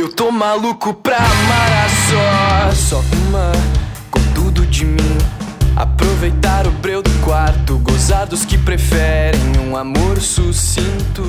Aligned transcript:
Eu 0.00 0.10
tô 0.10 0.30
maluco 0.30 0.94
pra 0.94 1.18
amar 1.18 1.72
a 1.84 2.72
só, 2.72 2.96
só 2.96 3.00
uma, 3.28 3.52
com 4.10 4.18
tudo 4.34 4.64
de 4.64 4.86
mim. 4.86 4.96
Aproveitar 5.78 6.66
o 6.66 6.70
breu 6.70 7.02
do 7.02 7.10
quarto, 7.22 7.78
gozar 7.80 8.26
dos 8.26 8.42
que 8.42 8.56
preferem 8.56 9.58
um 9.68 9.76
amor 9.76 10.18
sucinto. 10.18 11.20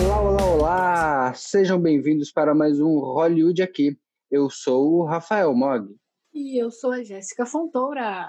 Olá, 0.00 0.22
olá, 0.22 0.44
olá! 0.46 1.34
Sejam 1.34 1.78
bem-vindos 1.78 2.32
para 2.32 2.54
mais 2.54 2.80
um 2.80 3.00
Hollywood 3.00 3.62
aqui. 3.62 3.98
Eu 4.30 4.48
sou 4.48 4.94
o 4.94 5.04
Rafael 5.04 5.54
Mog. 5.54 5.86
E 6.32 6.58
eu 6.58 6.70
sou 6.70 6.92
a 6.92 7.04
Jéssica 7.04 7.44
Fontoura. 7.44 8.26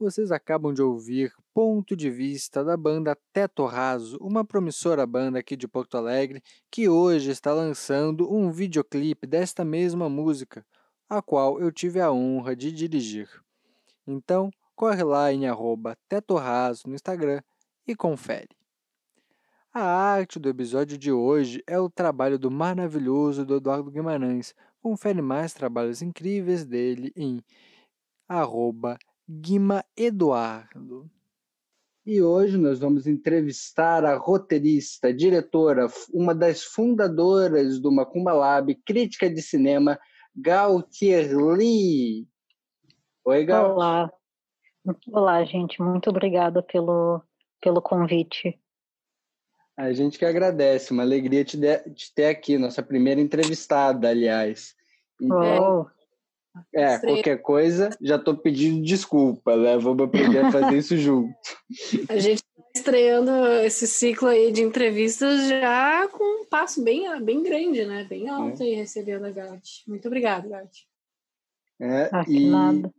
Vocês 0.00 0.30
acabam 0.30 0.72
de 0.72 0.80
ouvir 0.80 1.34
Ponto 1.52 1.96
de 1.96 2.08
Vista 2.08 2.62
da 2.62 2.76
banda 2.76 3.18
Teto 3.32 3.64
Raso, 3.64 4.16
uma 4.20 4.44
promissora 4.44 5.04
banda 5.04 5.40
aqui 5.40 5.56
de 5.56 5.66
Porto 5.66 5.96
Alegre 5.96 6.40
que 6.70 6.88
hoje 6.88 7.32
está 7.32 7.52
lançando 7.52 8.32
um 8.32 8.52
videoclipe 8.52 9.26
desta 9.26 9.64
mesma 9.64 10.08
música, 10.08 10.64
a 11.08 11.20
qual 11.20 11.58
eu 11.58 11.72
tive 11.72 12.00
a 12.00 12.12
honra 12.12 12.54
de 12.54 12.70
dirigir. 12.70 13.28
Então, 14.06 14.52
corre 14.76 15.02
lá 15.02 15.32
em 15.32 15.48
arroba 15.48 15.98
Teto 16.08 16.36
Raso 16.36 16.82
no 16.86 16.94
Instagram 16.94 17.42
e 17.84 17.96
confere. 17.96 18.56
A 19.74 19.82
arte 19.82 20.38
do 20.38 20.48
episódio 20.48 20.96
de 20.96 21.10
hoje 21.10 21.60
é 21.66 21.76
o 21.76 21.90
trabalho 21.90 22.38
do 22.38 22.52
maravilhoso 22.52 23.44
do 23.44 23.56
Eduardo 23.56 23.90
Guimarães. 23.90 24.54
Confere 24.80 25.20
mais 25.20 25.52
trabalhos 25.52 26.02
incríveis 26.02 26.64
dele 26.64 27.12
em 27.16 27.42
arroba 28.28 28.96
Guima 29.28 29.84
Eduardo. 29.94 31.10
E 32.06 32.22
hoje 32.22 32.56
nós 32.56 32.78
vamos 32.78 33.06
entrevistar 33.06 34.02
a 34.02 34.16
roteirista, 34.16 35.12
diretora, 35.12 35.86
uma 36.14 36.34
das 36.34 36.62
fundadoras 36.62 37.78
do 37.78 37.92
Macumba 37.92 38.32
Lab, 38.32 38.74
crítica 38.86 39.28
de 39.28 39.42
cinema, 39.42 40.00
Gautier 40.34 41.36
Lee. 41.36 42.26
Oi, 43.26 43.44
Gal. 43.44 43.74
Olá. 43.74 44.10
Olá, 45.12 45.44
gente. 45.44 45.82
Muito 45.82 46.08
obrigada 46.08 46.62
pelo, 46.62 47.20
pelo 47.60 47.82
convite. 47.82 48.58
A 49.76 49.92
gente 49.92 50.18
que 50.18 50.24
agradece. 50.24 50.90
Uma 50.90 51.02
alegria 51.02 51.44
te, 51.44 51.58
de, 51.58 51.78
te 51.90 52.14
ter 52.14 52.28
aqui, 52.28 52.56
nossa 52.56 52.82
primeira 52.82 53.20
entrevistada, 53.20 54.08
aliás. 54.08 54.74
Então, 55.20 55.82
oh. 55.82 55.97
É, 56.74 56.94
Estreia. 56.94 57.16
qualquer 57.16 57.36
coisa, 57.38 57.90
já 58.00 58.16
estou 58.16 58.36
pedindo 58.36 58.84
desculpa, 58.84 59.56
né? 59.56 59.76
Vamos 59.78 60.04
aprender 60.04 60.38
a 60.38 60.52
fazer 60.52 60.78
isso 60.78 60.96
junto. 60.98 61.34
A 62.08 62.18
gente 62.18 62.38
está 62.38 62.62
estreando 62.74 63.30
esse 63.64 63.86
ciclo 63.86 64.28
aí 64.28 64.52
de 64.52 64.62
entrevistas 64.62 65.48
já 65.48 66.08
com 66.08 66.42
um 66.42 66.46
passo 66.46 66.82
bem, 66.82 67.04
bem 67.22 67.42
grande, 67.42 67.84
né? 67.84 68.04
Bem 68.08 68.28
alto 68.28 68.62
é. 68.62 68.66
aí 68.66 68.74
recebendo 68.74 69.26
a 69.26 69.30
Gatti. 69.30 69.82
Muito 69.86 70.06
obrigada, 70.06 70.48
Gatti. 70.48 70.86
É, 71.80 72.10
ah, 72.12 72.24
e... 72.26 72.48
nada. 72.48 72.90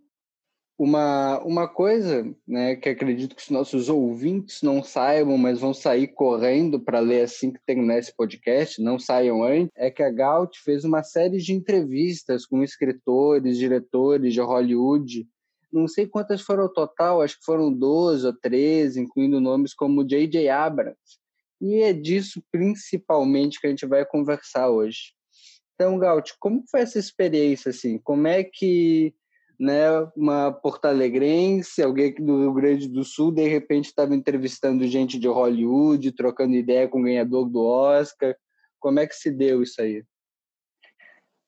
Uma, 0.79 1.39
uma 1.39 1.67
coisa 1.67 2.33
né, 2.47 2.73
que 2.77 2.87
acredito 2.87 3.35
que 3.35 3.41
os 3.41 3.49
nossos 3.49 3.89
ouvintes 3.89 4.61
não 4.61 4.81
saibam, 4.81 5.37
mas 5.37 5.59
vão 5.59 5.73
sair 5.73 6.07
correndo 6.07 6.79
para 6.79 7.01
ler 7.01 7.23
assim 7.23 7.51
que 7.51 7.59
terminar 7.65 7.97
esse 7.97 8.15
podcast, 8.15 8.81
não 8.81 8.97
saiam 8.97 9.43
antes, 9.43 9.73
é 9.75 9.91
que 9.91 10.01
a 10.01 10.09
Gaut 10.09 10.57
fez 10.63 10.85
uma 10.85 11.03
série 11.03 11.39
de 11.39 11.51
entrevistas 11.51 12.45
com 12.45 12.63
escritores, 12.63 13.57
diretores 13.57 14.33
de 14.33 14.39
Hollywood. 14.39 15.27
Não 15.69 15.85
sei 15.85 16.07
quantas 16.07 16.39
foram 16.39 16.63
o 16.63 16.69
total, 16.69 17.21
acho 17.21 17.37
que 17.37 17.43
foram 17.43 17.73
12 17.73 18.27
ou 18.27 18.33
13, 18.33 19.01
incluindo 19.01 19.41
nomes 19.41 19.73
como 19.73 20.07
J.J. 20.07 20.47
Abrams. 20.47 21.19
E 21.59 21.81
é 21.81 21.91
disso 21.91 22.41
principalmente 22.49 23.59
que 23.59 23.67
a 23.67 23.69
gente 23.69 23.85
vai 23.85 24.05
conversar 24.05 24.69
hoje. 24.69 25.13
Então, 25.75 25.99
Gaut, 25.99 26.35
como 26.39 26.63
foi 26.71 26.79
essa 26.79 26.97
experiência? 26.97 27.71
Assim? 27.71 27.97
Como 27.97 28.27
é 28.27 28.45
que 28.45 29.13
né, 29.59 29.89
uma 30.15 30.53
porto-alegrense, 30.53 31.83
alguém 31.83 32.15
do 32.15 32.39
Rio 32.39 32.53
Grande 32.53 32.87
do 32.87 33.03
Sul, 33.03 33.31
de 33.31 33.45
repente 33.47 33.85
estava 33.85 34.15
entrevistando 34.15 34.87
gente 34.87 35.19
de 35.19 35.27
Hollywood, 35.27 36.13
trocando 36.13 36.55
ideia 36.55 36.87
com 36.87 37.01
o 37.01 37.03
ganhador 37.03 37.49
do 37.49 37.61
Oscar. 37.61 38.33
Como 38.79 38.99
é 38.99 39.05
que 39.05 39.13
se 39.13 39.29
deu 39.29 39.61
isso 39.61 39.81
aí? 39.81 40.03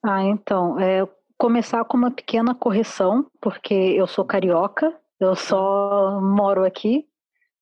Ah, 0.03 0.24
então, 0.24 0.78
é, 0.78 1.08
começar 1.38 1.86
com 1.86 1.96
uma 1.96 2.12
pequena 2.12 2.53
correção, 2.53 3.25
porque 3.40 3.74
eu 3.74 4.06
sou 4.08 4.25
carioca, 4.25 4.94
eu 5.18 5.36
só 5.36 6.19
moro 6.19 6.66
aqui 6.66 7.07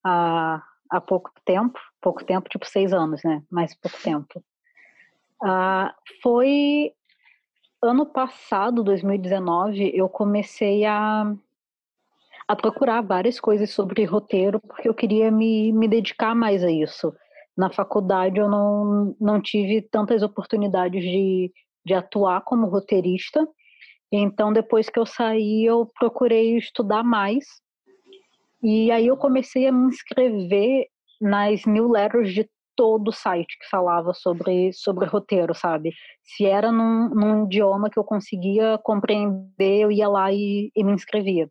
há, 0.04 0.64
há 0.90 1.00
pouco 1.00 1.32
tempo, 1.46 1.78
pouco 2.02 2.26
tempo, 2.26 2.50
tipo 2.50 2.66
seis 2.66 2.92
anos, 2.92 3.22
né? 3.24 3.44
Mais 3.52 3.76
pouco 3.76 3.98
tempo. 4.02 4.44
Ah, 5.44 5.94
foi 6.24 6.92
ano 7.82 8.06
passado, 8.06 8.84
2019, 8.84 9.92
eu 9.96 10.10
comecei 10.10 10.86
a, 10.86 11.34
a 12.48 12.56
procurar 12.56 13.02
várias 13.02 13.40
coisas 13.40 13.70
sobre 13.72 14.04
roteiro, 14.04 14.60
porque 14.60 14.88
eu 14.88 14.94
queria 14.94 15.32
me, 15.32 15.72
me 15.72 15.88
dedicar 15.88 16.36
mais 16.36 16.64
a 16.64 16.72
isso. 16.72 17.14
Na 17.56 17.70
faculdade, 17.70 18.40
eu 18.40 18.50
não, 18.50 19.16
não 19.20 19.42
tive 19.42 19.82
tantas 19.82 20.22
oportunidades 20.24 21.02
de, 21.04 21.52
de 21.86 21.94
atuar 21.94 22.42
como 22.42 22.68
roteirista. 22.68 23.48
Então, 24.12 24.52
depois 24.52 24.90
que 24.90 25.00
eu 25.00 25.06
saí, 25.06 25.66
eu 25.66 25.86
procurei 25.98 26.58
estudar 26.58 27.04
mais. 27.04 27.46
E 28.62 28.92
aí 28.92 29.08
eu 29.08 29.16
comecei 29.16 29.68
a 29.68 29.72
me 29.72 29.88
inscrever 29.88 30.88
nas 31.22 31.66
newsletters 31.66 32.34
de 32.34 32.50
todo 32.80 33.12
site 33.12 33.60
que 33.60 33.70
falava 33.70 34.14
sobre, 34.14 34.72
sobre 34.72 35.06
roteiro, 35.06 35.54
sabe? 35.54 35.92
Se 36.24 36.46
era 36.46 36.72
num, 36.72 37.10
num 37.10 37.44
idioma 37.44 37.90
que 37.90 38.00
eu 38.00 38.06
conseguia 38.06 38.80
compreender, 38.82 39.82
eu 39.82 39.92
ia 39.92 40.08
lá 40.08 40.32
e, 40.32 40.72
e, 40.74 40.82
me 40.82 40.94
inscrevia. 40.94 41.50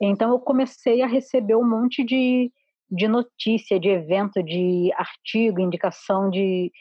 Então 0.00 0.30
eu 0.30 0.38
comecei 0.40 1.02
a 1.02 1.06
receber 1.06 1.54
um 1.54 1.68
monte 1.68 2.02
de, 2.02 2.50
de 2.90 3.06
notícia, 3.06 3.78
de 3.78 3.90
evento, 3.90 4.42
de 4.42 4.90
artigo, 4.94 5.60
indicação 5.60 6.30
de, 6.30 6.72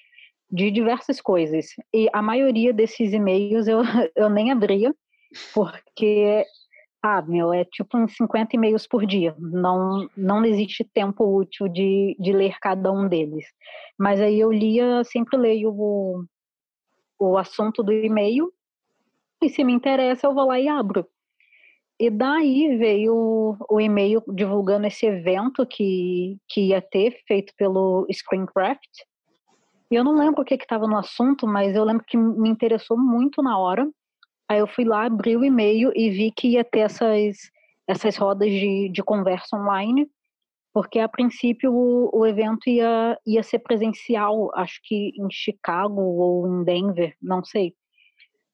de 0.50 0.72
diversas 0.72 1.19
coisas. 1.19 1.66
E 1.94 2.07
a 2.13 2.22
maioria 2.22 2.72
desses 2.72 3.11
e-mails 3.11 3.67
eu, 3.67 3.81
eu 4.16 4.29
nem 4.29 4.50
abria, 4.50 4.95
porque 5.53 6.45
ah, 7.07 7.22
meu, 7.22 7.53
é 7.53 7.63
tipo 7.63 7.97
uns 7.97 8.16
50 8.16 8.56
e-mails 8.56 8.88
por 8.88 9.06
dia. 9.06 9.35
Não, 9.40 10.09
não 10.16 10.44
existe 10.45 10.84
tempo 10.84 11.23
útil 11.23 11.68
de, 11.68 12.16
de 12.19 12.34
ler 12.34 12.57
cada 12.59 12.91
um 12.91 13.07
deles. 13.07 13.45
Mas 13.97 14.19
aí 14.19 14.40
eu 14.40 14.51
lia, 14.51 15.03
sempre 15.03 15.38
leio 15.38 15.72
o, 15.72 16.25
o 17.19 17.38
assunto 17.38 17.81
do 17.81 17.91
e-mail, 17.91 18.51
e 19.41 19.50
se 19.50 19.63
me 19.63 19.73
interessa, 19.73 20.28
eu 20.28 20.34
vou 20.34 20.47
lá 20.47 20.59
e 20.59 20.68
abro. 20.68 21.07
E 22.00 22.09
daí 22.09 22.78
veio 22.78 23.57
o 23.69 23.81
e-mail 23.81 24.22
divulgando 24.28 24.85
esse 24.85 25.06
evento 25.06 25.66
que, 25.66 26.38
que 26.47 26.68
ia 26.68 26.81
ter, 26.81 27.24
feito 27.28 27.53
pelo 27.57 28.06
Screencraft. 28.12 29.03
E 29.89 29.95
eu 29.95 30.03
não 30.03 30.13
lembro 30.13 30.41
o 30.41 30.45
que 30.45 30.53
estava 30.53 30.85
no 30.85 30.97
assunto, 30.97 31.47
mas 31.47 31.75
eu 31.75 31.84
lembro 31.84 32.06
que 32.06 32.18
me 32.18 32.50
interessou 32.50 32.97
muito 32.97 33.41
na 33.41 33.57
hora. 33.57 33.89
Aí 34.50 34.59
eu 34.59 34.68
fui 34.68 34.85
lá, 34.85 35.06
abri 35.06 35.35
o 35.35 35.44
e-mail 35.44 35.91
e 35.96 36.09
vi 36.09 36.31
que 36.31 36.50
ia 36.50 36.63
ter 36.63 36.80
essas, 36.80 37.38
essas 37.85 38.16
rodas 38.16 38.50
de, 38.50 38.90
de 38.90 39.03
conversa 39.03 39.58
online, 39.58 40.09
porque 40.74 41.00
a 41.00 41.09
princípio 41.09 41.74
o, 41.74 42.09
o 42.13 42.25
evento 42.25 42.69
ia, 42.69 43.19
ia 43.25 43.44
ser 43.44 43.59
presencial, 43.59 44.52
acho 44.56 44.80
que 44.84 45.12
em 45.18 45.30
Chicago 45.30 46.02
ou 46.02 46.47
em 46.47 46.63
Denver, 46.63 47.16
não 47.22 47.44
sei. 47.44 47.74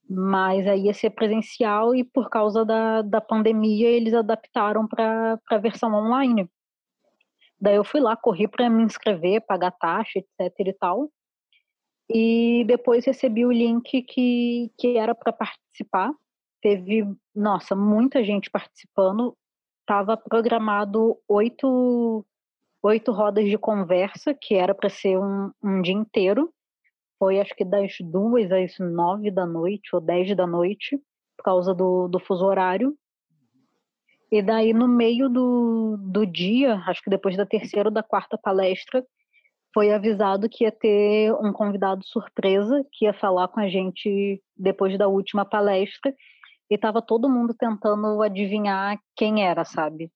Mas 0.09 0.67
aí 0.67 0.85
ia 0.85 0.93
ser 0.93 1.11
presencial 1.11 1.95
e 1.95 2.03
por 2.03 2.29
causa 2.29 2.65
da, 2.65 3.01
da 3.01 3.21
pandemia 3.21 3.89
eles 3.89 4.13
adaptaram 4.13 4.87
para 4.87 5.39
a 5.49 5.57
versão 5.57 5.93
online. 5.93 6.49
Daí 7.59 7.75
eu 7.75 7.83
fui 7.83 8.01
lá, 8.01 8.15
corri 8.15 8.47
para 8.47 8.69
me 8.69 8.83
inscrever, 8.83 9.45
pagar 9.45 9.71
taxa, 9.71 10.19
etc 10.19 10.51
e 10.59 10.73
tal. 10.73 11.09
E 12.13 12.63
depois 12.65 13.03
recebi 13.05 13.43
o 13.43 13.51
link 13.51 14.03
que, 14.03 14.71
que 14.77 14.97
era 14.97 15.15
para 15.15 15.33
participar. 15.33 16.13
Teve, 16.61 17.07
nossa, 17.35 17.75
muita 17.75 18.23
gente 18.23 18.51
participando. 18.51 19.35
Estava 19.81 20.15
programado 20.15 21.17
oito, 21.27 22.23
oito 22.83 23.11
rodas 23.11 23.49
de 23.49 23.57
conversa, 23.57 24.33
que 24.33 24.53
era 24.53 24.75
para 24.75 24.89
ser 24.89 25.17
um, 25.17 25.51
um 25.61 25.81
dia 25.81 25.95
inteiro. 25.95 26.53
Foi 27.17 27.39
acho 27.39 27.55
que 27.55 27.65
das 27.65 27.95
duas 27.99 28.51
às 28.51 28.77
nove 28.77 29.31
da 29.31 29.45
noite 29.45 29.95
ou 29.95 29.99
dez 29.99 30.35
da 30.35 30.45
noite, 30.45 30.97
por 31.35 31.43
causa 31.43 31.73
do, 31.73 32.07
do 32.07 32.19
fuso 32.19 32.45
horário. 32.45 32.95
E 34.31 34.41
daí, 34.41 34.71
no 34.71 34.87
meio 34.87 35.29
do, 35.29 35.97
do 35.97 36.25
dia, 36.25 36.75
acho 36.85 37.01
que 37.01 37.09
depois 37.09 37.35
da 37.35 37.45
terceira 37.45 37.89
ou 37.89 37.93
da 37.93 38.03
quarta 38.03 38.37
palestra, 38.37 39.03
foi 39.73 39.91
avisado 39.91 40.49
que 40.49 40.63
ia 40.63 40.71
ter 40.71 41.33
um 41.33 41.51
convidado 41.51 42.05
surpresa 42.05 42.85
que 42.91 43.05
ia 43.05 43.13
falar 43.13 43.47
com 43.47 43.59
a 43.59 43.67
gente 43.67 44.41
depois 44.55 44.97
da 44.97 45.07
última 45.07 45.45
palestra 45.45 46.13
e 46.69 46.77
tava 46.77 47.01
todo 47.01 47.29
mundo 47.29 47.53
tentando 47.53 48.21
adivinhar 48.21 48.99
quem 49.15 49.45
era, 49.45 49.65
sabe? 49.65 50.11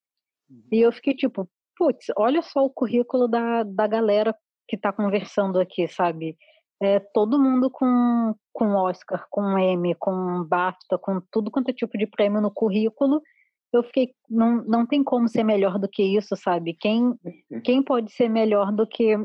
Uhum. 0.49 0.63
E 0.71 0.81
eu 0.81 0.91
fiquei 0.91 1.13
tipo, 1.13 1.49
putz, 1.75 2.07
olha 2.15 2.41
só 2.41 2.63
o 2.65 2.69
currículo 2.69 3.27
da, 3.27 3.63
da 3.63 3.87
galera 3.87 4.35
que 4.67 4.77
tá 4.77 4.91
conversando 4.91 5.59
aqui, 5.59 5.87
sabe? 5.87 6.37
é, 6.81 6.99
todo 6.99 7.41
mundo 7.41 7.69
com, 7.69 8.35
com 8.53 8.75
Oscar, 8.75 9.25
com 9.29 9.57
Emmy, 9.57 9.95
com 9.95 10.43
BAFTA, 10.43 10.97
com 10.97 11.21
tudo 11.31 11.49
quanto 11.49 11.69
é 11.69 11.73
tipo 11.73 11.97
de 11.97 12.05
prêmio 12.05 12.41
no 12.41 12.51
currículo, 12.51 13.21
eu 13.73 13.83
fiquei, 13.83 14.13
não, 14.29 14.63
não 14.63 14.85
tem 14.85 15.03
como 15.03 15.27
ser 15.27 15.43
melhor 15.43 15.77
do 15.77 15.89
que 15.89 16.03
isso, 16.03 16.35
sabe? 16.35 16.73
Quem, 16.73 17.03
uhum. 17.03 17.61
quem 17.63 17.83
pode 17.83 18.11
ser 18.11 18.29
melhor 18.29 18.71
do 18.71 18.87
que 18.87 19.17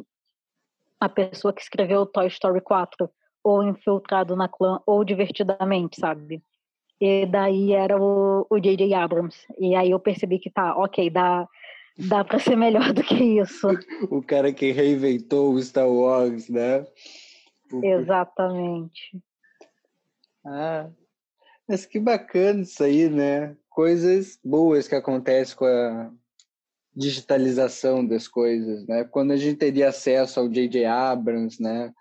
a 1.03 1.09
pessoa 1.09 1.53
que 1.53 1.61
escreveu 1.61 2.07
Toy 2.07 2.29
Story 2.29 2.61
4, 2.61 3.11
ou 3.43 3.65
Infiltrado 3.65 4.37
na 4.37 4.49
Clã, 4.49 4.81
ou 4.87 5.05
Divertidamente, 5.05 5.99
sabe? 5.99 6.41
E 7.01 7.27
daí 7.27 7.73
era 7.73 8.01
o 8.01 8.47
J.J. 8.61 8.95
Abrams. 8.95 9.37
E 9.59 9.75
aí 9.75 9.91
eu 9.91 9.99
percebi 9.99 10.39
que 10.39 10.49
tá, 10.49 10.77
ok, 10.77 11.11
dá, 11.11 11.49
dá 11.99 12.25
pra 12.25 12.39
ser 12.39 12.55
melhor 12.55 12.93
do 12.93 13.03
que 13.03 13.41
isso. 13.41 13.67
o 14.13 14.23
cara 14.23 14.53
que 14.53 14.71
reinventou 14.71 15.53
o 15.53 15.61
Star 15.61 15.89
Wars, 15.89 16.49
né? 16.49 16.87
Exatamente. 17.83 19.21
Ah, 20.47 20.89
mas 21.69 21.85
que 21.85 21.99
bacana 21.99 22.61
isso 22.61 22.85
aí, 22.85 23.09
né? 23.09 23.57
Coisas 23.69 24.39
boas 24.45 24.87
que 24.87 24.95
acontecem 24.95 25.57
com 25.57 25.65
a 25.65 26.13
digitalização 26.95 28.07
das 28.07 28.29
coisas, 28.29 28.87
né? 28.87 29.05
Quando 29.05 29.33
a 29.33 29.37
gente 29.37 29.59
teria 29.59 29.89
acesso 29.89 30.41
ao 30.41 30.49
J.J. 30.49 30.85
Abrams, 30.85 31.61
né? 31.61 31.93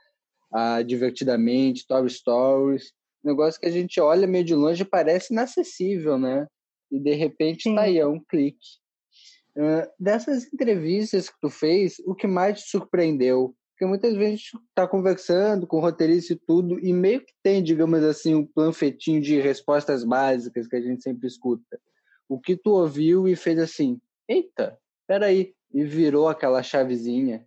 A 0.51 0.81
Divertidamente, 0.81 1.87
Toy 1.87 2.09
Stories, 2.09 2.91
negócio 3.23 3.59
que 3.59 3.67
a 3.67 3.71
gente 3.71 3.99
olha 4.01 4.27
meio 4.27 4.43
de 4.43 4.55
longe 4.55 4.83
e 4.83 4.85
parece 4.85 5.33
inacessível, 5.33 6.17
né? 6.17 6.45
E 6.91 6.99
de 6.99 7.13
repente 7.13 7.63
Sim. 7.63 7.75
tá 7.75 7.83
aí, 7.83 7.97
é 7.97 8.05
um 8.05 8.19
clique. 8.19 8.81
Uh, 9.55 9.87
dessas 9.99 10.51
entrevistas 10.53 11.29
que 11.29 11.35
tu 11.41 11.49
fez, 11.49 11.95
o 12.05 12.15
que 12.15 12.27
mais 12.27 12.61
te 12.61 12.69
surpreendeu? 12.69 13.55
Porque 13.71 13.85
muitas 13.85 14.13
vezes 14.15 14.27
a 14.27 14.35
gente 14.35 14.57
está 14.69 14.87
conversando 14.87 15.65
com 15.65 15.79
roteirista 15.79 16.33
e 16.33 16.39
tudo, 16.47 16.79
e 16.79 16.93
meio 16.93 17.21
que 17.21 17.33
tem, 17.41 17.63
digamos 17.63 18.03
assim, 18.03 18.35
um 18.35 18.45
panfletinho 18.45 19.21
de 19.21 19.39
respostas 19.39 20.03
básicas 20.03 20.67
que 20.67 20.75
a 20.75 20.81
gente 20.81 21.01
sempre 21.01 21.27
escuta. 21.27 21.79
O 22.29 22.39
que 22.39 22.55
tu 22.55 22.71
ouviu 22.71 23.27
e 23.27 23.35
fez 23.35 23.57
assim, 23.59 23.99
eita, 24.31 24.79
peraí, 25.07 25.53
e 25.73 25.83
virou 25.83 26.27
aquela 26.27 26.61
chavezinha. 26.63 27.45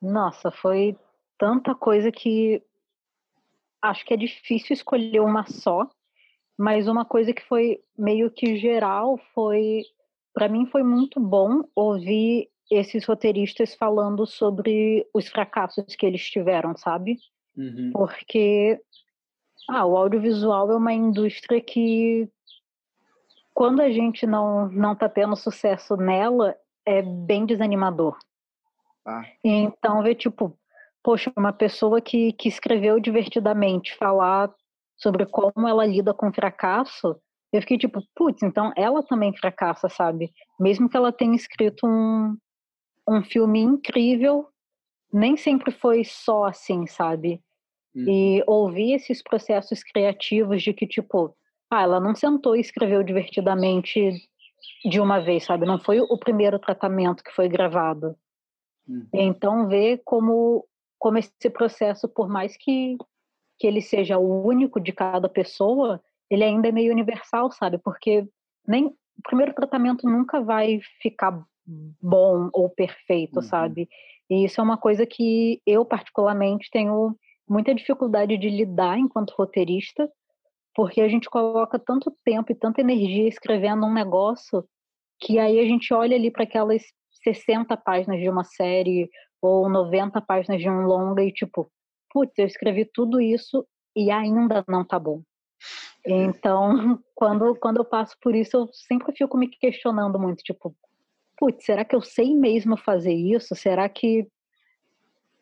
Nossa, 0.00 0.50
foi 0.50 0.96
tanta 1.38 1.74
coisa 1.74 2.10
que 2.10 2.62
acho 3.80 4.04
que 4.04 4.14
é 4.14 4.16
difícil 4.16 4.74
escolher 4.74 5.20
uma 5.20 5.44
só, 5.46 5.88
mas 6.56 6.86
uma 6.86 7.04
coisa 7.04 7.32
que 7.32 7.42
foi 7.42 7.80
meio 7.98 8.30
que 8.30 8.56
geral 8.56 9.18
foi, 9.34 9.82
para 10.32 10.48
mim 10.48 10.66
foi 10.66 10.82
muito 10.82 11.18
bom 11.18 11.64
ouvir 11.74 12.48
esses 12.70 13.04
roteiristas 13.04 13.74
falando 13.74 14.24
sobre 14.26 15.06
os 15.12 15.28
fracassos 15.28 15.96
que 15.96 16.06
eles 16.06 16.24
tiveram, 16.30 16.76
sabe? 16.76 17.18
Uhum. 17.56 17.90
Porque 17.92 18.80
ah, 19.68 19.84
o 19.84 19.96
audiovisual 19.96 20.70
é 20.70 20.76
uma 20.76 20.92
indústria 20.92 21.60
que 21.60 22.28
quando 23.54 23.80
a 23.80 23.90
gente 23.90 24.26
não 24.26 24.68
não 24.68 24.94
tá 24.94 25.08
tendo 25.08 25.36
sucesso 25.36 25.96
nela 25.96 26.56
é 26.84 27.02
bem 27.02 27.46
desanimador. 27.46 28.18
Ah. 29.06 29.22
Então 29.44 30.02
ver 30.02 30.14
tipo, 30.14 30.56
poxa, 31.02 31.32
uma 31.36 31.52
pessoa 31.52 32.00
que 32.00 32.32
que 32.32 32.48
escreveu 32.48 33.00
divertidamente 33.00 33.96
falar 33.96 34.52
sobre 34.96 35.26
como 35.26 35.66
ela 35.66 35.84
lida 35.84 36.14
com 36.14 36.32
fracasso, 36.32 37.16
eu 37.52 37.60
fiquei 37.60 37.76
tipo, 37.76 38.02
putz, 38.14 38.42
então 38.42 38.72
ela 38.76 39.02
também 39.02 39.36
fracassa, 39.36 39.88
sabe? 39.88 40.32
Mesmo 40.58 40.88
que 40.88 40.96
ela 40.96 41.12
tenha 41.12 41.36
escrito 41.36 41.86
um, 41.86 42.36
um 43.06 43.22
filme 43.22 43.60
incrível, 43.60 44.48
nem 45.12 45.36
sempre 45.36 45.70
foi 45.70 46.04
só 46.04 46.44
assim, 46.44 46.86
sabe? 46.86 47.42
Uhum. 47.94 48.04
E 48.08 48.44
ouvir 48.46 48.94
esses 48.94 49.22
processos 49.22 49.82
criativos 49.82 50.62
de 50.62 50.72
que, 50.72 50.86
tipo, 50.86 51.36
ah, 51.72 51.82
ela 51.82 51.98
não 51.98 52.14
sentou 52.14 52.54
e 52.54 52.60
escreveu 52.60 53.02
divertidamente 53.02 54.28
de 54.84 55.00
uma 55.00 55.20
vez, 55.20 55.44
sabe? 55.44 55.64
Não 55.64 55.78
foi 55.78 56.02
o 56.02 56.18
primeiro 56.18 56.58
tratamento 56.58 57.24
que 57.24 57.32
foi 57.32 57.48
gravado. 57.48 58.14
Uhum. 58.86 59.08
Então, 59.10 59.68
ver 59.68 60.02
como, 60.04 60.66
como 60.98 61.16
esse 61.16 61.48
processo, 61.50 62.06
por 62.06 62.28
mais 62.28 62.58
que, 62.58 62.98
que 63.58 63.66
ele 63.66 63.80
seja 63.80 64.18
o 64.18 64.46
único 64.46 64.78
de 64.78 64.92
cada 64.92 65.30
pessoa, 65.30 65.98
ele 66.30 66.44
ainda 66.44 66.68
é 66.68 66.72
meio 66.72 66.92
universal, 66.92 67.50
sabe? 67.50 67.78
Porque 67.78 68.28
nem 68.68 68.88
o 68.88 69.22
primeiro 69.22 69.54
tratamento 69.54 70.06
nunca 70.06 70.42
vai 70.42 70.78
ficar 71.00 71.42
bom 72.02 72.50
ou 72.52 72.68
perfeito, 72.68 73.36
uhum. 73.36 73.42
sabe? 73.42 73.88
E 74.28 74.44
isso 74.44 74.60
é 74.60 74.64
uma 74.64 74.76
coisa 74.76 75.06
que 75.06 75.62
eu, 75.66 75.86
particularmente, 75.86 76.68
tenho 76.70 77.16
muita 77.48 77.74
dificuldade 77.74 78.36
de 78.36 78.50
lidar 78.50 78.98
enquanto 78.98 79.34
roteirista, 79.38 80.06
porque 80.74 81.00
a 81.00 81.08
gente 81.08 81.28
coloca 81.28 81.78
tanto 81.78 82.14
tempo 82.24 82.52
e 82.52 82.54
tanta 82.54 82.80
energia 82.80 83.28
escrevendo 83.28 83.86
um 83.86 83.92
negócio 83.92 84.64
que 85.20 85.38
aí 85.38 85.60
a 85.60 85.64
gente 85.64 85.92
olha 85.94 86.16
ali 86.16 86.30
para 86.30 86.44
aquelas 86.44 86.82
60 87.22 87.76
páginas 87.76 88.20
de 88.20 88.28
uma 88.28 88.44
série 88.44 89.08
ou 89.40 89.68
90 89.68 90.20
páginas 90.20 90.60
de 90.60 90.68
um 90.68 90.82
longa 90.82 91.22
e 91.22 91.32
tipo, 91.32 91.70
putz, 92.10 92.32
eu 92.38 92.46
escrevi 92.46 92.84
tudo 92.84 93.20
isso 93.20 93.66
e 93.94 94.10
ainda 94.10 94.64
não 94.68 94.84
tá 94.84 94.98
bom. 94.98 95.22
Então, 96.04 96.98
quando, 97.14 97.54
quando 97.56 97.78
eu 97.78 97.84
passo 97.84 98.16
por 98.20 98.34
isso, 98.34 98.56
eu 98.56 98.68
sempre 98.72 99.12
fico 99.14 99.36
me 99.36 99.48
questionando 99.48 100.18
muito, 100.18 100.42
tipo, 100.42 100.74
putz, 101.36 101.64
será 101.64 101.84
que 101.84 101.94
eu 101.94 102.02
sei 102.02 102.34
mesmo 102.34 102.76
fazer 102.76 103.14
isso? 103.14 103.54
Será 103.54 103.88
que, 103.88 104.26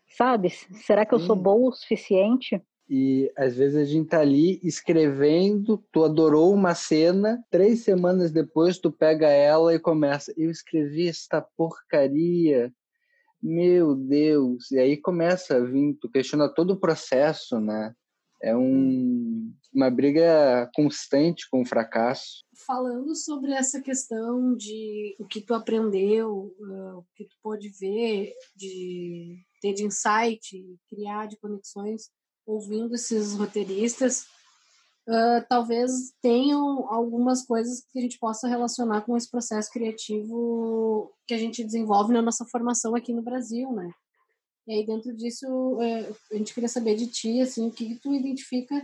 sabe, 0.08 0.50
será 0.50 1.06
que 1.06 1.14
eu 1.14 1.20
sou 1.20 1.36
boa 1.36 1.70
o 1.70 1.72
suficiente? 1.72 2.60
E 2.92 3.30
às 3.36 3.54
vezes 3.54 3.76
a 3.76 3.84
gente 3.84 4.08
tá 4.08 4.18
ali 4.18 4.58
escrevendo, 4.64 5.78
tu 5.92 6.02
adorou 6.02 6.52
uma 6.52 6.74
cena, 6.74 7.40
três 7.48 7.84
semanas 7.84 8.32
depois 8.32 8.80
tu 8.80 8.90
pega 8.90 9.28
ela 9.28 9.72
e 9.72 9.78
começa, 9.78 10.34
eu 10.36 10.50
escrevi 10.50 11.06
esta 11.06 11.40
porcaria, 11.40 12.74
meu 13.40 13.94
Deus, 13.94 14.72
e 14.72 14.78
aí 14.80 14.96
começa 14.96 15.54
a 15.54 15.60
vir, 15.60 15.96
tu 16.00 16.10
questiona 16.10 16.52
todo 16.52 16.72
o 16.72 16.80
processo, 16.80 17.60
né? 17.60 17.94
É 18.42 18.56
um, 18.56 19.54
uma 19.72 19.88
briga 19.88 20.68
constante 20.74 21.48
com 21.48 21.62
o 21.62 21.64
fracasso. 21.64 22.42
Falando 22.66 23.14
sobre 23.14 23.52
essa 23.52 23.80
questão 23.80 24.56
de 24.56 25.14
o 25.20 25.26
que 25.26 25.40
tu 25.40 25.54
aprendeu, 25.54 26.52
uh, 26.58 26.98
o 26.98 27.04
que 27.14 27.24
tu 27.24 27.36
pode 27.40 27.70
ver, 27.78 28.32
de 28.56 29.38
ter 29.60 29.74
de 29.74 29.84
insight, 29.84 30.76
criar 30.88 31.26
de 31.26 31.36
conexões, 31.36 32.10
ouvindo 32.46 32.94
esses 32.94 33.34
roteiristas, 33.34 34.22
uh, 35.08 35.44
talvez 35.48 36.12
tenham 36.22 36.88
algumas 36.92 37.44
coisas 37.44 37.84
que 37.90 37.98
a 37.98 38.02
gente 38.02 38.18
possa 38.18 38.48
relacionar 38.48 39.02
com 39.02 39.16
esse 39.16 39.30
processo 39.30 39.70
criativo 39.70 41.12
que 41.26 41.34
a 41.34 41.38
gente 41.38 41.64
desenvolve 41.64 42.12
na 42.12 42.22
nossa 42.22 42.44
formação 42.46 42.94
aqui 42.94 43.12
no 43.12 43.22
Brasil, 43.22 43.70
né? 43.72 43.90
E 44.66 44.72
aí, 44.72 44.86
dentro 44.86 45.14
disso, 45.16 45.46
é, 45.80 46.12
a 46.32 46.36
gente 46.36 46.54
queria 46.54 46.68
saber 46.68 46.94
de 46.94 47.06
ti, 47.08 47.40
assim, 47.40 47.66
o 47.66 47.72
que 47.72 47.98
tu 47.98 48.14
identifica 48.14 48.80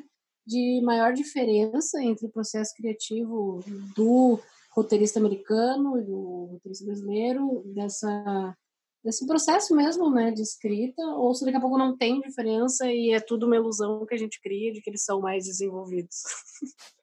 de 0.46 0.80
maior 0.82 1.12
diferença 1.12 2.02
entre 2.02 2.26
o 2.26 2.30
processo 2.30 2.72
criativo 2.76 3.62
do 3.94 4.38
roteirista 4.72 5.18
americano 5.18 5.98
e 5.98 6.04
do 6.04 6.48
roteirista 6.52 6.84
brasileiro, 6.84 7.62
dessa, 7.74 8.56
desse 9.06 9.24
processo 9.24 9.72
mesmo, 9.74 10.10
né, 10.10 10.32
de 10.32 10.42
escrita, 10.42 11.00
ou 11.00 11.32
se 11.32 11.44
daqui 11.44 11.56
a 11.56 11.60
pouco 11.60 11.78
não 11.78 11.96
tem 11.96 12.20
diferença 12.20 12.90
e 12.90 13.12
é 13.12 13.20
tudo 13.20 13.46
uma 13.46 13.54
ilusão 13.54 14.04
que 14.04 14.14
a 14.14 14.18
gente 14.18 14.40
cria 14.40 14.72
de 14.72 14.82
que 14.82 14.90
eles 14.90 15.04
são 15.04 15.20
mais 15.20 15.44
desenvolvidos. 15.44 16.22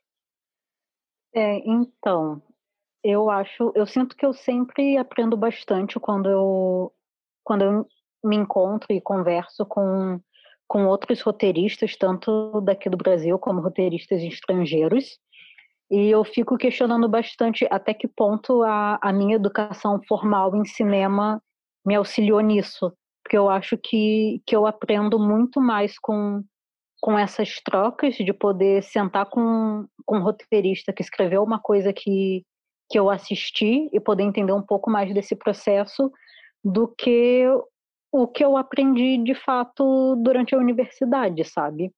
É, 1.36 1.68
então, 1.68 2.44
eu 3.04 3.28
acho, 3.28 3.72
eu 3.74 3.88
sinto 3.88 4.16
que 4.16 4.24
eu 4.24 4.36
sempre 4.36 4.98
aprendo 4.98 5.36
bastante 5.36 6.00
quando 6.00 6.30
eu 6.30 6.94
quando 7.44 7.64
eu 7.64 7.88
me 8.24 8.36
encontro 8.36 8.94
e 8.94 9.02
converso 9.02 9.66
com, 9.66 10.22
com 10.68 10.86
outros 10.86 11.22
roteiristas, 11.22 11.96
tanto 11.98 12.62
daqui 12.62 12.88
do 12.88 12.98
Brasil 12.98 13.40
como 13.40 13.62
roteiristas 13.62 14.22
estrangeiros. 14.22 15.18
E 15.90 16.08
eu 16.08 16.24
fico 16.24 16.56
questionando 16.56 17.10
bastante 17.10 17.68
até 17.72 17.96
que 17.96 18.08
ponto 18.08 18.62
a, 18.62 19.00
a 19.02 19.12
minha 19.12 19.38
educação 19.38 20.00
formal 20.08 20.56
em 20.56 20.66
cinema 20.66 21.42
me 21.86 21.96
auxiliou 21.96 22.40
nisso. 22.40 22.94
Porque 23.24 23.38
eu 23.38 23.50
acho 23.50 23.78
que, 23.78 24.42
que 24.46 24.56
eu 24.56 24.66
aprendo 24.66 25.18
muito 25.18 25.62
mais 25.62 25.98
com, 25.98 26.44
com 27.02 27.18
essas 27.18 27.60
trocas, 27.62 28.16
de 28.16 28.34
poder 28.34 28.84
sentar 28.84 29.26
com, 29.28 29.86
com 30.06 30.18
um 30.18 30.24
roteirista 30.24 30.92
que 30.92 31.02
escreveu 31.02 31.42
uma 31.44 31.60
coisa 31.60 31.94
que, 31.94 32.44
que 32.90 33.00
eu 33.00 33.10
assisti 33.10 33.90
e 33.94 34.00
poder 34.00 34.24
entender 34.24 34.54
um 34.54 34.62
pouco 34.62 34.90
mais 34.90 35.14
desse 35.14 35.36
processo, 35.36 36.12
do 36.64 36.88
que 36.88 37.46
o 38.12 38.28
que 38.28 38.46
eu 38.46 38.56
aprendi 38.56 39.18
de 39.18 39.34
fato 39.34 40.16
durante 40.18 40.54
a 40.54 40.58
universidade, 40.60 41.44
sabe? 41.44 41.92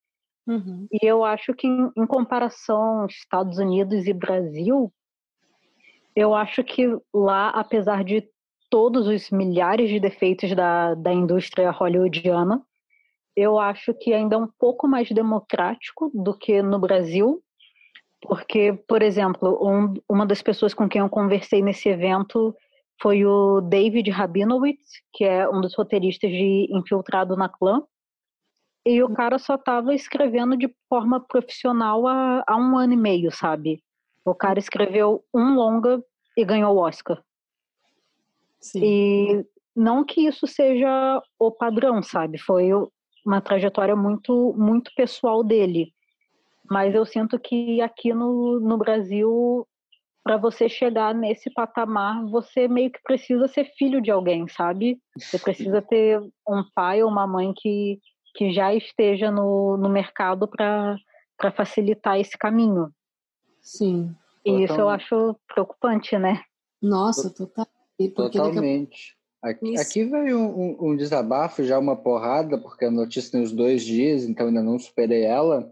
Uhum. 0.48 0.88
E 0.92 1.06
eu 1.06 1.25
acho 1.25 1.54
que, 1.54 1.68
em, 1.68 1.92
em 1.98 2.06
comparação 2.06 3.06
Estados 3.08 3.58
Unidos 3.58 4.08
e 4.08 4.13
Brasil, 4.13 4.94
eu 6.15 6.34
acho 6.34 6.63
que 6.63 6.88
lá, 7.13 7.50
apesar 7.50 8.04
de 8.04 8.27
todos 8.69 9.07
os 9.07 9.29
milhares 9.31 9.89
de 9.89 10.00
defeitos 10.00 10.55
da, 10.55 10.93
da 10.93 11.13
indústria 11.13 11.72
hollywoodiana, 11.72 12.62
eu 13.36 13.60
acho 13.60 13.93
que 13.93 14.13
ainda 14.13 14.36
é 14.36 14.39
um 14.39 14.48
pouco 14.60 14.88
mais 14.88 15.10
democrático 15.10 16.10
do 16.13 16.38
que 16.38 16.62
no 16.62 16.79
Brasil, 16.79 17.41
porque, 18.22 18.74
por 18.88 19.01
exemplo, 19.01 19.60
um, 19.62 19.93
uma 20.10 20.25
das 20.25 20.41
pessoas 20.41 20.74
com 20.74 20.88
quem 20.88 21.01
eu 21.01 21.10
conversei 21.10 21.62
nesse 21.62 21.89
evento 21.89 22.55
foi 23.01 23.25
o 23.25 23.62
David 23.62 24.10
Rabinowitz, 24.10 25.01
que 25.13 25.25
é 25.25 25.48
um 25.50 25.60
dos 25.60 25.75
roteiristas 25.75 26.31
de 26.31 26.67
Infiltrado 26.72 27.36
na 27.36 27.50
Clã, 27.50 27.84
e 28.86 29.01
o 29.03 29.13
cara 29.13 29.38
só 29.38 29.55
estava 29.55 29.93
escrevendo 29.93 30.55
de 30.55 30.74
forma 30.88 31.19
profissional 31.19 32.07
há, 32.07 32.43
há 32.48 32.55
um 32.55 32.77
ano 32.77 32.93
e 32.93 32.98
meio, 32.98 33.31
sabe? 33.31 33.84
O 34.24 34.34
cara 34.34 34.60
escreveu 34.60 35.24
um 35.34 35.55
longa 35.55 36.01
e 36.38 36.45
ganhou 36.45 36.75
o 36.75 36.79
Oscar. 36.79 37.22
Sim. 38.65 38.79
E 38.84 39.45
não 39.75 40.03
que 40.03 40.22
isso 40.22 40.48
seja 40.48 41.22
o 41.38 41.51
padrão, 41.51 42.01
sabe? 42.01 42.39
Foi 42.39 42.72
uma 43.25 43.39
trajetória 43.39 43.95
muito, 43.95 44.55
muito 44.57 44.91
pessoal 44.95 45.43
dele. 45.43 45.93
Mas 46.69 46.95
eu 46.95 47.05
sinto 47.05 47.38
que 47.38 47.79
aqui 47.79 48.12
no, 48.12 48.60
no 48.60 48.75
Brasil, 48.77 49.67
para 50.24 50.38
você 50.38 50.67
chegar 50.67 51.13
nesse 51.13 51.51
patamar, 51.51 52.25
você 52.25 52.67
meio 52.67 52.91
que 52.91 53.00
precisa 53.03 53.48
ser 53.48 53.65
filho 53.77 54.01
de 54.01 54.10
alguém, 54.10 54.48
sabe? 54.48 54.98
Você 55.15 55.38
precisa 55.38 55.79
ter 55.81 56.19
um 56.50 56.63
pai 56.74 57.03
ou 57.03 57.10
uma 57.10 57.27
mãe 57.27 57.53
que, 57.55 58.00
que 58.34 58.51
já 58.51 58.74
esteja 58.74 59.29
no, 59.29 59.77
no 59.77 59.89
mercado 59.89 60.48
para 60.48 61.51
facilitar 61.55 62.19
esse 62.19 62.36
caminho. 62.36 62.89
Sim. 63.62 64.15
E 64.43 64.63
isso 64.63 64.79
eu 64.79 64.89
acho 64.89 65.36
preocupante, 65.48 66.17
né? 66.17 66.41
Nossa, 66.81 67.31
total. 67.31 67.67
Totalmente. 68.14 69.16
Aqui, 69.42 69.78
aqui 69.78 70.04
veio 70.04 70.40
um, 70.40 70.78
um, 70.80 70.96
desabafo, 70.96 71.64
já 71.64 71.78
uma 71.78 71.96
porrada, 71.96 72.58
porque 72.58 72.86
a 72.86 72.92
notícia 72.92 73.32
tem 73.32 73.44
os 73.44 73.52
dois 73.52 73.84
dias, 73.84 74.24
então 74.24 74.48
ainda 74.48 74.64
não 74.64 74.80
superei 74.80 75.24
ela, 75.24 75.72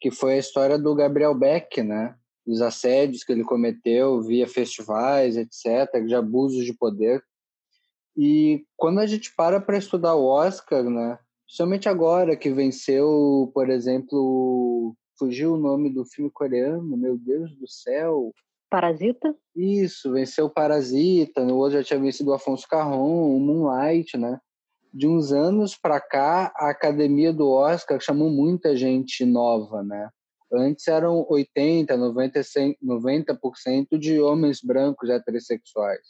que 0.00 0.10
foi 0.10 0.34
a 0.34 0.38
história 0.38 0.76
do 0.76 0.94
Gabriel 0.94 1.34
Beck, 1.34 1.80
né? 1.80 2.16
Os 2.44 2.60
assédios 2.60 3.22
que 3.22 3.32
ele 3.32 3.44
cometeu 3.44 4.20
via 4.20 4.48
festivais, 4.48 5.36
etc., 5.36 6.04
de 6.04 6.14
abusos 6.14 6.64
de 6.64 6.74
poder. 6.74 7.22
E 8.16 8.64
quando 8.76 8.98
a 8.98 9.06
gente 9.06 9.34
para 9.34 9.60
para 9.60 9.78
estudar 9.78 10.14
o 10.16 10.26
Oscar, 10.26 10.82
né? 10.82 11.18
Somente 11.46 11.88
agora 11.88 12.36
que 12.36 12.50
venceu, 12.50 13.50
por 13.54 13.70
exemplo, 13.70 14.94
fugiu 15.16 15.54
o 15.54 15.58
nome 15.58 15.88
do 15.88 16.04
filme 16.04 16.30
coreano, 16.32 16.96
meu 16.96 17.16
Deus 17.16 17.56
do 17.56 17.68
céu. 17.68 18.32
Parasita? 18.70 19.34
Isso, 19.54 20.12
venceu 20.12 20.50
Parasita, 20.50 21.44
no 21.44 21.56
outro 21.56 21.78
já 21.78 21.84
tinha 21.84 22.00
vencido 22.00 22.30
o 22.30 22.34
Afonso 22.34 22.66
Carron, 22.68 23.36
o 23.36 23.40
Moonlight, 23.40 24.16
né? 24.16 24.40
De 24.92 25.06
uns 25.06 25.32
anos 25.32 25.76
para 25.76 26.00
cá, 26.00 26.52
a 26.56 26.70
academia 26.70 27.32
do 27.32 27.48
Oscar 27.50 28.00
chamou 28.00 28.30
muita 28.30 28.76
gente 28.76 29.24
nova, 29.24 29.82
né? 29.82 30.08
Antes 30.52 30.86
eram 30.86 31.26
80, 31.28 31.96
90, 31.96 32.40
90% 32.82 33.98
de 33.98 34.20
homens 34.20 34.60
brancos 34.62 35.10
heterossexuais. 35.10 36.06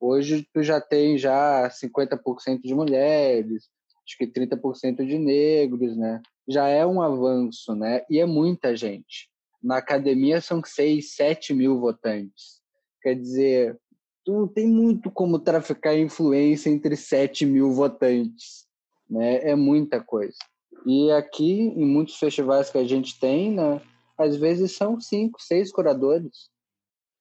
Hoje 0.00 0.46
tu 0.52 0.62
já 0.62 0.80
tem 0.80 1.16
já 1.18 1.68
50% 1.68 2.62
de 2.62 2.74
mulheres, 2.74 3.68
acho 4.04 4.18
que 4.18 4.26
30% 4.26 5.06
de 5.06 5.18
negros, 5.18 5.96
né? 5.96 6.20
Já 6.48 6.68
é 6.68 6.84
um 6.84 7.00
avanço, 7.00 7.74
né? 7.74 8.02
E 8.10 8.18
é 8.18 8.26
muita 8.26 8.74
gente. 8.74 9.31
Na 9.62 9.76
academia 9.76 10.40
são 10.40 10.62
6, 10.64 11.14
7 11.14 11.54
mil 11.54 11.78
votantes. 11.78 12.60
Quer 13.00 13.14
dizer, 13.14 13.78
tu 14.24 14.32
não 14.32 14.48
tem 14.48 14.66
muito 14.66 15.10
como 15.10 15.38
traficar 15.38 15.96
influência 15.96 16.70
entre 16.70 16.96
7 16.96 17.46
mil 17.46 17.72
votantes. 17.72 18.66
Né? 19.08 19.50
É 19.50 19.54
muita 19.54 20.02
coisa. 20.02 20.38
E 20.86 21.10
aqui, 21.12 21.52
em 21.52 21.84
muitos 21.84 22.16
festivais 22.16 22.70
que 22.70 22.78
a 22.78 22.84
gente 22.84 23.18
tem, 23.20 23.52
né, 23.52 23.80
às 24.18 24.36
vezes 24.36 24.72
são 24.72 25.00
cinco, 25.00 25.40
seis 25.40 25.70
curadores. 25.70 26.50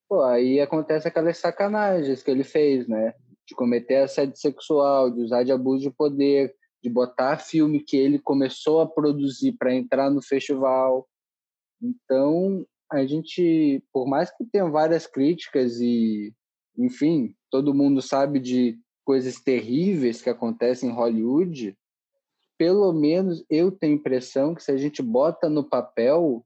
Pô, 0.09 0.23
aí 0.23 0.59
acontece 0.59 1.07
aquelas 1.07 1.37
sacanagens 1.37 2.23
que 2.23 2.31
ele 2.31 2.43
fez, 2.43 2.87
né? 2.87 3.13
De 3.47 3.55
cometer 3.55 3.97
assédio 3.97 4.35
sexual, 4.35 5.09
de 5.09 5.21
usar 5.21 5.43
de 5.43 5.51
abuso 5.51 5.83
de 5.83 5.91
poder, 5.91 6.53
de 6.83 6.89
botar 6.89 7.37
filme 7.37 7.79
que 7.79 7.95
ele 7.95 8.19
começou 8.19 8.81
a 8.81 8.87
produzir 8.87 9.53
para 9.53 9.73
entrar 9.73 10.09
no 10.09 10.21
festival. 10.21 11.07
Então, 11.81 12.65
a 12.91 13.05
gente, 13.05 13.83
por 13.91 14.07
mais 14.07 14.29
que 14.29 14.45
tenha 14.45 14.69
várias 14.69 15.07
críticas 15.07 15.79
e, 15.79 16.33
enfim, 16.77 17.35
todo 17.49 17.73
mundo 17.73 18.01
sabe 18.01 18.39
de 18.39 18.77
coisas 19.03 19.39
terríveis 19.41 20.21
que 20.21 20.29
acontecem 20.29 20.89
em 20.89 20.93
Hollywood, 20.93 21.75
pelo 22.57 22.93
menos 22.93 23.43
eu 23.49 23.71
tenho 23.71 23.93
a 23.93 23.95
impressão 23.95 24.53
que 24.53 24.63
se 24.63 24.71
a 24.71 24.77
gente 24.77 25.01
bota 25.01 25.49
no 25.49 25.63
papel, 25.63 26.45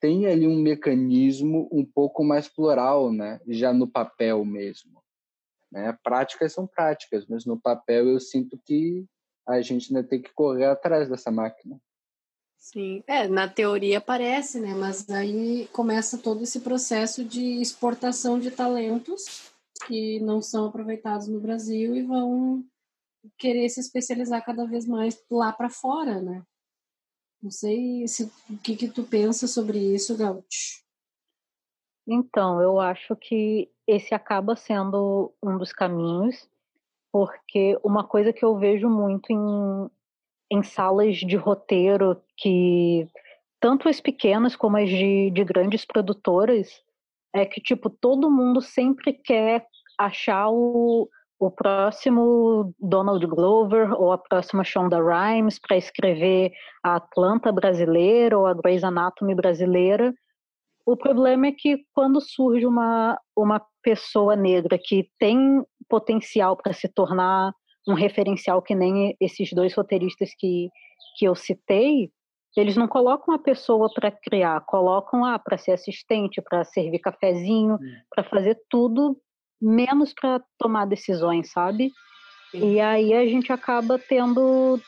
tem 0.00 0.26
ali 0.26 0.46
um 0.46 0.58
mecanismo 0.58 1.68
um 1.70 1.84
pouco 1.84 2.24
mais 2.24 2.48
plural, 2.48 3.12
né? 3.12 3.38
Já 3.46 3.72
no 3.72 3.86
papel 3.86 4.42
mesmo. 4.44 5.02
Né? 5.70 5.96
Práticas 6.02 6.52
são 6.52 6.66
práticas, 6.66 7.26
mas 7.28 7.44
no 7.44 7.60
papel 7.60 8.08
eu 8.08 8.18
sinto 8.18 8.58
que 8.64 9.04
a 9.46 9.60
gente 9.60 9.94
ainda 9.94 10.08
tem 10.08 10.22
que 10.22 10.32
correr 10.32 10.64
atrás 10.64 11.08
dessa 11.08 11.30
máquina. 11.30 11.78
Sim, 12.60 13.02
é, 13.06 13.26
na 13.26 13.48
teoria 13.48 14.02
parece, 14.02 14.60
né? 14.60 14.74
Mas 14.74 15.08
aí 15.08 15.66
começa 15.68 16.18
todo 16.18 16.42
esse 16.42 16.60
processo 16.60 17.24
de 17.24 17.60
exportação 17.60 18.38
de 18.38 18.50
talentos 18.50 19.50
que 19.86 20.20
não 20.20 20.42
são 20.42 20.66
aproveitados 20.66 21.26
no 21.26 21.40
Brasil 21.40 21.96
e 21.96 22.02
vão 22.02 22.62
querer 23.38 23.66
se 23.70 23.80
especializar 23.80 24.44
cada 24.44 24.66
vez 24.66 24.86
mais 24.86 25.24
lá 25.30 25.50
para 25.54 25.70
fora, 25.70 26.20
né? 26.20 26.44
Não 27.42 27.50
sei 27.50 28.06
se, 28.06 28.30
o 28.50 28.58
que, 28.58 28.76
que 28.76 28.88
tu 28.88 29.04
pensa 29.04 29.48
sobre 29.48 29.78
isso, 29.78 30.16
Gaúcho. 30.16 30.84
Então, 32.06 32.60
eu 32.60 32.78
acho 32.78 33.16
que 33.16 33.72
esse 33.86 34.14
acaba 34.14 34.54
sendo 34.54 35.32
um 35.42 35.56
dos 35.56 35.72
caminhos, 35.72 36.46
porque 37.10 37.78
uma 37.82 38.06
coisa 38.06 38.34
que 38.34 38.44
eu 38.44 38.58
vejo 38.58 38.88
muito 38.90 39.30
em, 39.30 39.90
em 40.50 40.62
salas 40.62 41.16
de 41.18 41.36
roteiro 41.36 42.20
que 42.36 43.06
tanto 43.60 43.88
as 43.88 44.00
pequenas 44.00 44.56
como 44.56 44.76
as 44.76 44.88
de, 44.88 45.30
de 45.30 45.44
grandes 45.44 45.84
produtoras 45.84 46.82
é 47.32 47.44
que 47.44 47.60
tipo 47.60 47.88
todo 47.88 48.30
mundo 48.30 48.60
sempre 48.60 49.12
quer 49.12 49.64
achar 49.98 50.48
o, 50.50 51.08
o 51.38 51.50
próximo 51.50 52.74
Donald 52.78 53.24
Glover 53.26 53.92
ou 53.92 54.12
a 54.12 54.18
próxima 54.18 54.64
Shonda 54.64 54.98
Rhimes 54.98 55.58
para 55.58 55.76
escrever 55.76 56.52
a 56.82 56.96
Atlanta 56.96 57.52
brasileira 57.52 58.36
ou 58.36 58.46
a 58.46 58.54
Grey's 58.54 58.82
Anatomy 58.82 59.34
brasileira. 59.34 60.12
O 60.84 60.96
problema 60.96 61.46
é 61.46 61.52
que 61.52 61.84
quando 61.94 62.20
surge 62.20 62.66
uma, 62.66 63.18
uma 63.36 63.62
pessoa 63.82 64.34
negra 64.34 64.78
que 64.82 65.08
tem 65.18 65.62
potencial 65.88 66.56
para 66.56 66.72
se 66.72 66.88
tornar 66.88 67.52
um 67.88 67.94
referencial 67.94 68.60
que 68.62 68.74
nem 68.74 69.16
esses 69.20 69.52
dois 69.52 69.74
roteiristas 69.74 70.30
que, 70.38 70.68
que 71.16 71.24
eu 71.24 71.34
citei, 71.34 72.10
eles 72.56 72.76
não 72.76 72.88
colocam 72.88 73.32
a 73.32 73.38
pessoa 73.38 73.88
para 73.92 74.10
criar, 74.10 74.60
colocam 74.62 75.24
ah, 75.24 75.38
para 75.38 75.56
ser 75.56 75.72
assistente, 75.72 76.42
para 76.42 76.64
servir 76.64 76.98
cafezinho, 76.98 77.74
hum. 77.74 77.94
para 78.10 78.24
fazer 78.24 78.58
tudo, 78.68 79.16
menos 79.60 80.12
para 80.12 80.42
tomar 80.58 80.86
decisões, 80.86 81.50
sabe? 81.52 81.92
Sim. 82.50 82.72
E 82.72 82.80
aí 82.80 83.14
a 83.14 83.24
gente 83.26 83.52
acaba 83.52 83.98
tendo. 83.98 84.80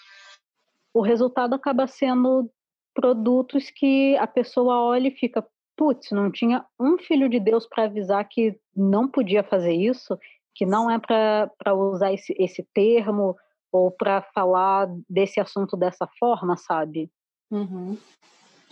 O 0.94 1.00
resultado 1.00 1.54
acaba 1.54 1.86
sendo 1.86 2.50
produtos 2.94 3.70
que 3.70 4.16
a 4.16 4.26
pessoa 4.26 4.82
olha 4.82 5.08
e 5.08 5.16
fica, 5.16 5.46
putz, 5.76 6.10
não 6.10 6.30
tinha 6.30 6.64
um 6.78 6.98
filho 6.98 7.28
de 7.28 7.40
Deus 7.40 7.66
para 7.66 7.84
avisar 7.84 8.28
que 8.28 8.58
não 8.76 9.08
podia 9.08 9.42
fazer 9.42 9.72
isso, 9.72 10.18
que 10.54 10.66
não 10.66 10.90
é 10.90 10.98
para 10.98 11.74
usar 11.74 12.12
esse, 12.12 12.34
esse 12.38 12.66
termo 12.74 13.36
ou 13.70 13.90
para 13.90 14.22
falar 14.34 14.88
desse 15.08 15.40
assunto 15.40 15.76
dessa 15.76 16.06
forma, 16.18 16.56
sabe? 16.56 17.10
Uhum. 17.50 17.96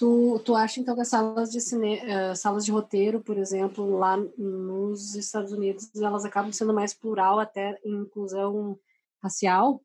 Tu, 0.00 0.40
tu 0.44 0.54
acha 0.54 0.80
então 0.80 0.94
que 0.94 1.02
as 1.02 1.08
salas 1.08 1.50
de 1.50 1.60
cine, 1.60 1.99
uh, 1.99 2.34
salas 2.34 2.64
de 2.64 2.72
roteiro, 2.72 3.20
por 3.20 3.37
exemplo, 3.37 3.99
lá 3.99 4.16
nos 4.38 5.14
Estados 5.14 5.52
Unidos, 5.52 5.94
elas 5.94 6.25
acabam 6.25 6.52
sendo 6.52 6.72
mais 6.72 6.94
plural 6.94 7.38
até 7.38 7.78
em 7.84 7.96
inclusão 7.96 8.78
racial? 9.22 9.82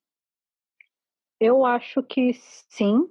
Eu 1.40 1.66
acho 1.66 2.02
que 2.02 2.32
sim. 2.70 3.10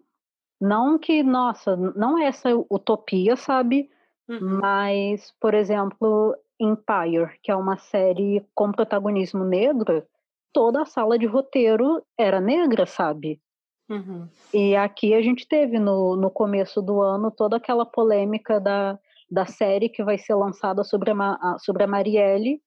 Não 0.58 0.98
que, 0.98 1.22
nossa, 1.22 1.76
não 1.76 2.16
é 2.16 2.24
essa 2.24 2.48
utopia, 2.70 3.36
sabe? 3.36 3.90
Uhum. 4.26 4.60
Mas, 4.62 5.30
por 5.38 5.52
exemplo, 5.52 6.34
Empire, 6.60 7.38
que 7.42 7.50
é 7.50 7.56
uma 7.56 7.76
série 7.76 8.44
com 8.54 8.72
protagonismo 8.72 9.44
negro, 9.44 10.04
toda 10.52 10.82
a 10.82 10.86
sala 10.86 11.18
de 11.18 11.26
roteiro 11.26 12.04
era 12.16 12.40
negra, 12.40 12.86
sabe? 12.86 13.40
Uhum. 13.88 14.28
E 14.52 14.74
aqui 14.76 15.12
a 15.12 15.20
gente 15.20 15.46
teve 15.46 15.78
no, 15.78 16.16
no 16.16 16.30
começo 16.30 16.80
do 16.80 17.02
ano 17.02 17.30
toda 17.30 17.56
aquela 17.56 17.84
polêmica 17.84 18.58
da, 18.60 18.98
da 19.30 19.46
série 19.46 19.88
que 19.88 20.02
vai 20.02 20.16
ser 20.16 20.34
lançada 20.34 20.82
sobre 20.84 21.10
a, 21.10 21.56
sobre 21.58 21.82
a 21.82 21.86
Marielle, 21.86 22.62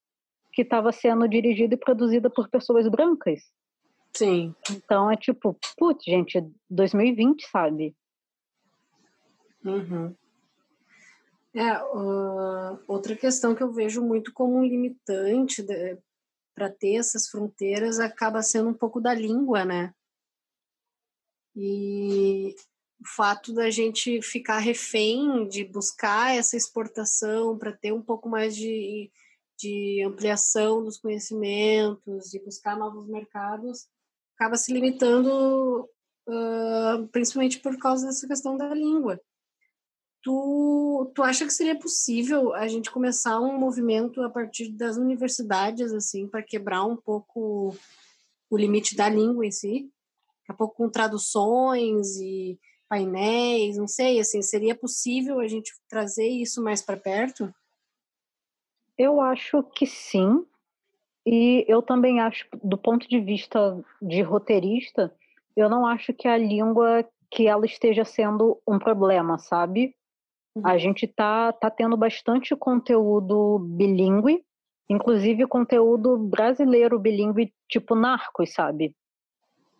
que 0.51 0.61
estava 0.61 0.91
sendo 0.91 1.27
dirigida 1.27 1.75
e 1.75 1.77
produzida 1.77 2.29
por 2.29 2.49
pessoas 2.49 2.87
brancas. 2.87 3.41
Sim. 4.13 4.53
Então 4.71 5.09
é 5.09 5.15
tipo, 5.15 5.55
putz, 5.77 6.03
gente, 6.03 6.43
2020, 6.69 7.47
sabe? 7.47 7.95
Uhum. 9.63 10.15
É, 11.57 11.83
uh, 11.83 12.79
outra 12.87 13.15
questão 13.15 13.55
que 13.55 13.63
eu 13.63 13.73
vejo 13.73 13.99
muito 13.99 14.31
como 14.31 14.59
um 14.59 14.63
limitante 14.63 15.65
para 16.53 16.69
ter 16.69 16.97
essas 16.97 17.27
fronteiras 17.27 17.99
acaba 17.99 18.43
sendo 18.43 18.69
um 18.69 18.75
pouco 18.75 19.01
da 19.01 19.11
língua, 19.11 19.65
né? 19.65 19.91
E 21.55 22.53
o 23.01 23.07
fato 23.07 23.51
da 23.55 23.71
gente 23.71 24.21
ficar 24.21 24.59
refém 24.59 25.47
de 25.47 25.65
buscar 25.65 26.35
essa 26.35 26.55
exportação 26.55 27.57
para 27.57 27.71
ter 27.71 27.91
um 27.91 28.03
pouco 28.03 28.29
mais 28.29 28.55
de, 28.55 29.11
de 29.57 30.03
ampliação 30.05 30.83
dos 30.83 30.99
conhecimentos, 30.99 32.29
de 32.29 32.37
buscar 32.37 32.77
novos 32.77 33.07
mercados, 33.07 33.87
acaba 34.35 34.57
se 34.57 34.71
limitando 34.71 35.89
uh, 36.27 37.07
principalmente 37.11 37.59
por 37.59 37.79
causa 37.79 38.05
dessa 38.05 38.27
questão 38.27 38.55
da 38.55 38.71
língua. 38.75 39.19
Tu, 40.27 41.11
tu 41.15 41.23
acha 41.23 41.45
que 41.45 41.53
seria 41.53 41.79
possível 41.79 42.53
a 42.53 42.67
gente 42.67 42.91
começar 42.91 43.39
um 43.39 43.57
movimento 43.57 44.21
a 44.21 44.29
partir 44.29 44.67
das 44.67 44.97
universidades, 44.97 45.93
assim, 45.93 46.27
para 46.27 46.43
quebrar 46.43 46.83
um 46.83 46.97
pouco 46.97 47.73
o 48.49 48.57
limite 48.57 48.93
da 48.93 49.07
língua 49.07 49.45
em 49.45 49.51
si? 49.51 49.89
Daqui 50.41 50.51
a 50.51 50.53
pouco 50.53 50.75
com 50.75 50.89
traduções 50.89 52.17
e 52.17 52.59
painéis, 52.89 53.77
não 53.77 53.87
sei, 53.87 54.19
assim, 54.19 54.41
seria 54.41 54.75
possível 54.75 55.39
a 55.39 55.47
gente 55.47 55.71
trazer 55.87 56.27
isso 56.27 56.61
mais 56.61 56.81
para 56.81 56.97
perto? 56.97 57.49
Eu 58.97 59.21
acho 59.21 59.63
que 59.63 59.85
sim. 59.85 60.45
E 61.25 61.63
eu 61.69 61.81
também 61.81 62.19
acho, 62.19 62.45
do 62.61 62.77
ponto 62.77 63.07
de 63.07 63.21
vista 63.21 63.81
de 64.01 64.21
roteirista, 64.23 65.15
eu 65.55 65.69
não 65.69 65.85
acho 65.85 66.13
que 66.13 66.27
a 66.27 66.37
língua 66.37 67.09
que 67.31 67.47
ela 67.47 67.65
esteja 67.65 68.03
sendo 68.03 68.61
um 68.67 68.77
problema, 68.77 69.37
sabe? 69.37 69.95
A 70.63 70.73
uhum. 70.73 70.79
gente 70.79 71.07
tá, 71.07 71.51
tá 71.53 71.69
tendo 71.69 71.97
bastante 71.97 72.55
conteúdo 72.55 73.59
bilíngue, 73.59 74.43
inclusive 74.89 75.45
conteúdo 75.47 76.17
brasileiro 76.17 76.99
bilíngue, 76.99 77.53
tipo 77.69 77.95
Narcos, 77.95 78.53
sabe? 78.53 78.95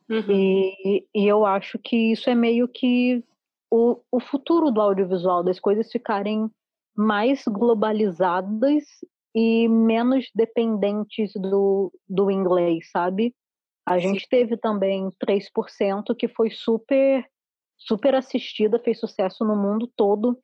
Uhum. 0.09 0.23
E, 0.29 1.05
e 1.13 1.27
eu 1.27 1.45
acho 1.45 1.77
que 1.79 2.11
isso 2.11 2.29
é 2.29 2.35
meio 2.35 2.67
que 2.67 3.23
o, 3.69 3.99
o 4.11 4.19
futuro 4.19 4.71
do 4.71 4.81
audiovisual, 4.81 5.43
das 5.43 5.59
coisas 5.59 5.91
ficarem 5.91 6.49
mais 6.95 7.43
globalizadas 7.45 8.83
e 9.35 9.67
menos 9.67 10.29
dependentes 10.33 11.31
do, 11.35 11.91
do 12.07 12.31
inglês, 12.31 12.89
sabe? 12.89 13.35
A 13.85 13.99
gente 13.99 14.27
teve 14.27 14.57
também 14.57 15.09
3% 15.23 16.15
que 16.17 16.27
foi 16.27 16.49
super 16.49 17.25
super 17.77 18.15
assistida, 18.15 18.79
fez 18.79 18.99
sucesso 18.99 19.45
no 19.45 19.55
mundo 19.55 19.87
todo 19.95 20.37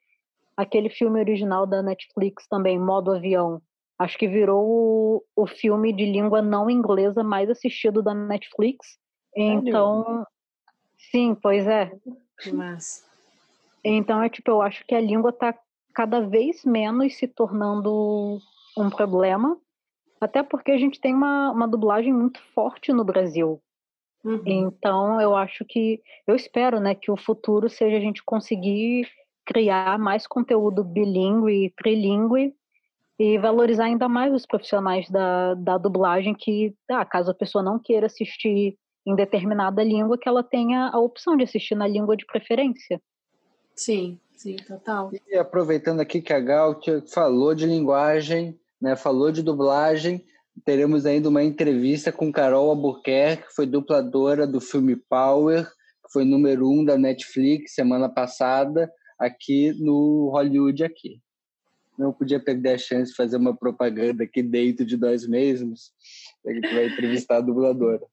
aquele 0.55 0.89
filme 0.89 1.19
original 1.19 1.65
da 1.65 1.81
Netflix 1.81 2.47
também, 2.47 2.79
Modo 2.79 3.11
Avião. 3.11 3.61
Acho 3.97 4.17
que 4.17 4.27
virou 4.27 4.65
o, 4.65 5.23
o 5.35 5.47
filme 5.47 5.93
de 5.93 6.05
língua 6.05 6.41
não 6.41 6.69
inglesa 6.69 7.23
mais 7.23 7.49
assistido 7.49 8.01
da 8.01 8.13
Netflix. 8.13 8.97
Então, 9.35 10.25
sim, 11.11 11.35
pois 11.35 11.67
é. 11.67 11.91
Mas... 12.51 13.03
Então 13.83 14.21
é 14.23 14.29
tipo, 14.29 14.49
eu 14.49 14.61
acho 14.61 14.85
que 14.87 14.95
a 14.95 15.01
língua 15.01 15.29
está 15.29 15.53
cada 15.93 16.21
vez 16.21 16.63
menos 16.63 17.15
se 17.15 17.27
tornando 17.27 18.39
um 18.77 18.89
problema, 18.89 19.57
até 20.19 20.41
porque 20.41 20.71
a 20.71 20.77
gente 20.77 20.99
tem 20.99 21.13
uma, 21.13 21.51
uma 21.51 21.67
dublagem 21.67 22.13
muito 22.13 22.41
forte 22.53 22.93
no 22.93 23.03
Brasil. 23.03 23.61
Uhum. 24.23 24.41
Então 24.45 25.19
eu 25.19 25.35
acho 25.35 25.65
que, 25.65 26.01
eu 26.25 26.35
espero, 26.35 26.79
né, 26.79 26.95
que 26.95 27.11
o 27.11 27.17
futuro 27.17 27.69
seja 27.69 27.97
a 27.97 27.99
gente 27.99 28.23
conseguir 28.23 29.07
criar 29.45 29.97
mais 29.99 30.25
conteúdo 30.25 30.83
bilíngue 30.83 31.65
e 31.65 31.69
trilingue 31.71 32.53
e 33.19 33.37
valorizar 33.37 33.85
ainda 33.85 34.09
mais 34.09 34.33
os 34.33 34.45
profissionais 34.45 35.09
da, 35.09 35.53
da 35.53 35.77
dublagem 35.77 36.33
que, 36.33 36.75
ah, 36.89 37.05
caso 37.05 37.31
a 37.31 37.35
pessoa 37.35 37.63
não 37.63 37.79
queira 37.79 38.07
assistir 38.07 38.77
em 39.05 39.15
determinada 39.15 39.83
língua, 39.83 40.17
que 40.17 40.27
ela 40.27 40.43
tenha 40.43 40.89
a 40.91 40.99
opção 40.99 41.35
de 41.35 41.43
assistir 41.43 41.75
na 41.75 41.87
língua 41.87 42.15
de 42.15 42.25
preferência. 42.25 43.01
Sim, 43.75 44.17
sim, 44.35 44.55
total. 44.55 45.11
E 45.27 45.35
aproveitando 45.35 45.99
aqui 45.99 46.21
que 46.21 46.33
a 46.33 46.39
Gal 46.39 46.79
falou 47.13 47.53
de 47.53 47.65
linguagem, 47.65 48.57
né, 48.81 48.95
falou 48.95 49.31
de 49.31 49.43
dublagem, 49.43 50.23
teremos 50.65 51.05
ainda 51.05 51.29
uma 51.29 51.43
entrevista 51.43 52.11
com 52.11 52.31
Carol 52.31 52.69
Albuquerque, 52.69 53.47
que 53.47 53.55
foi 53.55 53.65
dubladora 53.65 54.47
do 54.47 54.61
filme 54.61 54.95
Power, 54.95 55.65
que 55.65 56.11
foi 56.13 56.23
número 56.23 56.69
um 56.69 56.85
da 56.85 56.97
Netflix 56.97 57.73
semana 57.73 58.07
passada 58.07 58.89
aqui 59.25 59.73
no 59.73 60.29
Hollywood 60.29 60.83
aqui. 60.83 61.21
Não 61.97 62.11
podia 62.11 62.39
perder 62.39 62.73
a 62.73 62.77
chance 62.77 63.11
de 63.11 63.15
fazer 63.15 63.37
uma 63.37 63.55
propaganda 63.55 64.23
aqui 64.23 64.41
dentro 64.41 64.85
de 64.85 64.97
nós 64.97 65.27
mesmos. 65.27 65.91
A 66.45 66.51
gente 66.51 66.73
vai 66.73 66.87
entrevistar 66.87 67.37
a 67.37 67.41
dubladora. 67.41 68.05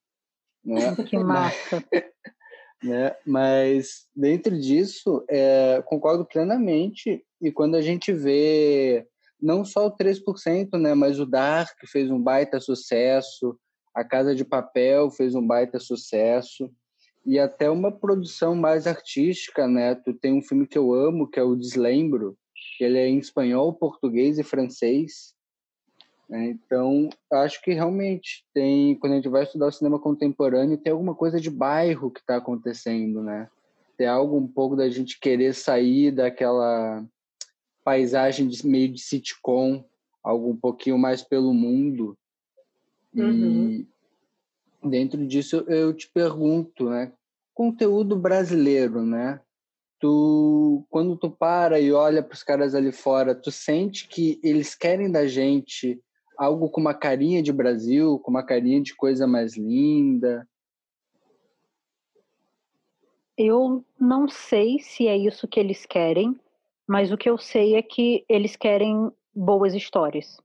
Né? 0.64 0.94
Que 1.08 1.18
massa! 1.18 1.82
né? 2.84 3.14
Mas 3.26 4.06
dentro 4.14 4.58
disso, 4.58 5.24
é, 5.28 5.82
concordo 5.86 6.24
plenamente. 6.24 7.24
E 7.40 7.50
quando 7.50 7.74
a 7.74 7.80
gente 7.80 8.12
vê 8.12 9.06
não 9.40 9.64
só 9.64 9.86
o 9.86 9.96
3%, 9.96 10.78
né, 10.78 10.94
mas 10.94 11.18
o 11.18 11.24
Dark 11.24 11.78
fez 11.86 12.10
um 12.10 12.20
baita 12.20 12.60
sucesso, 12.60 13.58
a 13.94 14.04
Casa 14.04 14.34
de 14.34 14.44
Papel 14.44 15.10
fez 15.10 15.34
um 15.34 15.46
baita 15.46 15.80
sucesso 15.80 16.70
e 17.24 17.38
até 17.38 17.68
uma 17.70 17.92
produção 17.92 18.54
mais 18.54 18.86
artística, 18.86 19.68
né? 19.68 19.94
Tu 19.94 20.14
tem 20.14 20.32
um 20.32 20.42
filme 20.42 20.66
que 20.66 20.78
eu 20.78 20.92
amo, 20.92 21.28
que 21.28 21.38
é 21.38 21.42
o 21.42 21.54
Deslembro, 21.54 22.36
ele 22.84 22.98
é 22.98 23.06
em 23.06 23.18
espanhol, 23.18 23.74
português 23.74 24.38
e 24.38 24.42
francês. 24.42 25.34
Né? 26.28 26.50
Então, 26.50 27.08
acho 27.32 27.60
que 27.62 27.72
realmente 27.72 28.46
tem, 28.54 28.94
quando 28.96 29.14
a 29.14 29.16
gente 29.16 29.28
vai 29.28 29.42
estudar 29.42 29.66
o 29.66 29.72
cinema 29.72 29.98
contemporâneo, 29.98 30.78
tem 30.78 30.92
alguma 30.92 31.14
coisa 31.14 31.40
de 31.40 31.50
bairro 31.50 32.10
que 32.10 32.20
está 32.20 32.36
acontecendo, 32.36 33.22
né? 33.22 33.48
Tem 33.96 34.06
algo 34.06 34.36
um 34.36 34.46
pouco 34.46 34.76
da 34.76 34.88
gente 34.88 35.18
querer 35.20 35.54
sair 35.54 36.10
daquela 36.10 37.04
paisagem 37.84 38.48
de, 38.48 38.66
meio 38.66 38.88
de 38.92 39.00
sitcom, 39.00 39.84
algo 40.22 40.50
um 40.50 40.56
pouquinho 40.56 40.96
mais 40.96 41.22
pelo 41.22 41.52
mundo. 41.52 42.16
Uhum. 43.14 43.84
Dentro 44.82 45.26
disso 45.26 45.64
eu 45.68 45.94
te 45.94 46.08
pergunto, 46.08 46.88
né? 46.88 47.12
Conteúdo 47.54 48.16
brasileiro, 48.16 49.02
né? 49.02 49.40
Tu, 49.98 50.84
quando 50.88 51.16
tu 51.16 51.30
para 51.30 51.78
e 51.78 51.92
olha 51.92 52.22
para 52.22 52.34
os 52.34 52.42
caras 52.42 52.74
ali 52.74 52.90
fora, 52.90 53.34
tu 53.34 53.50
sente 53.50 54.08
que 54.08 54.40
eles 54.42 54.74
querem 54.74 55.10
da 55.10 55.26
gente 55.26 56.00
algo 56.38 56.70
com 56.70 56.80
uma 56.80 56.94
carinha 56.94 57.42
de 57.42 57.52
Brasil, 57.52 58.18
com 58.18 58.30
uma 58.30 58.42
carinha 58.42 58.80
de 58.80 58.96
coisa 58.96 59.26
mais 59.26 59.58
linda? 59.58 60.48
Eu 63.36 63.84
não 63.98 64.26
sei 64.26 64.78
se 64.78 65.06
é 65.06 65.16
isso 65.16 65.46
que 65.46 65.60
eles 65.60 65.84
querem, 65.84 66.38
mas 66.86 67.12
o 67.12 67.16
que 67.18 67.28
eu 67.28 67.36
sei 67.36 67.74
é 67.74 67.82
que 67.82 68.24
eles 68.26 68.56
querem 68.56 69.12
boas 69.34 69.74
histórias. 69.74 70.38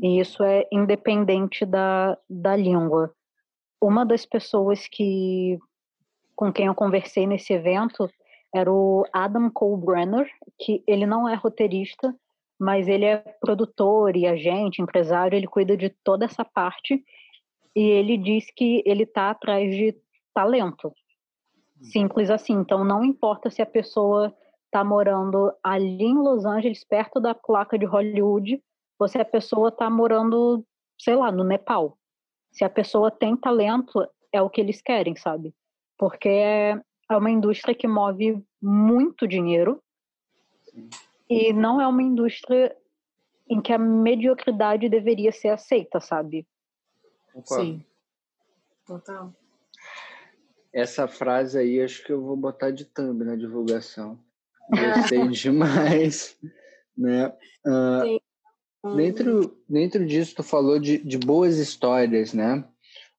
E 0.00 0.20
isso 0.20 0.44
é 0.44 0.68
independente 0.70 1.66
da, 1.66 2.16
da 2.28 2.54
língua 2.54 3.12
uma 3.80 4.04
das 4.04 4.26
pessoas 4.26 4.86
que 4.86 5.58
com 6.36 6.52
quem 6.52 6.66
eu 6.66 6.74
conversei 6.74 7.26
nesse 7.26 7.52
evento 7.52 8.08
era 8.54 8.70
o 8.70 9.04
Adam 9.12 9.50
Cole 9.50 9.84
Brenner, 9.84 10.30
que 10.58 10.82
ele 10.86 11.06
não 11.06 11.28
é 11.28 11.34
roteirista, 11.34 12.14
mas 12.58 12.88
ele 12.88 13.04
é 13.04 13.18
produtor 13.40 14.16
e 14.16 14.26
agente, 14.26 14.82
empresário, 14.82 15.36
ele 15.36 15.46
cuida 15.46 15.76
de 15.76 15.88
toda 16.02 16.24
essa 16.24 16.44
parte 16.44 17.02
e 17.74 17.80
ele 17.80 18.18
diz 18.18 18.50
que 18.50 18.82
ele 18.84 19.04
está 19.04 19.30
atrás 19.30 19.74
de 19.74 19.96
talento. 20.34 20.92
Simples 21.82 22.30
assim. 22.30 22.54
Então 22.54 22.84
não 22.84 23.04
importa 23.04 23.48
se 23.48 23.62
a 23.62 23.66
pessoa 23.66 24.34
está 24.66 24.84
morando 24.84 25.52
ali 25.62 26.04
em 26.04 26.14
Los 26.14 26.44
Angeles, 26.44 26.84
perto 26.84 27.20
da 27.20 27.34
placa 27.34 27.78
de 27.78 27.86
Hollywood, 27.86 28.62
ou 28.98 29.08
se 29.08 29.18
a 29.18 29.24
pessoa 29.24 29.68
está 29.68 29.88
morando, 29.88 30.64
sei 31.00 31.16
lá, 31.16 31.32
no 31.32 31.42
Nepal. 31.42 31.96
Se 32.50 32.64
a 32.64 32.70
pessoa 32.70 33.10
tem 33.10 33.36
talento, 33.36 34.06
é 34.32 34.42
o 34.42 34.50
que 34.50 34.60
eles 34.60 34.80
querem, 34.82 35.16
sabe? 35.16 35.54
Porque 35.96 36.28
é, 36.28 36.80
uma 37.10 37.30
indústria 37.30 37.74
que 37.74 37.86
move 37.86 38.42
muito 38.60 39.26
dinheiro 39.26 39.82
Sim. 40.62 40.88
e 41.28 41.52
não 41.52 41.80
é 41.80 41.86
uma 41.86 42.02
indústria 42.02 42.76
em 43.48 43.60
que 43.60 43.72
a 43.72 43.78
mediocridade 43.78 44.88
deveria 44.88 45.32
ser 45.32 45.48
aceita, 45.48 46.00
sabe? 46.00 46.46
Sim. 47.44 47.84
Total. 48.86 49.34
Essa 50.72 51.08
frase 51.08 51.58
aí 51.58 51.82
acho 51.82 52.04
que 52.04 52.12
eu 52.12 52.22
vou 52.22 52.36
botar 52.36 52.70
de 52.70 52.84
thumb 52.84 53.24
na 53.24 53.34
divulgação. 53.34 54.18
Gostei 54.70 55.26
demais, 55.30 56.38
né? 56.96 57.28
Uh, 57.66 58.20
Dentro, 58.96 59.56
dentro 59.68 60.06
disso, 60.06 60.36
tu 60.36 60.42
falou 60.42 60.78
de, 60.78 60.98
de 60.98 61.18
boas 61.18 61.58
histórias, 61.58 62.32
né? 62.32 62.64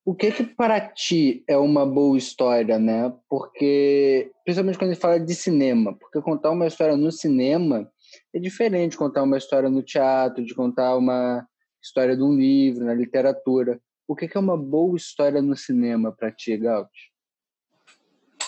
o 0.03 0.15
que 0.15 0.31
que 0.31 0.43
para 0.43 0.81
ti 0.81 1.43
é 1.47 1.55
uma 1.57 1.85
boa 1.85 2.17
história, 2.17 2.79
né? 2.79 3.13
Porque, 3.29 4.31
principalmente 4.43 4.77
quando 4.77 4.89
a 4.89 4.93
gente 4.93 5.01
fala 5.01 5.19
de 5.19 5.35
cinema, 5.35 5.95
porque 5.95 6.21
contar 6.21 6.51
uma 6.51 6.67
história 6.67 6.97
no 6.97 7.11
cinema 7.11 7.89
é 8.33 8.39
diferente 8.39 8.91
de 8.91 8.97
contar 8.97 9.23
uma 9.23 9.37
história 9.37 9.69
no 9.69 9.83
teatro, 9.83 10.43
de 10.43 10.55
contar 10.55 10.97
uma 10.97 11.47
história 11.81 12.15
de 12.15 12.23
um 12.23 12.33
livro, 12.35 12.85
na 12.85 12.93
literatura. 12.93 13.79
O 14.07 14.15
que 14.15 14.27
que 14.27 14.37
é 14.37 14.39
uma 14.39 14.57
boa 14.57 14.97
história 14.97 15.41
no 15.41 15.55
cinema 15.55 16.11
para 16.11 16.31
ti, 16.31 16.57
Gaut? 16.57 16.91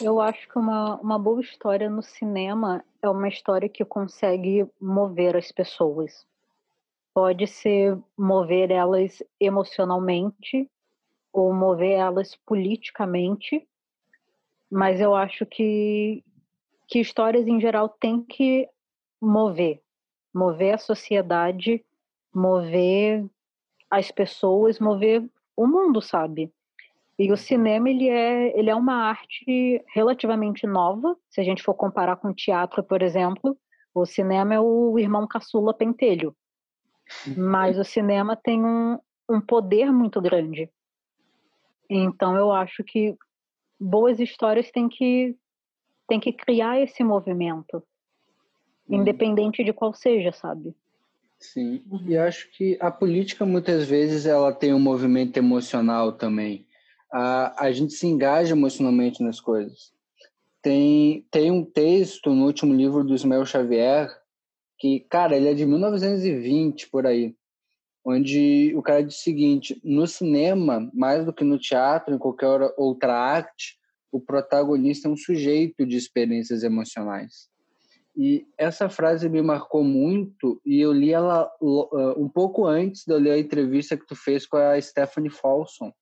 Eu 0.02 0.20
acho 0.20 0.50
que 0.50 0.58
uma, 0.58 1.00
uma 1.00 1.20
boa 1.20 1.40
história 1.40 1.88
no 1.88 2.02
cinema 2.02 2.84
é 3.02 3.08
uma 3.08 3.30
história 3.30 3.70
que 3.70 3.86
consegue 3.86 4.66
mover 4.82 5.38
as 5.38 5.52
pessoas. 5.52 6.26
Pode 7.14 7.46
ser 7.48 7.98
mover 8.18 8.72
elas 8.72 9.22
emocionalmente 9.40 10.70
ou 11.32 11.54
mover 11.54 11.92
elas 11.92 12.36
politicamente, 12.46 13.68
mas 14.70 15.00
eu 15.00 15.16
acho 15.16 15.46
que, 15.46 16.24
que 16.88 17.00
histórias 17.00 17.48
em 17.48 17.60
geral 17.60 17.90
têm 17.90 18.22
que 18.24 18.68
mover, 19.22 19.82
mover 20.34 20.76
a 20.76 20.78
sociedade, 20.78 21.84
mover 22.34 23.26
as 23.90 24.10
pessoas, 24.10 24.80
mover 24.80 25.24
o 25.56 25.68
mundo, 25.68 26.02
sabe? 26.02 26.52
E 27.18 27.32
o 27.32 27.38
cinema 27.38 27.90
ele 27.90 28.10
é 28.10 28.58
ele 28.58 28.70
é 28.70 28.76
uma 28.76 28.96
arte 28.96 29.84
relativamente 29.94 30.66
nova, 30.66 31.16
se 31.30 31.40
a 31.40 31.44
gente 31.44 31.62
for 31.62 31.76
comparar 31.76 32.16
com 32.16 32.30
o 32.30 32.34
teatro, 32.34 32.84
por 32.84 33.04
exemplo, 33.04 33.56
o 33.94 34.06
cinema 34.06 34.56
é 34.56 34.60
o 34.60 34.98
irmão 34.98 35.28
caçula 35.28 35.74
pentelho. 35.74 36.36
Mas 37.38 37.78
o 37.78 37.84
cinema 37.84 38.36
tem 38.36 38.64
um, 38.64 39.00
um 39.30 39.42
poder 39.42 39.92
muito 39.92 40.22
grande. 40.22 40.70
Então 41.90 42.36
eu 42.36 42.52
acho 42.52 42.84
que 42.84 43.16
boas 43.80 44.20
histórias 44.20 44.72
têm 44.72 44.88
que 44.90 45.36
têm 46.08 46.20
que 46.20 46.34
criar 46.34 46.80
esse 46.82 47.04
movimento, 47.04 47.78
hum. 48.90 48.96
independente 48.96 49.64
de 49.64 49.72
qual 49.72 49.94
seja, 49.94 50.32
sabe? 50.32 50.76
Sim. 51.40 51.84
E 52.08 52.18
acho 52.18 52.50
que 52.52 52.78
a 52.80 52.90
política 52.90 53.46
muitas 53.46 53.88
vezes 53.88 54.26
ela 54.26 54.54
tem 54.54 54.74
um 54.74 54.80
movimento 54.80 55.38
emocional 55.38 56.14
também. 56.14 56.66
A, 57.12 57.66
a 57.66 57.72
gente 57.72 57.94
se 57.94 58.08
engaja 58.08 58.54
emocionalmente 58.54 59.22
nas 59.22 59.40
coisas. 59.40 59.92
Tem, 60.62 61.26
tem 61.30 61.52
um 61.52 61.66
texto 61.66 62.34
no 62.34 62.46
último 62.46 62.74
livro 62.74 63.04
do 63.04 63.14
Ismael 63.14 63.46
Xavier 63.46 64.10
que, 64.84 65.00
cara, 65.10 65.38
ele 65.38 65.48
é 65.48 65.54
de 65.54 65.66
1920 65.66 66.90
por 66.90 67.08
aí 67.08 67.34
onde 68.04 68.74
o 68.76 68.82
cara 68.82 69.02
diz 69.02 69.16
o 69.16 69.24
seguinte: 69.24 69.80
no 69.82 70.06
cinema, 70.06 70.92
mais 70.94 71.26
do 71.26 71.32
que 71.32 71.46
no 71.46 71.58
teatro, 71.58 72.14
em 72.14 72.18
qualquer 72.18 72.74
outra 72.76 73.14
arte, 73.14 73.78
o 74.12 74.20
protagonista 74.20 75.08
é 75.08 75.12
um 75.12 75.16
sujeito 75.16 75.86
de 75.86 75.96
experiências 75.96 76.64
emocionais. 76.64 77.48
E 78.14 78.46
essa 78.58 78.90
frase 78.90 79.30
me 79.30 79.42
marcou 79.42 79.86
muito 79.86 80.62
e 80.66 80.82
eu 80.82 80.92
li 80.92 81.14
ela 81.14 81.50
uh, 81.62 82.22
um 82.22 82.28
pouco 82.28 82.66
antes 82.66 83.06
de 83.06 83.14
eu 83.14 83.18
ler 83.18 83.32
a 83.32 83.40
entrevista 83.40 83.96
que 83.96 84.06
tu 84.06 84.18
fez 84.18 84.46
com 84.46 84.58
a 84.58 84.80
Stephanie 84.82 85.30
Folsom. 85.30 85.94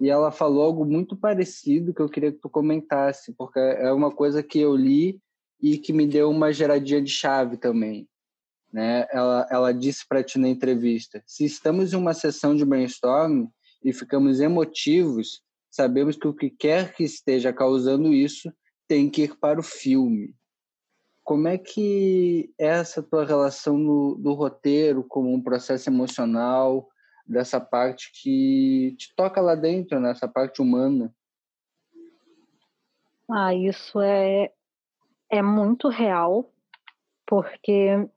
E 0.00 0.08
ela 0.08 0.30
falou 0.30 0.62
algo 0.62 0.84
muito 0.84 1.16
parecido 1.16 1.92
que 1.92 2.00
eu 2.00 2.08
queria 2.08 2.30
que 2.30 2.38
tu 2.38 2.48
comentasse, 2.48 3.34
porque 3.36 3.58
é 3.58 3.92
uma 3.92 4.12
coisa 4.12 4.40
que 4.40 4.60
eu 4.60 4.76
li 4.76 5.20
e 5.64 5.78
que 5.78 5.92
me 5.92 6.06
deu 6.06 6.30
uma 6.30 6.52
geradinha 6.52 7.00
de 7.00 7.10
chave 7.10 7.56
também 7.56 8.08
né? 8.74 9.06
Ela, 9.12 9.46
ela 9.48 9.72
disse 9.72 10.04
para 10.06 10.24
ti 10.24 10.36
na 10.36 10.48
entrevista: 10.48 11.22
se 11.24 11.44
estamos 11.44 11.92
em 11.92 11.96
uma 11.96 12.12
sessão 12.12 12.56
de 12.56 12.64
brainstorming 12.64 13.48
e 13.84 13.92
ficamos 13.92 14.40
emotivos, 14.40 15.40
sabemos 15.70 16.16
que 16.16 16.26
o 16.26 16.34
que 16.34 16.50
quer 16.50 16.92
que 16.92 17.04
esteja 17.04 17.52
causando 17.52 18.12
isso 18.12 18.52
tem 18.88 19.08
que 19.08 19.22
ir 19.22 19.38
para 19.38 19.60
o 19.60 19.62
filme. 19.62 20.34
Como 21.22 21.46
é 21.46 21.56
que 21.56 22.52
é 22.58 22.66
essa 22.66 23.00
tua 23.00 23.24
relação 23.24 23.78
no, 23.78 24.16
do 24.16 24.32
roteiro 24.32 25.04
como 25.04 25.32
um 25.32 25.40
processo 25.40 25.88
emocional, 25.88 26.88
dessa 27.24 27.60
parte 27.60 28.10
que 28.12 28.96
te 28.98 29.14
toca 29.14 29.40
lá 29.40 29.54
dentro, 29.54 30.00
nessa 30.00 30.26
parte 30.26 30.60
humana? 30.60 31.14
Ah, 33.30 33.54
isso 33.54 34.00
é, 34.00 34.52
é 35.30 35.42
muito 35.42 35.88
real, 35.88 36.50
porque 37.26 38.08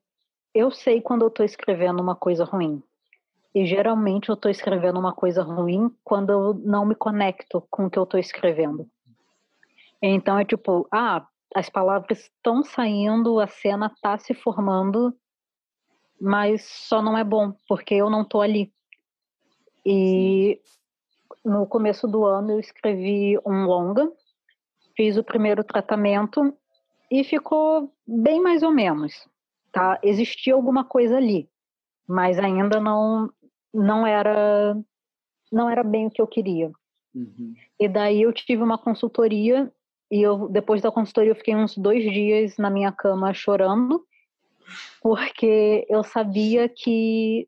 eu 0.54 0.72
sei 0.72 1.02
quando 1.02 1.24
eu 1.24 1.28
estou 1.28 1.46
escrevendo 1.46 2.02
uma 2.02 2.16
coisa 2.16 2.44
ruim. 2.44 2.82
E 3.54 3.66
geralmente 3.66 4.30
eu 4.30 4.36
estou 4.36 4.52
escrevendo 4.52 5.00
uma 5.00 5.14
coisa 5.14 5.42
ruim 5.42 5.90
quando 6.04 6.32
eu 6.32 6.54
não 6.54 6.86
me 6.86 6.96
conecto 6.96 7.66
com 7.70 7.86
o 7.86 7.90
que 7.90 7.98
eu 7.98 8.04
estou 8.04 8.20
escrevendo. 8.20 8.88
Então 10.02 10.38
é 10.38 10.46
tipo, 10.46 10.88
ah, 10.92 11.28
as 11.56 11.70
palavras 11.70 12.20
estão 12.20 12.64
saindo, 12.64 13.40
a 13.40 13.48
cena 13.48 13.88
está 13.88 14.18
se 14.18 14.34
formando, 14.34 15.16
mas 16.20 16.64
só 16.66 17.02
não 17.02 17.18
é 17.18 17.24
bom, 17.24 17.54
porque 17.68 17.96
eu 17.96 18.10
não 18.10 18.22
estou 18.22 18.42
ali. 18.42 18.72
E 19.86 20.62
no 21.44 21.66
começo 21.66 22.08
do 22.08 22.26
ano 22.26 22.52
eu 22.52 22.60
escrevi 22.60 23.40
um 23.46 23.66
longa, 23.66 24.12
fiz 24.96 25.18
o 25.18 25.24
primeiro 25.24 25.64
tratamento 25.64 26.56
e 27.10 27.24
ficou 27.24 27.92
bem 28.06 28.42
mais 28.42 28.64
ou 28.64 28.72
menos 28.72 29.28
tá? 29.78 30.00
Existia 30.02 30.56
alguma 30.56 30.84
coisa 30.84 31.18
ali, 31.18 31.48
mas 32.08 32.40
ainda 32.40 32.80
não 32.80 33.32
não 33.72 34.08
era 34.08 34.76
não 35.52 35.70
era 35.70 35.84
bem 35.84 36.08
o 36.08 36.10
que 36.10 36.20
eu 36.20 36.26
queria. 36.26 36.72
Uhum. 37.14 37.54
E 37.80 37.88
daí 37.88 38.24
eu 38.24 38.34
tive 38.34 38.64
uma 38.64 38.78
consultoria 38.78 39.72
e 40.10 40.22
eu 40.22 40.50
depois 40.50 40.82
da 40.82 40.92
consultoria 40.92 41.32
eu 41.32 41.36
fiquei 41.36 41.56
uns 41.56 41.78
dois 41.78 42.04
dias 42.04 42.58
na 42.58 42.72
minha 42.72 42.92
cama 42.92 43.34
chorando 43.36 44.04
porque 45.00 45.86
eu 45.88 46.04
sabia 46.04 46.68
que 46.68 47.48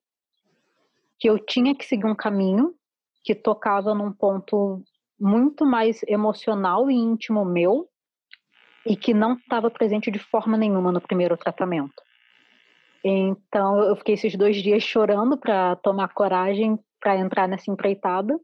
que 1.17 1.28
eu 1.30 1.39
tinha 1.39 1.76
que 1.76 1.84
seguir 1.84 2.06
um 2.06 2.15
caminho 2.15 2.76
que 3.24 3.34
tocava 3.34 3.95
num 3.95 4.12
ponto 4.12 4.84
muito 5.19 5.65
mais 5.65 6.02
emocional 6.08 6.91
e 6.91 6.95
íntimo 6.95 7.43
meu 7.43 7.88
e 8.86 8.96
que 8.96 9.13
não 9.13 9.34
estava 9.34 9.70
presente 9.70 10.12
de 10.12 10.20
forma 10.20 10.58
nenhuma 10.58 10.92
no 10.92 11.02
primeiro 11.02 11.36
tratamento. 11.38 12.02
Então 13.04 13.80
eu 13.82 13.96
fiquei 13.96 14.15
esses 14.15 14.36
dois 14.36 14.58
dias 14.62 14.84
chorando 14.84 15.38
para 15.38 15.76
tomar 15.78 16.13
coragem 16.13 16.78
para 17.00 17.18
entrar 17.18 17.48
nessa 17.48 17.72
empreitada. 17.72 18.38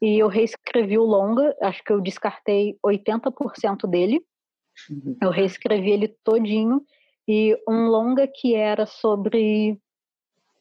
E 0.00 0.18
eu 0.18 0.28
reescrevi 0.28 0.96
o 0.96 1.04
longa, 1.04 1.56
acho 1.60 1.82
que 1.82 1.92
eu 1.92 2.00
descartei 2.00 2.78
80% 2.86 3.88
dele. 3.88 4.22
Uhum. 4.88 5.16
Eu 5.20 5.30
reescrevi 5.30 5.90
ele 5.90 6.08
todinho 6.22 6.82
e 7.26 7.56
um 7.68 7.88
longa 7.88 8.28
que 8.28 8.54
era 8.54 8.86
sobre 8.86 9.76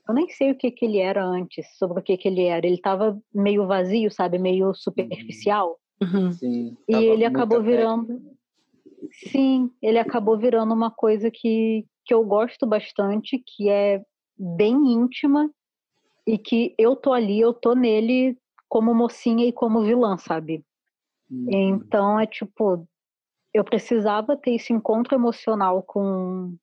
eu 0.08 0.14
nem 0.14 0.30
sei 0.30 0.52
o 0.52 0.56
que 0.56 0.72
que 0.72 0.86
ele 0.86 1.00
era 1.00 1.24
antes, 1.24 1.68
sobre 1.78 2.00
o 2.00 2.04
que 2.04 2.18
que 2.18 2.30
ele 2.30 2.46
era. 2.46 2.66
Ele 2.66 2.76
estava 2.76 3.20
meio 3.34 3.68
vazio, 3.68 4.10
sabe, 4.10 4.40
meio 4.40 4.74
superficial. 4.74 5.78
Uhum. 6.02 6.32
Sim, 6.32 6.78
e 6.88 6.96
ele 6.96 7.26
acabou 7.26 7.62
virando 7.62 8.37
Sim, 9.12 9.72
ele 9.82 10.00
acabou 10.00 10.38
virando 10.38 10.74
uma 10.74 10.92
coisa 10.92 11.30
que 11.32 11.86
que 12.08 12.14
eu 12.14 12.24
gosto 12.24 12.66
bastante, 12.66 13.38
que 13.46 13.70
é 13.70 14.02
bem 14.38 14.74
íntima 14.94 15.52
e 16.26 16.38
que 16.38 16.74
eu 16.78 16.96
tô 16.96 17.12
ali, 17.12 17.38
eu 17.38 17.54
tô 17.54 17.74
nele 17.74 18.38
como 18.70 18.96
mocinha 18.96 19.46
e 19.46 19.52
como 19.52 19.82
vilã, 19.82 20.18
sabe? 20.18 20.64
Uhum. 21.30 21.48
Então 21.52 22.18
é 22.18 22.26
tipo, 22.26 22.88
eu 23.54 23.64
precisava 23.64 24.38
ter 24.38 24.56
esse 24.56 24.72
encontro 24.72 25.16
emocional 25.16 25.84
com 25.84 26.56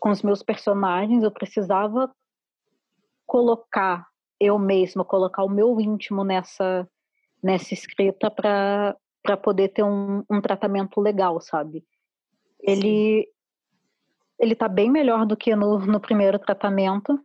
com 0.00 0.10
os 0.10 0.22
meus 0.22 0.42
personagens, 0.42 1.22
eu 1.22 1.30
precisava 1.30 2.14
colocar 3.26 4.06
eu 4.38 4.58
mesma, 4.58 5.02
colocar 5.02 5.44
o 5.44 5.48
meu 5.48 5.80
íntimo 5.80 6.24
nessa 6.24 6.88
nessa 7.42 7.74
escrita 7.74 8.30
para 8.30 8.96
para 9.24 9.38
poder 9.38 9.70
ter 9.70 9.82
um, 9.82 10.22
um 10.30 10.40
tratamento 10.40 11.00
legal, 11.00 11.40
sabe? 11.40 11.82
Ele 12.60 13.26
ele 14.38 14.54
tá 14.54 14.68
bem 14.68 14.90
melhor 14.90 15.24
do 15.24 15.36
que 15.36 15.56
no, 15.56 15.78
no 15.78 15.98
primeiro 15.98 16.38
tratamento, 16.38 17.18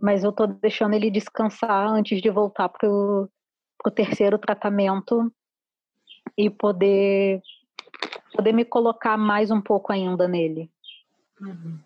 mas 0.00 0.24
eu 0.24 0.32
tô 0.32 0.46
deixando 0.46 0.94
ele 0.94 1.10
descansar 1.10 1.88
antes 1.88 2.20
de 2.20 2.28
voltar 2.28 2.68
pro, 2.68 3.30
pro 3.78 3.92
terceiro 3.92 4.38
tratamento 4.38 5.32
e 6.36 6.50
poder 6.50 7.40
poder 8.34 8.52
me 8.52 8.64
colocar 8.64 9.16
mais 9.16 9.50
um 9.52 9.60
pouco 9.60 9.92
ainda 9.92 10.26
nele. 10.26 10.68
Uhum. 11.40 11.78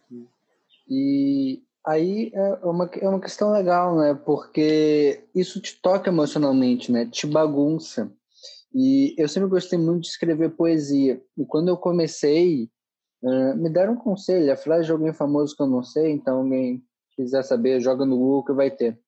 E 0.88 1.62
aí 1.84 2.30
é 2.32 2.66
uma, 2.66 2.90
é 2.94 3.08
uma 3.08 3.20
questão 3.20 3.52
legal, 3.52 3.96
né? 3.96 4.14
Porque 4.14 5.24
isso 5.34 5.60
te 5.60 5.78
toca 5.82 6.08
emocionalmente, 6.08 6.90
né? 6.90 7.04
Te 7.04 7.26
bagunça. 7.26 8.10
E 8.74 9.14
eu 9.16 9.28
sempre 9.28 9.48
gostei 9.48 9.78
muito 9.78 10.02
de 10.02 10.08
escrever 10.08 10.50
poesia. 10.50 11.22
E 11.36 11.44
quando 11.44 11.68
eu 11.68 11.76
comecei, 11.76 12.68
uh, 13.22 13.56
me 13.56 13.70
deram 13.70 13.94
um 13.94 13.96
conselho, 13.96 14.52
a 14.52 14.56
frase 14.56 14.86
de 14.86 14.92
alguém 14.92 15.12
famoso 15.12 15.56
que 15.56 15.62
eu 15.62 15.66
não 15.66 15.82
sei, 15.82 16.12
então 16.12 16.38
alguém 16.38 16.82
quiser 17.16 17.42
saber, 17.42 17.80
joga 17.80 18.04
no 18.04 18.16
Google 18.16 18.44
que 18.44 18.52
vai 18.52 18.70
ter. 18.70 18.98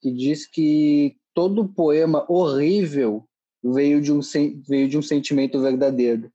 Que 0.00 0.12
diz 0.12 0.46
que 0.46 1.16
todo 1.32 1.68
poema 1.68 2.24
horrível 2.28 3.24
veio 3.62 4.00
de 4.00 4.12
um, 4.12 4.20
veio 4.68 4.88
de 4.88 4.98
um 4.98 5.02
sentimento 5.02 5.60
verdadeiro. 5.60 6.30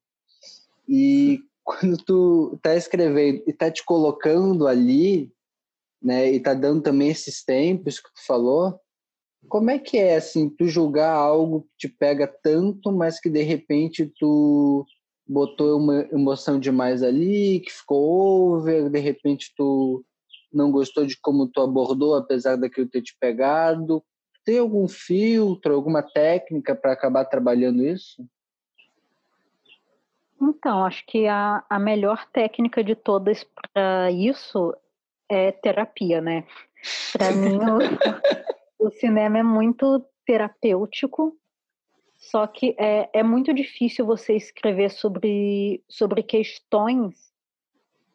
E 0.88 1.39
quando 1.63 1.97
tu 1.97 2.60
tá 2.62 2.76
escrevendo 2.76 3.43
e 3.47 3.54
tá 3.54 3.71
te 3.71 3.86
colocando 3.86 4.67
ali, 4.67 5.32
né, 6.02 6.32
e 6.32 6.39
tá 6.39 6.54
dando 6.54 6.82
também 6.82 7.10
esses 7.10 7.43
tempos 7.43 7.99
que 7.99 8.10
tu 8.13 8.26
falou, 8.26 8.78
como 9.48 9.70
é 9.70 9.80
que 9.80 9.98
é, 9.98 10.16
assim, 10.16 10.50
tu 10.50 10.66
julgar 10.68 11.12
algo 11.12 11.62
que 11.62 11.88
te 11.88 11.90
pega 11.90 12.28
tanto, 12.28 12.92
mas 12.92 13.20
que 13.20 13.30
de 13.30 13.42
repente 13.42 14.12
tu 14.20 14.86
botou 15.28 15.78
uma 15.80 16.02
emoção 16.12 16.60
demais 16.60 17.02
ali, 17.02 17.62
que 17.62 17.72
ficou 17.72 18.56
over, 18.56 18.90
de 18.90 19.00
repente 19.00 19.54
tu 19.56 20.04
não 20.52 20.72
gostou 20.72 21.06
de 21.06 21.18
como 21.20 21.48
tu 21.48 21.62
abordou, 21.62 22.16
apesar 22.16 22.56
daquilo 22.56 22.90
ter 22.90 23.02
te 23.02 23.16
pegado? 23.20 24.04
Tem 24.46 24.60
algum 24.60 24.88
filtro, 24.88 25.74
alguma 25.74 26.04
técnica 26.04 26.76
para 26.76 26.94
acabar 26.94 27.26
trabalhando 27.26 27.84
isso? 27.84 28.24
Então, 30.42 30.86
acho 30.86 31.06
que 31.08 31.26
a, 31.28 31.64
a 31.70 31.80
melhor 31.80 32.28
técnica 32.32 32.84
de 32.84 32.96
todas 32.96 33.46
para 33.74 34.12
isso 34.12 34.76
é 35.30 35.52
terapia, 35.52 36.22
né? 36.22 36.46
Para 37.14 37.32
mim, 37.32 37.60
o 38.84 38.91
cinema 38.91 39.38
é 39.38 39.43
muito 39.43 40.06
terapêutico, 40.26 41.38
só 42.17 42.46
que 42.48 42.76
é, 42.78 43.10
é 43.13 43.24
muito 43.24 43.54
difícil 43.54 44.06
você 44.06 44.36
escrever 44.36 44.89
sobre, 44.91 45.84
sobre 45.89 46.22
questões 46.24 47.32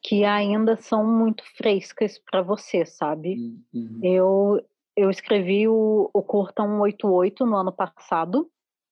que 0.03 0.25
ainda 0.25 0.77
são 0.77 1.07
muito 1.07 1.43
frescas 1.57 2.19
para 2.19 2.43
você, 2.43 2.87
sabe? 2.87 3.37
Uhum. 3.75 4.01
Eu, 4.03 4.67
eu 4.97 5.11
escrevi 5.11 5.67
o, 5.67 6.11
o 6.13 6.23
Curta 6.23 6.63
188 6.63 7.45
no 7.45 7.57
ano 7.57 7.73
passado, 7.73 8.51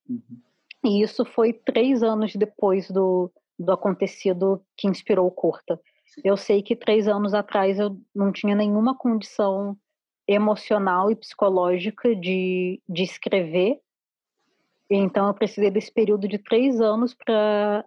uhum. 0.08 0.20
e 0.84 1.02
isso 1.02 1.24
foi 1.24 1.52
três 1.52 2.02
anos 2.02 2.34
depois 2.34 2.90
do, 2.90 3.30
do 3.58 3.72
acontecido 3.72 4.62
que 4.76 4.88
inspirou 4.88 5.26
o 5.26 5.30
Curta. 5.30 5.80
Eu 6.24 6.36
sei 6.36 6.62
que 6.62 6.74
três 6.74 7.06
anos 7.06 7.34
atrás 7.34 7.78
eu 7.78 7.98
não 8.14 8.32
tinha 8.32 8.54
nenhuma 8.54 8.96
condição 8.96 9.76
emocional 10.26 11.10
e 11.10 11.16
psicológica 11.16 12.14
de, 12.14 12.80
de 12.88 13.02
escrever, 13.02 13.80
então 14.88 15.26
eu 15.26 15.34
precisei 15.34 15.70
desse 15.70 15.92
período 15.92 16.28
de 16.28 16.38
três 16.38 16.80
anos 16.80 17.14
para 17.14 17.84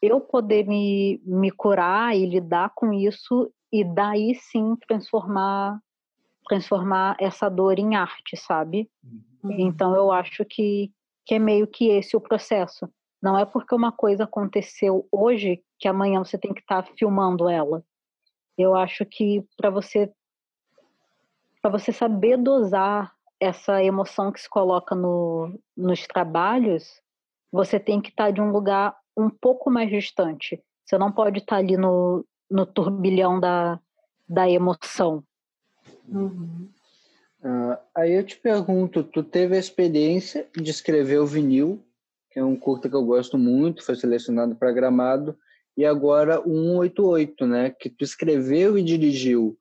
eu 0.00 0.20
poder 0.20 0.66
me, 0.66 1.20
me 1.24 1.50
curar 1.50 2.16
e 2.16 2.24
lidar 2.24 2.70
com 2.74 2.92
isso 2.92 3.52
e 3.72 3.84
daí 3.84 4.34
sim 4.34 4.76
transformar 4.86 5.80
transformar 6.48 7.16
essa 7.20 7.48
dor 7.48 7.78
em 7.78 7.94
arte, 7.94 8.36
sabe? 8.36 8.90
Uhum. 9.44 9.52
Então 9.60 9.94
eu 9.94 10.10
acho 10.10 10.44
que, 10.44 10.90
que 11.24 11.34
é 11.34 11.38
meio 11.38 11.64
que 11.64 11.88
esse 11.88 12.16
o 12.16 12.20
processo. 12.20 12.88
Não 13.22 13.38
é 13.38 13.44
porque 13.44 13.72
uma 13.72 13.92
coisa 13.92 14.24
aconteceu 14.24 15.06
hoje 15.12 15.62
que 15.78 15.86
amanhã 15.86 16.18
você 16.24 16.36
tem 16.36 16.52
que 16.52 16.60
estar 16.60 16.82
tá 16.82 16.92
filmando 16.98 17.48
ela. 17.48 17.84
Eu 18.58 18.74
acho 18.74 19.06
que 19.06 19.44
para 19.56 19.70
você 19.70 20.12
para 21.60 21.70
você 21.70 21.92
saber 21.92 22.36
dosar 22.36 23.14
essa 23.38 23.82
emoção 23.82 24.30
que 24.30 24.40
se 24.40 24.48
coloca 24.48 24.94
no, 24.94 25.58
nos 25.76 26.06
trabalhos, 26.06 27.00
você 27.50 27.80
tem 27.80 28.00
que 28.00 28.10
estar 28.10 28.26
tá 28.26 28.30
de 28.30 28.40
um 28.40 28.50
lugar 28.50 28.96
um 29.16 29.30
pouco 29.30 29.70
mais 29.70 29.88
distante. 29.90 30.62
Você 30.84 30.98
não 30.98 31.10
pode 31.10 31.38
estar 31.38 31.56
ali 31.56 31.76
no, 31.76 32.24
no 32.50 32.66
turbilhão 32.66 33.40
da, 33.40 33.78
da 34.28 34.48
emoção. 34.48 35.22
Uhum. 36.08 36.68
Uh, 37.42 37.76
aí 37.94 38.12
eu 38.12 38.24
te 38.24 38.36
pergunto, 38.36 39.02
tu 39.02 39.22
teve 39.22 39.56
a 39.56 39.58
experiência 39.58 40.46
de 40.54 40.70
escrever 40.70 41.20
o 41.20 41.26
vinil, 41.26 41.82
que 42.30 42.38
é 42.38 42.44
um 42.44 42.56
curta 42.56 42.88
que 42.88 42.94
eu 42.94 43.04
gosto 43.04 43.38
muito, 43.38 43.84
foi 43.84 43.96
selecionado 43.96 44.54
para 44.54 44.72
Gramado, 44.72 45.36
e 45.76 45.84
agora 45.84 46.40
o 46.40 46.52
188, 46.52 47.46
né, 47.46 47.70
que 47.70 47.88
tu 47.88 48.04
escreveu 48.04 48.76
e 48.76 48.82
dirigiu. 48.82 49.56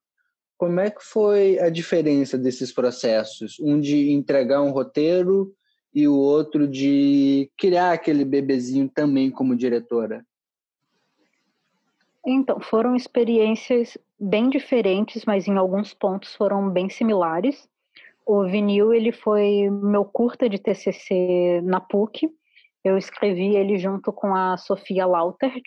Como 0.59 0.81
é 0.81 0.91
que 0.91 1.01
foi 1.01 1.57
a 1.57 1.69
diferença 1.69 2.37
desses 2.37 2.69
processos? 2.69 3.57
Um 3.61 3.79
de 3.79 4.11
entregar 4.11 4.61
um 4.61 4.71
roteiro 4.71 5.53
e 5.95 6.05
o 6.05 6.13
outro 6.13 6.67
de 6.67 7.49
criar 7.57 7.93
aquele 7.93 8.25
bebezinho 8.25 8.89
também 8.89 9.31
como 9.31 9.55
diretora? 9.55 10.21
Então, 12.27 12.59
foram 12.59 12.93
experiências 12.93 13.97
bem 14.19 14.49
diferentes, 14.49 15.23
mas 15.23 15.47
em 15.47 15.55
alguns 15.55 15.93
pontos 15.93 16.35
foram 16.35 16.69
bem 16.69 16.89
similares. 16.89 17.65
O 18.25 18.43
vinil, 18.45 18.93
ele 18.93 19.13
foi 19.13 19.69
meu 19.69 20.03
curta 20.03 20.49
de 20.49 20.59
TCC 20.59 21.61
na 21.63 21.79
PUC. 21.79 22.29
Eu 22.83 22.97
escrevi 22.97 23.55
ele 23.55 23.77
junto 23.77 24.11
com 24.11 24.35
a 24.35 24.57
Sofia 24.57 25.05
Lautert. 25.05 25.63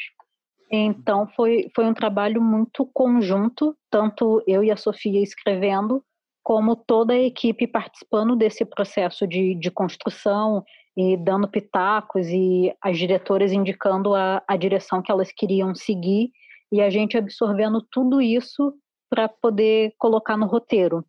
Então, 0.75 1.27
foi, 1.37 1.71
foi 1.75 1.85
um 1.85 1.93
trabalho 1.93 2.41
muito 2.41 2.87
conjunto, 2.95 3.77
tanto 3.91 4.43
eu 4.47 4.65
e 4.65 4.71
a 4.71 4.77
Sofia 4.77 5.23
escrevendo, 5.23 6.03
como 6.43 6.75
toda 6.75 7.13
a 7.13 7.23
equipe 7.23 7.67
participando 7.67 8.35
desse 8.35 8.65
processo 8.65 9.27
de, 9.27 9.55
de 9.55 9.71
construção 9.71 10.65
e 10.97 11.15
dando 11.17 11.47
pitacos 11.47 12.27
e 12.27 12.75
as 12.81 12.99
diretoras 12.99 13.53
indicando 13.53 14.15
a, 14.15 14.43
a 14.49 14.57
direção 14.57 15.03
que 15.03 15.13
elas 15.13 15.31
queriam 15.31 15.75
seguir 15.75 16.31
e 16.73 16.81
a 16.81 16.89
gente 16.89 17.19
absorvendo 17.19 17.87
tudo 17.91 18.23
isso 18.23 18.75
para 19.11 19.29
poder 19.29 19.93
colocar 19.99 20.39
no 20.39 20.47
roteiro. 20.47 21.05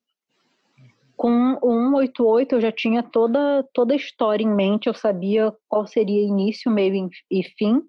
Com 1.15 1.57
o 1.61 1.89
188 1.91 2.55
eu 2.55 2.61
já 2.61 2.71
tinha 2.71 3.01
toda, 3.01 3.65
toda 3.73 3.93
a 3.93 3.97
história 3.97 4.43
em 4.43 4.53
mente, 4.53 4.87
eu 4.87 4.93
sabia 4.93 5.53
qual 5.69 5.87
seria 5.87 6.21
início, 6.21 6.69
meio 6.69 7.09
e 7.31 7.43
fim. 7.43 7.81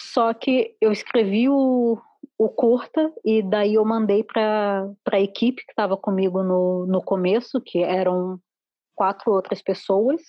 Só 0.00 0.32
que 0.32 0.74
eu 0.80 0.90
escrevi 0.90 1.48
o, 1.48 2.00
o 2.38 2.48
curta 2.48 3.12
e 3.22 3.42
daí 3.42 3.74
eu 3.74 3.84
mandei 3.84 4.24
para 4.24 4.90
a 5.12 5.20
equipe 5.20 5.62
que 5.64 5.72
estava 5.72 5.94
comigo 5.94 6.42
no, 6.42 6.86
no 6.86 7.02
começo, 7.02 7.60
que 7.60 7.82
eram 7.82 8.40
quatro 8.94 9.30
outras 9.30 9.60
pessoas. 9.60 10.22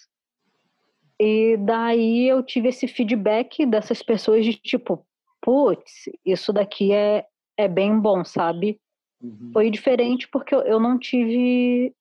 E 1.18 1.56
daí 1.58 2.28
eu 2.28 2.44
tive 2.44 2.68
esse 2.68 2.86
feedback 2.86 3.66
dessas 3.66 4.04
pessoas 4.04 4.44
de 4.44 4.56
tipo, 4.56 5.06
putz, 5.42 6.10
isso 6.26 6.52
daqui 6.52 6.92
é, 6.92 7.26
é 7.56 7.68
bem 7.68 7.98
bom, 7.98 8.26
sabe? 8.26 8.78
Uhum. 9.24 9.52
Foi 9.54 9.72
diferente 9.72 10.28
porque 10.28 10.54
eu, 10.54 10.62
eu 10.64 10.80
não 10.82 11.00
tive 11.00 11.96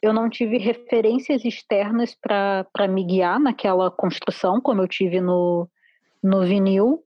eu 0.00 0.12
não 0.12 0.30
tive 0.30 0.56
referências 0.58 1.44
externas 1.44 2.14
para 2.14 2.86
me 2.88 3.02
guiar 3.02 3.40
naquela 3.40 3.90
construção, 3.90 4.60
como 4.60 4.82
eu 4.82 4.86
tive 4.86 5.20
no, 5.20 5.68
no 6.22 6.44
vinil 6.44 7.02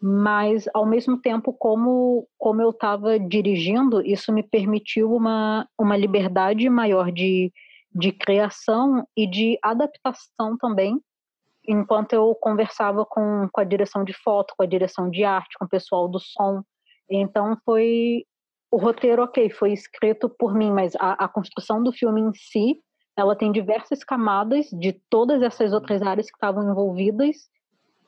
mas 0.00 0.68
ao 0.74 0.84
mesmo 0.84 1.20
tempo 1.20 1.52
como 1.52 2.28
como 2.38 2.60
eu 2.60 2.70
estava 2.70 3.18
dirigindo 3.18 4.04
isso 4.04 4.32
me 4.32 4.42
permitiu 4.42 5.12
uma 5.12 5.66
uma 5.78 5.96
liberdade 5.96 6.68
maior 6.68 7.10
de 7.10 7.52
de 7.92 8.12
criação 8.12 9.06
e 9.16 9.26
de 9.26 9.58
adaptação 9.62 10.56
também 10.58 11.00
enquanto 11.66 12.12
eu 12.12 12.34
conversava 12.34 13.04
com, 13.04 13.48
com 13.50 13.60
a 13.60 13.64
direção 13.64 14.04
de 14.04 14.12
foto 14.12 14.54
com 14.56 14.62
a 14.62 14.66
direção 14.66 15.08
de 15.10 15.24
arte 15.24 15.56
com 15.58 15.64
o 15.64 15.68
pessoal 15.68 16.06
do 16.08 16.20
som. 16.20 16.62
Então 17.10 17.56
foi 17.64 18.24
o 18.70 18.76
roteiro 18.76 19.22
ok 19.22 19.48
foi 19.50 19.72
escrito 19.72 20.28
por 20.28 20.54
mim 20.54 20.70
mas 20.72 20.94
a, 20.96 21.24
a 21.24 21.28
construção 21.28 21.82
do 21.82 21.90
filme 21.90 22.20
em 22.20 22.32
si 22.34 22.78
ela 23.16 23.34
tem 23.34 23.50
diversas 23.50 24.04
camadas 24.04 24.66
de 24.70 24.92
todas 25.08 25.40
essas 25.40 25.72
outras 25.72 26.02
áreas 26.02 26.26
que 26.26 26.36
estavam 26.36 26.70
envolvidas 26.70 27.48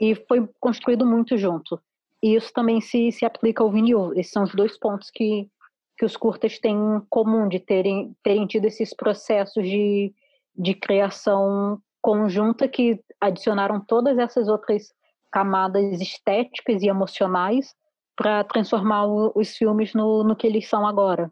e 0.00 0.14
foi 0.14 0.48
construído 0.60 1.04
muito 1.04 1.36
junto. 1.36 1.80
E 2.22 2.34
isso 2.34 2.52
também 2.52 2.80
se, 2.80 3.12
se 3.12 3.24
aplica 3.24 3.62
ao 3.62 3.70
vinil. 3.70 4.12
Esses 4.14 4.32
são 4.32 4.42
os 4.42 4.54
dois 4.54 4.78
pontos 4.78 5.10
que, 5.10 5.48
que 5.96 6.04
os 6.04 6.16
curtas 6.16 6.58
têm 6.58 6.76
em 6.76 7.00
comum, 7.08 7.48
de 7.48 7.60
terem, 7.60 8.14
terem 8.22 8.46
tido 8.46 8.66
esses 8.66 8.94
processos 8.94 9.64
de, 9.64 10.12
de 10.56 10.74
criação 10.74 11.80
conjunta 12.00 12.68
que 12.68 13.00
adicionaram 13.20 13.80
todas 13.80 14.18
essas 14.18 14.48
outras 14.48 14.92
camadas 15.30 16.00
estéticas 16.00 16.82
e 16.82 16.88
emocionais 16.88 17.74
para 18.16 18.42
transformar 18.44 19.06
os 19.06 19.56
filmes 19.56 19.94
no, 19.94 20.24
no 20.24 20.34
que 20.34 20.46
eles 20.46 20.68
são 20.68 20.86
agora. 20.86 21.30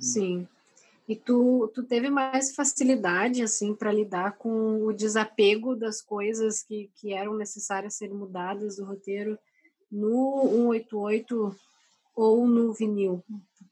Sim. 0.00 0.46
E 1.08 1.16
tu, 1.16 1.70
tu 1.74 1.82
teve 1.82 2.10
mais 2.10 2.54
facilidade 2.54 3.42
assim 3.42 3.74
para 3.74 3.90
lidar 3.90 4.36
com 4.36 4.84
o 4.84 4.92
desapego 4.92 5.74
das 5.74 6.02
coisas 6.02 6.62
que, 6.62 6.90
que 6.96 7.14
eram 7.14 7.34
necessárias 7.34 7.94
serem 7.94 8.14
mudadas 8.14 8.76
do 8.76 8.84
roteiro 8.84 9.38
no 9.90 10.68
188 10.70 11.56
ou 12.14 12.46
no 12.46 12.74
vinil, 12.74 13.24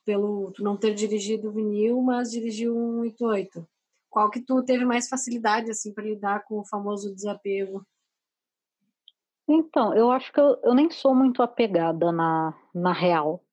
pelo 0.02 0.50
tu 0.52 0.62
não 0.62 0.78
ter 0.78 0.94
dirigido 0.94 1.48
o 1.48 1.52
vinil, 1.52 2.00
mas 2.00 2.30
dirigiu 2.30 2.74
o 2.74 3.02
188. 3.02 3.68
Qual 4.08 4.30
que 4.30 4.40
tu 4.40 4.62
teve 4.62 4.86
mais 4.86 5.06
facilidade 5.06 5.70
assim 5.70 5.92
para 5.92 6.04
lidar 6.04 6.44
com 6.44 6.60
o 6.60 6.64
famoso 6.64 7.14
desapego? 7.14 7.84
Então, 9.46 9.94
eu 9.94 10.10
acho 10.10 10.32
que 10.32 10.40
eu, 10.40 10.58
eu 10.62 10.74
nem 10.74 10.90
sou 10.90 11.14
muito 11.14 11.42
apegada 11.42 12.10
na, 12.10 12.54
na 12.74 12.94
real. 12.94 13.44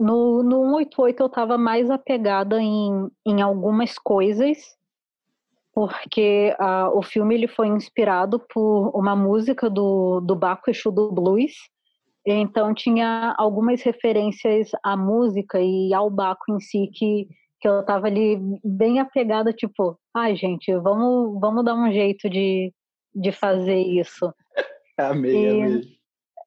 No, 0.00 0.42
no 0.42 0.78
188 0.78 1.22
eu 1.22 1.26
estava 1.26 1.58
mais 1.58 1.90
apegada 1.90 2.60
em, 2.60 3.08
em 3.26 3.42
algumas 3.42 3.98
coisas 3.98 4.58
porque 5.74 6.54
uh, 6.60 6.96
o 6.96 7.02
filme 7.02 7.34
ele 7.34 7.48
foi 7.48 7.66
inspirado 7.66 8.38
por 8.38 8.92
uma 8.94 9.16
música 9.16 9.68
do, 9.68 10.20
do 10.20 10.36
Baco 10.36 10.70
Exu 10.70 10.92
do 10.92 11.10
Blues, 11.10 11.52
então 12.24 12.72
tinha 12.72 13.34
algumas 13.36 13.82
referências 13.82 14.70
à 14.82 14.96
música 14.96 15.60
e 15.60 15.92
ao 15.92 16.08
Baco 16.08 16.44
em 16.54 16.60
si 16.60 16.88
que, 16.94 17.26
que 17.60 17.68
eu 17.68 17.80
estava 17.80 18.06
ali 18.06 18.40
bem 18.64 19.00
apegada, 19.00 19.52
tipo, 19.52 19.98
ai 20.14 20.32
ah, 20.32 20.34
gente, 20.36 20.72
vamos, 20.78 21.40
vamos 21.40 21.64
dar 21.64 21.74
um 21.74 21.92
jeito 21.92 22.30
de, 22.30 22.72
de 23.12 23.32
fazer 23.32 23.78
isso. 23.78 24.32
amei, 24.96 25.34
e, 25.34 25.62
amei. 25.62 25.82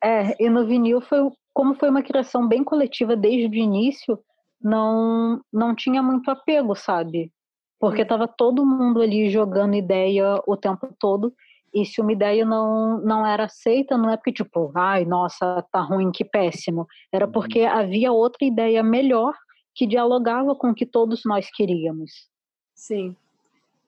É, 0.02 0.44
e 0.44 0.50
no 0.50 0.66
vinil 0.66 1.02
foi 1.02 1.30
como 1.58 1.74
foi 1.74 1.90
uma 1.90 2.04
criação 2.04 2.48
bem 2.48 2.64
coletiva 2.64 3.16
desde 3.16 3.48
o 3.48 3.60
início, 3.60 4.20
não 4.62 5.42
não 5.52 5.74
tinha 5.74 6.04
muito 6.04 6.30
apego, 6.30 6.76
sabe? 6.76 7.32
Porque 7.80 8.04
estava 8.04 8.28
todo 8.28 8.64
mundo 8.64 9.02
ali 9.02 9.28
jogando 9.32 9.74
ideia 9.74 10.40
o 10.46 10.56
tempo 10.56 10.88
todo. 11.00 11.34
E 11.74 11.84
se 11.84 12.00
uma 12.00 12.12
ideia 12.12 12.46
não, 12.46 13.02
não 13.02 13.26
era 13.26 13.46
aceita, 13.46 13.98
não 13.98 14.12
é 14.12 14.18
porque, 14.18 14.32
tipo, 14.32 14.72
ai, 14.76 15.04
nossa, 15.04 15.66
tá 15.72 15.82
ruim, 15.82 16.12
que 16.12 16.24
péssimo. 16.24 16.86
Era 17.12 17.26
uhum. 17.26 17.32
porque 17.32 17.62
havia 17.62 18.12
outra 18.12 18.46
ideia 18.46 18.84
melhor 18.84 19.34
que 19.74 19.88
dialogava 19.88 20.56
com 20.56 20.70
o 20.70 20.76
que 20.76 20.86
todos 20.86 21.24
nós 21.26 21.50
queríamos. 21.50 22.30
Sim. 22.76 23.16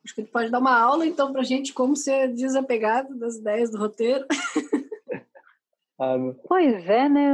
Acho 0.04 0.16
que 0.16 0.22
ele 0.22 0.28
pode 0.30 0.50
dar 0.50 0.58
uma 0.58 0.76
aula, 0.76 1.06
então, 1.06 1.32
pra 1.32 1.44
gente 1.44 1.72
como 1.72 1.96
ser 1.96 2.34
desapegado 2.34 3.16
das 3.16 3.36
ideias 3.36 3.70
do 3.70 3.78
roteiro. 3.78 4.26
Ah, 6.00 6.16
pois 6.48 6.88
é, 6.88 7.10
né? 7.10 7.32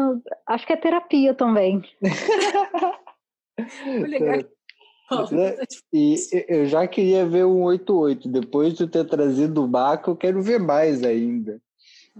Acho 0.48 0.66
que 0.66 0.74
é 0.74 0.78
terapia 0.78 1.34
também. 1.34 1.84
legal. 4.08 4.44
Né? 5.32 5.56
E 5.94 6.16
eu 6.48 6.66
já 6.66 6.88
queria 6.88 7.28
ver 7.28 7.46
um 7.46 7.64
88. 7.64 8.28
Depois 8.28 8.74
de 8.74 8.88
ter 8.88 9.06
trazido 9.06 9.64
o 9.64 9.68
Baco, 9.68 10.12
eu 10.12 10.16
quero 10.16 10.42
ver 10.42 10.60
mais 10.60 11.04
ainda. 11.04 11.62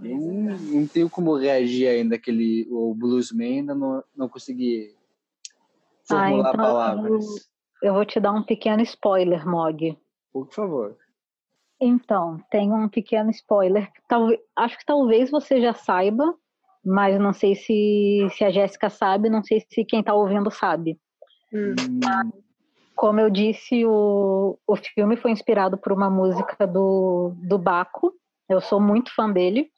Eu 0.04 0.18
não, 0.18 0.58
não 0.58 0.88
tenho 0.88 1.10
como 1.10 1.36
reagir 1.36 1.88
ainda 1.88 2.16
aquele 2.16 2.68
o 2.70 2.94
Bluesman, 2.94 3.60
ainda 3.60 3.74
não, 3.74 4.04
não 4.16 4.30
consegui 4.30 4.94
formular 6.04 6.48
ah, 6.48 6.50
então 6.50 6.52
palavras. 6.52 7.26
Eu, 7.82 7.90
eu 7.90 7.94
vou 7.94 8.06
te 8.06 8.20
dar 8.20 8.34
um 8.34 8.44
pequeno 8.44 8.84
spoiler, 8.84 9.48
Mog. 9.48 9.98
Por 10.32 10.54
favor. 10.54 10.98
Então, 11.80 12.40
tem 12.50 12.72
um 12.72 12.88
pequeno 12.88 13.30
spoiler. 13.32 13.90
Talvez, 14.08 14.40
acho 14.56 14.78
que 14.78 14.86
talvez 14.86 15.30
você 15.30 15.62
já 15.62 15.74
saiba, 15.74 16.34
mas 16.84 17.20
não 17.20 17.34
sei 17.34 17.56
se, 17.56 18.28
se 18.32 18.44
a 18.44 18.52
Jéssica 18.52 18.90
sabe, 18.90 19.30
não 19.30 19.44
sei 19.44 19.64
se 19.70 19.84
quem 19.84 20.00
está 20.00 20.14
ouvindo 20.14 20.50
sabe. 20.50 20.98
Hum. 21.54 21.76
Como 22.96 23.20
eu 23.20 23.30
disse, 23.30 23.86
o, 23.86 24.58
o 24.66 24.76
filme 24.76 25.18
foi 25.18 25.32
inspirado 25.32 25.78
por 25.78 25.92
uma 25.92 26.10
música 26.10 26.66
do, 26.66 27.34
do 27.36 27.58
Baco. 27.58 28.14
Eu 28.48 28.62
sou 28.62 28.80
muito 28.80 29.14
fã 29.14 29.30
dele. 29.30 29.70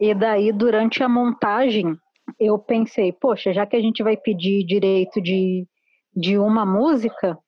E 0.00 0.12
daí, 0.12 0.52
durante 0.52 1.02
a 1.02 1.08
montagem, 1.08 1.96
eu 2.40 2.58
pensei, 2.58 3.12
poxa, 3.12 3.52
já 3.52 3.64
que 3.64 3.76
a 3.76 3.80
gente 3.80 4.02
vai 4.02 4.16
pedir 4.16 4.64
direito 4.64 5.22
de, 5.22 5.66
de 6.14 6.36
uma 6.36 6.66
música, 6.66 7.38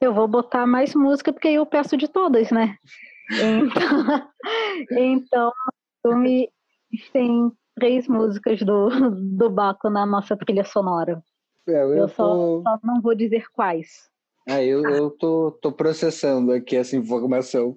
eu 0.00 0.12
vou 0.12 0.26
botar 0.26 0.66
mais 0.66 0.94
música, 0.94 1.32
porque 1.32 1.48
aí 1.48 1.54
eu 1.54 1.64
peço 1.64 1.96
de 1.96 2.08
todas, 2.08 2.50
né? 2.50 2.76
Então, 3.30 4.32
então 4.90 5.48
o 5.48 6.08
filme 6.08 6.50
tem 7.12 7.52
três 7.74 8.06
músicas 8.06 8.60
do, 8.62 8.88
do 9.36 9.50
Baco 9.50 9.88
na 9.90 10.06
nossa 10.06 10.36
trilha 10.36 10.64
sonora. 10.64 11.22
É, 11.66 11.82
eu, 11.82 11.94
eu 11.94 12.08
tô... 12.08 12.14
só, 12.14 12.62
só 12.62 12.80
não 12.82 13.00
vou 13.00 13.14
dizer 13.14 13.46
quais. 13.52 14.12
Ah, 14.46 14.62
eu, 14.62 14.82
eu 14.90 15.10
tô, 15.10 15.52
tô 15.62 15.72
processando 15.72 16.52
aqui 16.52 16.76
essa 16.76 16.94
informação. 16.96 17.76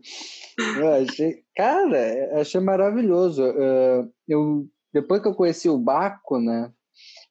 Eu 0.77 0.93
achei, 0.95 1.41
cara, 1.55 2.41
achei 2.41 2.59
maravilhoso. 2.59 3.41
Uh, 3.41 4.11
eu, 4.27 4.67
depois 4.93 5.21
que 5.21 5.29
eu 5.29 5.33
conheci 5.33 5.69
o 5.69 5.77
Baco, 5.77 6.39
né, 6.39 6.69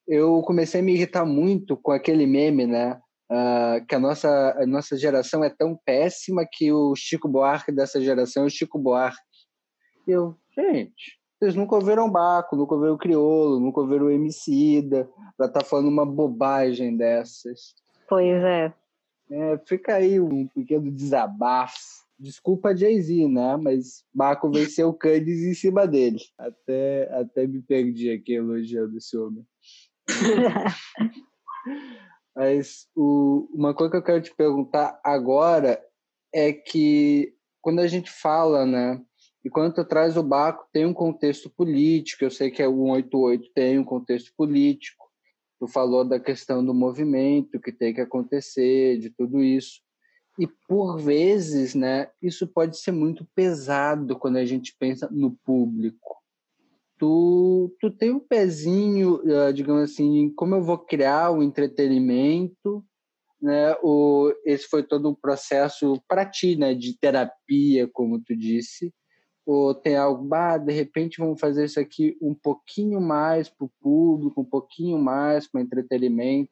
eu 0.09 0.41
comecei 0.43 0.81
a 0.81 0.83
me 0.83 0.95
irritar 0.95 1.27
muito 1.27 1.77
com 1.77 1.93
aquele 1.93 2.27
meme, 2.27 2.67
né, 2.67 2.99
uh, 3.31 3.85
que 3.87 3.95
a 3.95 4.01
nossa, 4.01 4.57
a 4.59 4.67
nossa 4.67 4.97
geração 4.97 5.45
é 5.45 5.51
tão 5.51 5.79
péssima 5.85 6.47
que 6.51 6.73
o 6.73 6.95
Chico 6.95 7.29
Buarque 7.29 7.73
dessa 7.73 8.01
geração 8.01 8.45
é 8.45 8.47
o 8.47 8.51
Chico 8.51 8.79
Buarque. 8.79 9.21
E 10.07 10.13
eu, 10.13 10.37
gente, 10.57 11.19
vocês 11.39 11.55
nunca 11.55 11.75
ouviram 11.75 12.11
Baco, 12.11 12.57
nunca 12.57 12.75
ouviram 12.75 12.97
Criolo, 12.97 13.61
nunca 13.61 13.81
ouviram 13.81 14.11
Emicida, 14.11 15.09
pra 15.37 15.47
estar 15.47 15.61
tá 15.61 15.67
falando 15.67 15.89
uma 15.89 16.07
bobagem 16.07 16.97
dessas. 16.97 17.75
Pois 18.09 18.43
é. 18.43 18.73
É, 19.31 19.59
fica 19.67 19.97
aí 19.97 20.21
um 20.21 20.47
pequeno 20.47 20.91
desabafo. 20.91 22.07
Desculpa 22.19 22.75
Jay-Z, 22.75 23.29
né? 23.29 23.59
Mas 23.61 24.03
Baco 24.15 24.51
venceu 24.51 24.89
o 24.89 24.95
Candice 24.95 25.51
em 25.51 25.55
cima 25.55 25.87
dele. 25.87 26.21
Até, 26.39 27.11
até 27.13 27.47
me 27.47 27.61
perdi 27.61 28.11
aqui 28.11 28.35
elogiando 28.35 28.97
esse 28.97 29.19
homem. 29.19 29.45
Mas 32.37 32.87
o, 32.95 33.49
uma 33.53 33.75
coisa 33.75 33.91
que 33.91 33.97
eu 33.97 34.03
quero 34.03 34.23
te 34.23 34.35
perguntar 34.35 35.01
agora 35.03 35.83
é 36.33 36.53
que 36.53 37.35
quando 37.63 37.81
a 37.81 37.87
gente 37.87 38.11
fala, 38.11 38.67
né? 38.67 39.03
E 39.43 39.49
quando 39.49 39.75
tu 39.75 39.85
traz 39.85 40.17
o 40.17 40.23
Baco, 40.23 40.69
tem 40.73 40.85
um 40.85 40.93
contexto 40.93 41.49
político. 41.49 42.25
Eu 42.25 42.31
sei 42.31 42.51
que 42.51 42.63
é 42.63 42.69
o 42.69 42.77
188 42.77 43.51
tem 43.55 43.79
um 43.79 43.85
contexto 43.85 44.33
político 44.37 45.07
Tu 45.59 45.67
falou 45.67 46.05
da 46.05 46.21
questão 46.21 46.65
do 46.65 46.75
movimento 46.75 47.61
que 47.61 47.73
tem 47.73 47.95
que 47.95 48.01
acontecer, 48.01 48.99
de 48.99 49.11
tudo 49.11 49.43
isso. 49.43 49.81
E 50.39 50.47
por 50.69 50.99
vezes, 50.99 51.75
né, 51.75 52.11
isso 52.21 52.47
pode 52.47 52.79
ser 52.79 52.93
muito 52.93 53.27
pesado 53.35 54.19
quando 54.19 54.37
a 54.37 54.45
gente 54.45 54.77
pensa 54.79 55.09
no 55.11 55.35
público. 55.45 56.17
Tu, 56.99 57.77
tu 57.81 57.91
tem 57.91 58.11
um 58.11 58.21
pezinho, 58.21 59.21
eh, 59.29 59.53
digamos 59.53 59.83
assim, 59.83 60.33
como 60.35 60.55
eu 60.55 60.63
vou 60.63 60.79
criar 60.79 61.31
o 61.31 61.43
entretenimento, 61.43 62.85
né? 63.41 63.77
O, 63.83 64.33
esse 64.45 64.67
foi 64.69 64.83
todo 64.83 65.09
um 65.09 65.15
processo 65.15 66.03
para 66.09 66.25
ti, 66.25 66.57
né, 66.57 66.75
de 66.75 66.99
terapia, 66.99 67.89
como 67.93 68.21
tu 68.23 68.37
disse. 68.37 68.93
Ou 69.47 69.75
tem 69.75 69.97
algo, 69.97 70.25
bah, 70.25 70.59
de 70.59 70.73
repente 70.73 71.19
vamos 71.19 71.39
fazer 71.41 71.67
isso 71.67 71.79
aqui 71.79 72.17
um 72.21 72.35
pouquinho 72.35 73.01
mais 73.01 73.49
para 73.49 73.67
o 73.67 73.71
público, 73.81 74.41
um 74.41 74.45
pouquinho 74.45 74.99
mais 74.99 75.49
para 75.51 75.61
entretenimento, 75.61 76.51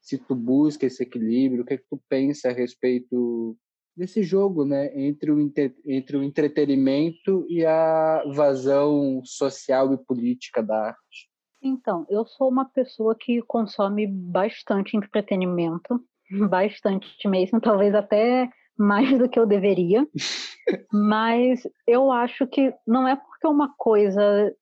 se 0.00 0.18
tu 0.18 0.34
busca 0.34 0.86
esse 0.86 1.02
equilíbrio, 1.02 1.62
o 1.62 1.64
que, 1.66 1.74
é 1.74 1.78
que 1.78 1.86
tu 1.88 2.00
pensa 2.08 2.48
a 2.50 2.52
respeito 2.52 3.56
desse 3.96 4.22
jogo, 4.22 4.64
né, 4.64 4.90
entre 4.94 5.30
o, 5.30 5.52
entre 5.86 6.16
o 6.16 6.22
entretenimento 6.22 7.46
e 7.48 7.64
a 7.64 8.24
vazão 8.34 9.22
social 9.24 9.92
e 9.92 9.98
política 9.98 10.62
da 10.62 10.88
arte? 10.88 11.30
Então, 11.62 12.04
eu 12.10 12.26
sou 12.26 12.48
uma 12.48 12.66
pessoa 12.66 13.16
que 13.18 13.40
consome 13.42 14.06
bastante 14.06 14.96
entretenimento, 14.96 16.00
bastante 16.50 17.28
mesmo, 17.28 17.60
talvez 17.60 17.94
até 17.94 18.48
mais 18.76 19.16
do 19.18 19.28
que 19.28 19.38
eu 19.38 19.46
deveria. 19.46 20.06
Mas 20.92 21.66
eu 21.86 22.10
acho 22.10 22.46
que 22.46 22.74
não 22.86 23.06
é 23.06 23.16
porque 23.16 23.46
uma 23.46 23.74
coisa 23.76 24.54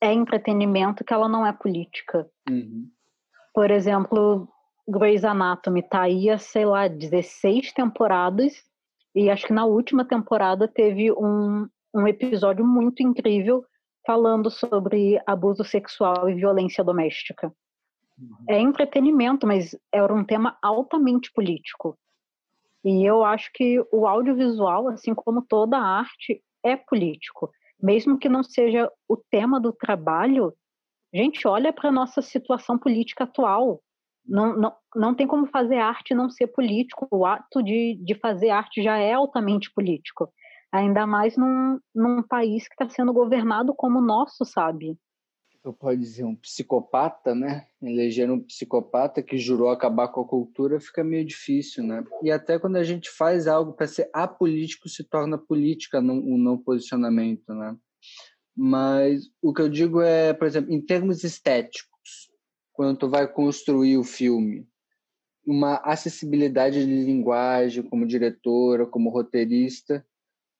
é 0.00 0.12
entretenimento 0.12 1.04
que 1.04 1.12
ela 1.12 1.28
não 1.28 1.46
é 1.46 1.52
política. 1.52 2.28
Uhum. 2.48 2.88
Por 3.52 3.70
exemplo, 3.70 4.48
Grey's 4.86 5.24
Anatomy 5.24 5.82
tá 5.82 6.02
aí 6.02 6.28
há, 6.28 6.38
sei 6.38 6.66
lá, 6.66 6.88
16 6.88 7.72
temporadas 7.72 8.52
e 9.14 9.30
acho 9.30 9.46
que 9.46 9.52
na 9.52 9.64
última 9.64 10.04
temporada 10.04 10.68
teve 10.68 11.12
um, 11.12 11.68
um 11.94 12.06
episódio 12.06 12.66
muito 12.66 13.02
incrível 13.02 13.64
falando 14.06 14.50
sobre 14.50 15.20
abuso 15.26 15.64
sexual 15.64 16.28
e 16.28 16.34
violência 16.34 16.84
doméstica. 16.84 17.52
Uhum. 18.18 18.44
É 18.48 18.60
entretenimento, 18.60 19.46
mas 19.46 19.76
era 19.92 20.12
um 20.12 20.24
tema 20.24 20.58
altamente 20.62 21.32
político. 21.32 21.98
E 22.84 23.04
eu 23.08 23.24
acho 23.24 23.50
que 23.54 23.82
o 23.90 24.06
audiovisual, 24.06 24.88
assim 24.88 25.14
como 25.14 25.40
toda 25.42 25.78
arte, 25.78 26.42
é 26.62 26.76
político. 26.76 27.50
Mesmo 27.82 28.18
que 28.18 28.28
não 28.28 28.42
seja 28.42 28.90
o 29.08 29.16
tema 29.16 29.58
do 29.58 29.72
trabalho, 29.72 30.52
gente, 31.12 31.48
olha 31.48 31.72
para 31.72 31.88
a 31.88 31.92
nossa 31.92 32.20
situação 32.20 32.78
política 32.78 33.24
atual. 33.24 33.80
Não, 34.26 34.74
não, 34.94 35.14
tem 35.14 35.26
como 35.26 35.46
fazer 35.46 35.76
arte 35.76 36.14
não 36.14 36.30
ser 36.30 36.46
político. 36.48 37.06
O 37.10 37.26
ato 37.26 37.62
de, 37.62 37.98
de 38.02 38.14
fazer 38.14 38.50
arte 38.50 38.82
já 38.82 38.96
é 38.96 39.12
altamente 39.12 39.70
político. 39.72 40.32
Ainda 40.72 41.06
mais 41.06 41.36
num, 41.36 41.78
num 41.94 42.22
país 42.22 42.66
que 42.66 42.74
está 42.74 42.88
sendo 42.88 43.12
governado 43.12 43.74
como 43.74 43.98
o 43.98 44.04
nosso, 44.04 44.44
sabe? 44.44 44.98
eu 45.64 45.72
pode 45.72 45.98
dizer, 45.98 46.24
um 46.24 46.36
psicopata, 46.36 47.34
né? 47.34 47.66
Eleger 47.80 48.30
um 48.30 48.38
psicopata 48.38 49.22
que 49.22 49.38
jurou 49.38 49.70
acabar 49.70 50.08
com 50.08 50.20
a 50.20 50.28
cultura 50.28 50.78
fica 50.78 51.02
meio 51.02 51.24
difícil, 51.24 51.82
né? 51.82 52.04
E 52.22 52.30
até 52.30 52.58
quando 52.58 52.76
a 52.76 52.84
gente 52.84 53.10
faz 53.10 53.46
algo 53.46 53.72
para 53.72 53.86
ser 53.86 54.10
apolítico, 54.12 54.88
se 54.88 55.02
torna 55.02 55.38
política 55.38 56.02
não, 56.02 56.16
um 56.16 56.36
não 56.36 56.58
posicionamento, 56.58 57.54
né? 57.54 57.74
Mas 58.54 59.30
o 59.42 59.52
que 59.54 59.62
eu 59.62 59.68
digo 59.68 60.02
é, 60.02 60.34
por 60.34 60.46
exemplo, 60.46 60.72
em 60.72 60.80
termos 60.80 61.24
estéticos, 61.24 61.93
quando 62.74 62.98
tu 62.98 63.08
vai 63.08 63.26
construir 63.26 63.96
o 63.96 64.04
filme, 64.04 64.68
uma 65.46 65.76
acessibilidade 65.76 66.84
de 66.84 67.04
linguagem 67.04 67.82
como 67.82 68.06
diretora, 68.06 68.84
como 68.84 69.10
roteirista, 69.10 70.04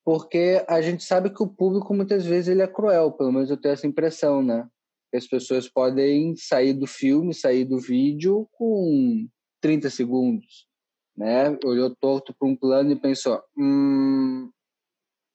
porque 0.03 0.63
a 0.67 0.81
gente 0.81 1.03
sabe 1.03 1.29
que 1.29 1.43
o 1.43 1.47
público 1.47 1.93
muitas 1.93 2.25
vezes 2.25 2.47
ele 2.47 2.61
é 2.61 2.67
cruel, 2.67 3.11
pelo 3.11 3.31
menos 3.31 3.49
eu 3.49 3.57
tenho 3.57 3.73
essa 3.73 3.85
impressão, 3.85 4.41
né? 4.41 4.67
As 5.13 5.27
pessoas 5.27 5.67
podem 5.67 6.35
sair 6.35 6.73
do 6.73 6.87
filme, 6.87 7.33
sair 7.33 7.65
do 7.65 7.79
vídeo 7.79 8.47
com 8.51 9.27
30 9.61 9.89
segundos, 9.89 10.67
né? 11.15 11.57
Olhou 11.63 11.95
torto 11.95 12.33
para 12.33 12.47
um 12.47 12.55
plano 12.55 12.91
e 12.91 12.99
pensou, 12.99 13.41
hum, 13.57 14.49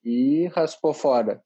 e 0.04 0.46
raspou 0.48 0.94
fora. 0.94 1.42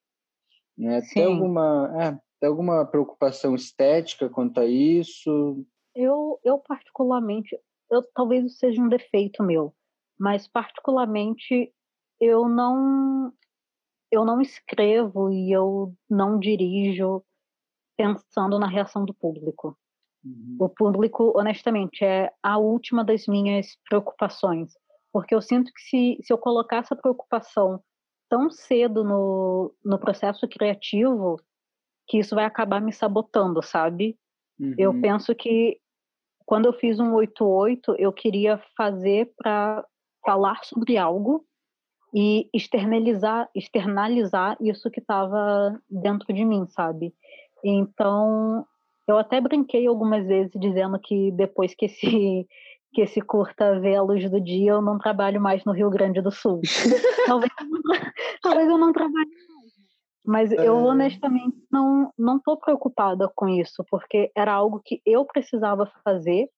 Né? 0.76 1.00
Tem 1.12 1.24
alguma, 1.24 1.92
é, 2.02 2.18
tem 2.44 2.48
alguma 2.48 2.84
preocupação 2.84 3.54
estética 3.54 4.28
quanto 4.28 4.60
a 4.60 4.66
isso? 4.66 5.64
Eu, 5.94 6.38
eu 6.44 6.58
particularmente, 6.58 7.58
eu 7.90 8.02
talvez 8.14 8.58
seja 8.58 8.82
um 8.82 8.88
defeito 8.88 9.42
meu, 9.42 9.74
mas 10.18 10.46
particularmente 10.46 11.72
eu 12.20 12.46
não 12.46 13.32
eu 14.12 14.24
não 14.24 14.40
escrevo 14.42 15.32
e 15.32 15.50
eu 15.50 15.94
não 16.08 16.38
dirijo 16.38 17.24
pensando 17.96 18.58
na 18.58 18.68
reação 18.68 19.06
do 19.06 19.14
público. 19.14 19.76
Uhum. 20.22 20.56
O 20.60 20.68
público, 20.68 21.32
honestamente, 21.36 22.04
é 22.04 22.30
a 22.42 22.58
última 22.58 23.02
das 23.02 23.26
minhas 23.26 23.76
preocupações, 23.88 24.74
porque 25.10 25.34
eu 25.34 25.40
sinto 25.40 25.72
que 25.72 25.80
se, 25.80 26.18
se 26.22 26.32
eu 26.32 26.36
colocar 26.36 26.78
essa 26.78 26.94
preocupação 26.94 27.82
tão 28.28 28.50
cedo 28.50 29.02
no, 29.02 29.74
no 29.84 29.98
processo 29.98 30.46
criativo, 30.46 31.40
que 32.06 32.18
isso 32.18 32.34
vai 32.34 32.44
acabar 32.44 32.80
me 32.80 32.92
sabotando, 32.92 33.62
sabe? 33.62 34.16
Uhum. 34.58 34.74
Eu 34.78 35.00
penso 35.00 35.34
que 35.34 35.78
quando 36.46 36.66
eu 36.66 36.72
fiz 36.74 37.00
um 37.00 37.14
88, 37.14 37.96
eu 37.98 38.12
queria 38.12 38.60
fazer 38.76 39.32
para 39.36 39.84
falar 40.24 40.62
sobre 40.64 40.96
algo 40.96 41.44
e 42.14 42.48
externalizar, 42.52 43.48
externalizar 43.54 44.56
isso 44.60 44.90
que 44.90 45.00
estava 45.00 45.80
dentro 45.90 46.32
de 46.32 46.44
mim, 46.44 46.66
sabe? 46.68 47.14
Então, 47.64 48.66
eu 49.08 49.18
até 49.18 49.40
brinquei 49.40 49.86
algumas 49.86 50.26
vezes 50.26 50.52
dizendo 50.54 50.98
que 50.98 51.30
depois 51.32 51.74
que 51.74 51.86
esse 51.86 52.46
que 52.94 53.00
esse 53.00 53.20
curta 53.20 53.80
vê 53.80 53.96
a 53.96 54.02
luz 54.02 54.30
do 54.30 54.40
dia, 54.40 54.70
eu 54.70 54.80
não 54.80 54.98
trabalho 54.98 55.40
mais 55.40 55.64
no 55.64 55.72
Rio 55.72 55.90
Grande 55.90 56.20
do 56.20 56.30
Sul. 56.30 56.60
talvez, 57.26 57.50
eu 57.60 57.66
não, 57.66 57.80
talvez 58.40 58.68
eu 58.68 58.78
não 58.78 58.92
trabalhe. 58.92 59.30
Mas 60.26 60.50
eu 60.52 60.78
é. 60.78 60.82
honestamente 60.82 61.56
não 61.70 62.10
não 62.18 62.36
estou 62.38 62.56
preocupada 62.56 63.30
com 63.34 63.48
isso, 63.48 63.84
porque 63.90 64.30
era 64.34 64.52
algo 64.52 64.80
que 64.82 65.00
eu 65.04 65.24
precisava 65.24 65.90
fazer 66.02 66.48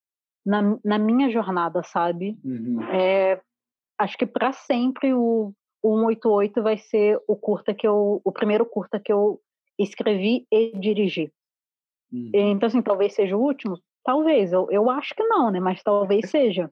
na, 0.45 0.79
na 0.85 0.99
minha 0.99 1.29
jornada, 1.29 1.83
sabe? 1.83 2.39
Uhum. 2.45 2.81
É, 2.93 3.41
acho 3.99 4.17
que 4.17 4.27
para 4.27 4.53
sempre 4.53 5.13
o, 5.13 5.53
o 5.83 5.99
188 5.99 6.63
vai 6.63 6.79
ser 6.79 7.21
o 7.27 7.37
curta 7.37 7.75
que 7.75 7.87
eu, 7.87 8.21
o 8.25 8.33
primeiro 8.33 8.65
curta 8.65 9.01
que 9.01 9.13
eu 9.13 9.41
escrevi 9.77 10.47
e 10.53 10.79
dirigi. 10.79 11.33
Uhum. 12.13 12.31
Então, 12.33 12.69
assim, 12.69 12.81
talvez 12.81 13.15
seja 13.15 13.37
o 13.37 13.41
último? 13.41 13.79
Talvez, 14.05 14.53
eu, 14.53 14.69
eu 14.71 14.89
acho 14.89 15.15
que 15.15 15.25
não, 15.25 15.51
né? 15.51 15.59
Mas 15.59 15.83
talvez 15.83 16.31
seja. 16.31 16.71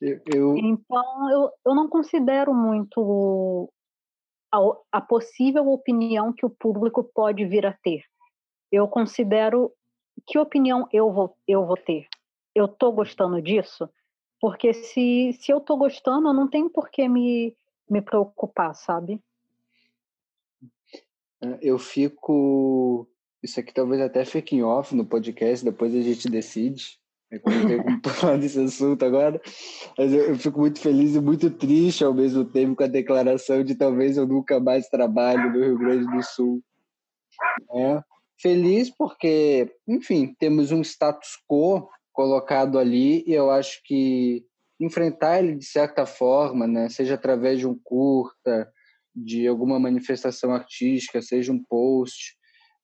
Eu, 0.00 0.20
eu... 0.32 0.56
Então, 0.58 1.30
eu, 1.30 1.50
eu 1.66 1.74
não 1.74 1.88
considero 1.88 2.54
muito 2.54 3.70
a, 4.52 4.58
a 4.92 5.00
possível 5.00 5.68
opinião 5.68 6.32
que 6.32 6.44
o 6.44 6.50
público 6.50 7.04
pode 7.04 7.44
vir 7.44 7.66
a 7.66 7.72
ter. 7.72 8.02
Eu 8.70 8.88
considero 8.88 9.72
que 10.26 10.38
opinião 10.38 10.86
eu 10.92 11.12
vou, 11.12 11.36
eu 11.46 11.64
vou 11.66 11.76
ter. 11.76 12.06
Eu 12.54 12.68
tô 12.68 12.92
gostando 12.92 13.40
disso? 13.40 13.88
Porque 14.40 14.72
se, 14.72 15.36
se 15.40 15.50
eu 15.52 15.60
tô 15.60 15.76
gostando, 15.76 16.28
eu 16.28 16.34
não 16.34 16.48
tenho 16.48 16.70
por 16.70 16.90
que 16.90 17.08
me, 17.08 17.56
me 17.88 18.00
preocupar, 18.00 18.74
sabe? 18.74 19.20
É, 21.40 21.58
eu 21.60 21.78
fico. 21.78 23.08
Isso 23.42 23.60
aqui 23.60 23.72
talvez 23.72 24.00
até 24.00 24.24
fique 24.24 24.56
em 24.56 24.62
off 24.62 24.94
no 24.94 25.04
podcast, 25.06 25.64
depois 25.64 25.94
a 25.94 26.00
gente 26.00 26.28
decide. 26.28 26.98
É 27.30 27.38
tem 27.38 27.82
como 27.82 28.00
falar 28.14 28.38
desse 28.38 28.60
assunto 28.60 29.04
agora. 29.04 29.40
Mas 29.96 30.12
eu, 30.12 30.30
eu, 30.30 30.38
fico 30.38 30.60
muito 30.60 30.80
feliz 30.80 31.14
e 31.14 31.20
muito 31.20 31.50
triste 31.50 32.04
ao 32.04 32.14
mesmo 32.14 32.44
tempo 32.44 32.76
com 32.76 32.84
a 32.84 32.88
declaração 32.88 33.62
de 33.62 33.74
talvez 33.74 34.16
eu 34.16 34.26
nunca 34.26 34.58
mais 34.58 34.88
trabalhe 34.88 35.50
no 35.50 35.64
Rio 35.64 35.78
Grande 35.78 36.06
do 36.10 36.22
Sul. 36.22 36.62
É. 37.74 38.02
Feliz 38.40 38.90
porque, 38.90 39.74
enfim, 39.86 40.34
temos 40.38 40.72
um 40.72 40.80
status 40.80 41.36
quo 41.46 41.88
colocado 42.12 42.78
ali 42.78 43.24
e 43.26 43.32
eu 43.32 43.50
acho 43.50 43.80
que 43.84 44.44
enfrentar 44.80 45.40
ele 45.40 45.56
de 45.56 45.64
certa 45.64 46.06
forma, 46.06 46.66
né, 46.66 46.88
seja 46.88 47.14
através 47.14 47.58
de 47.58 47.66
um 47.66 47.78
curta, 47.82 48.72
de 49.14 49.46
alguma 49.48 49.78
manifestação 49.78 50.52
artística, 50.52 51.20
seja 51.20 51.52
um 51.52 51.62
post, 51.62 52.37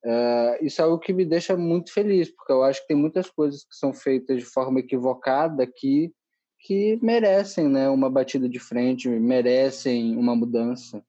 uh, 0.05 0.65
isso 0.65 0.81
é 0.81 0.85
algo 0.85 0.99
que 0.99 1.11
me 1.11 1.25
deixa 1.25 1.57
muito 1.57 1.91
feliz, 1.91 2.29
porque 2.29 2.51
eu 2.51 2.63
acho 2.63 2.81
que 2.81 2.87
tem 2.87 2.97
muitas 2.97 3.29
coisas 3.29 3.61
que 3.63 3.75
são 3.75 3.93
feitas 3.93 4.39
de 4.39 4.45
forma 4.45 4.79
equivocada 4.79 5.63
aqui 5.63 6.13
que 6.59 6.97
merecem 7.01 7.69
né, 7.69 7.87
uma 7.89 8.09
batida 8.09 8.49
de 8.49 8.59
frente, 8.59 9.07
merecem 9.07 10.17
uma 10.17 10.35
mudança. 10.35 11.03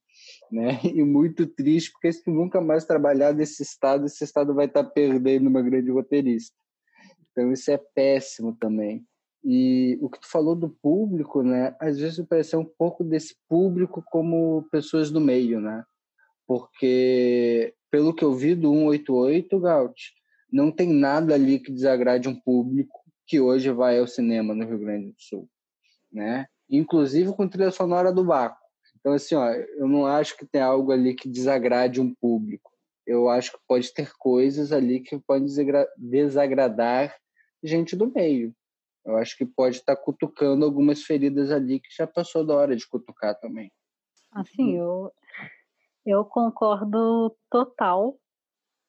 Né? 0.50 0.80
E 0.94 1.02
muito 1.02 1.46
triste, 1.46 1.92
porque 1.92 2.12
se 2.12 2.30
nunca 2.30 2.60
mais 2.60 2.84
trabalhar 2.84 3.32
nesse 3.32 3.62
estado, 3.62 4.06
esse 4.06 4.22
estado 4.22 4.54
vai 4.54 4.66
estar 4.66 4.84
perdendo 4.84 5.48
uma 5.48 5.62
grande 5.62 5.90
roteirista. 5.90 6.54
Então 7.30 7.52
isso 7.52 7.70
é 7.70 7.78
péssimo 7.94 8.56
também. 8.58 9.04
E 9.44 9.98
o 10.00 10.10
que 10.10 10.20
tu 10.20 10.28
falou 10.28 10.56
do 10.56 10.68
público, 10.68 11.42
né? 11.42 11.76
Às 11.80 11.98
vezes 11.98 12.24
parece 12.28 12.56
um 12.56 12.64
pouco 12.64 13.04
desse 13.04 13.36
público 13.48 14.02
como 14.10 14.66
pessoas 14.72 15.10
do 15.10 15.20
meio, 15.20 15.60
né? 15.60 15.84
Porque 16.46 17.74
pelo 17.90 18.14
que 18.14 18.24
eu 18.24 18.34
vi 18.34 18.54
do 18.54 18.72
188, 18.72 19.60
Gaut, 19.60 20.12
não 20.50 20.70
tem 20.70 20.88
nada 20.92 21.34
ali 21.34 21.58
que 21.58 21.72
desagrade 21.72 22.28
um 22.28 22.38
público 22.38 23.00
que 23.26 23.40
hoje 23.40 23.70
vai 23.70 23.98
ao 23.98 24.06
cinema 24.06 24.54
no 24.54 24.64
Rio 24.64 24.78
Grande 24.78 25.12
do 25.12 25.20
Sul, 25.20 25.48
né? 26.12 26.46
Inclusive 26.70 27.32
com 27.32 27.48
trilha 27.48 27.70
sonora 27.70 28.12
do 28.12 28.24
Baco. 28.24 28.58
Então 28.98 29.12
assim, 29.12 29.34
ó, 29.34 29.50
eu 29.50 29.88
não 29.88 30.06
acho 30.06 30.36
que 30.36 30.46
tem 30.46 30.60
algo 30.60 30.92
ali 30.92 31.14
que 31.14 31.28
desagrade 31.28 32.00
um 32.00 32.14
público. 32.14 32.70
Eu 33.06 33.28
acho 33.28 33.52
que 33.52 33.58
pode 33.66 33.92
ter 33.92 34.12
coisas 34.18 34.72
ali 34.72 35.00
que 35.00 35.18
podem 35.20 35.48
desagradar 35.96 37.14
gente 37.62 37.94
do 37.94 38.12
meio. 38.12 38.54
Eu 39.04 39.16
acho 39.16 39.36
que 39.36 39.46
pode 39.46 39.76
estar 39.76 39.94
tá 39.94 40.02
cutucando 40.02 40.64
algumas 40.64 41.02
feridas 41.02 41.52
ali 41.52 41.78
que 41.78 41.88
já 41.96 42.06
passou 42.06 42.44
da 42.44 42.54
hora 42.54 42.74
de 42.74 42.86
cutucar 42.88 43.38
também. 43.38 43.70
Assim, 44.32 44.76
eu, 44.76 45.12
eu 46.06 46.24
concordo 46.24 47.36
total, 47.50 48.16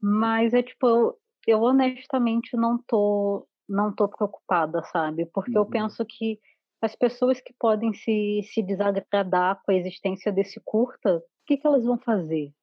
mas 0.01 0.53
é 0.53 0.61
tipo, 0.61 0.87
eu, 0.87 1.17
eu 1.47 1.61
honestamente 1.61 2.55
não 2.55 2.77
tô, 2.77 3.47
não 3.67 3.93
tô 3.93 4.07
preocupada, 4.07 4.83
sabe? 4.91 5.25
Porque 5.25 5.57
uhum. 5.57 5.63
eu 5.63 5.65
penso 5.65 6.05
que 6.05 6.39
as 6.81 6.95
pessoas 6.95 7.41
que 7.41 7.53
podem 7.59 7.91
se, 7.93 8.41
se 8.53 8.61
desagradar 8.61 9.59
com 9.63 9.71
a 9.71 9.75
existência 9.75 10.31
desse 10.31 10.61
curta, 10.63 11.17
o 11.17 11.21
que, 11.47 11.57
que 11.57 11.65
elas 11.65 11.83
vão 11.83 11.97
fazer? 11.97 12.53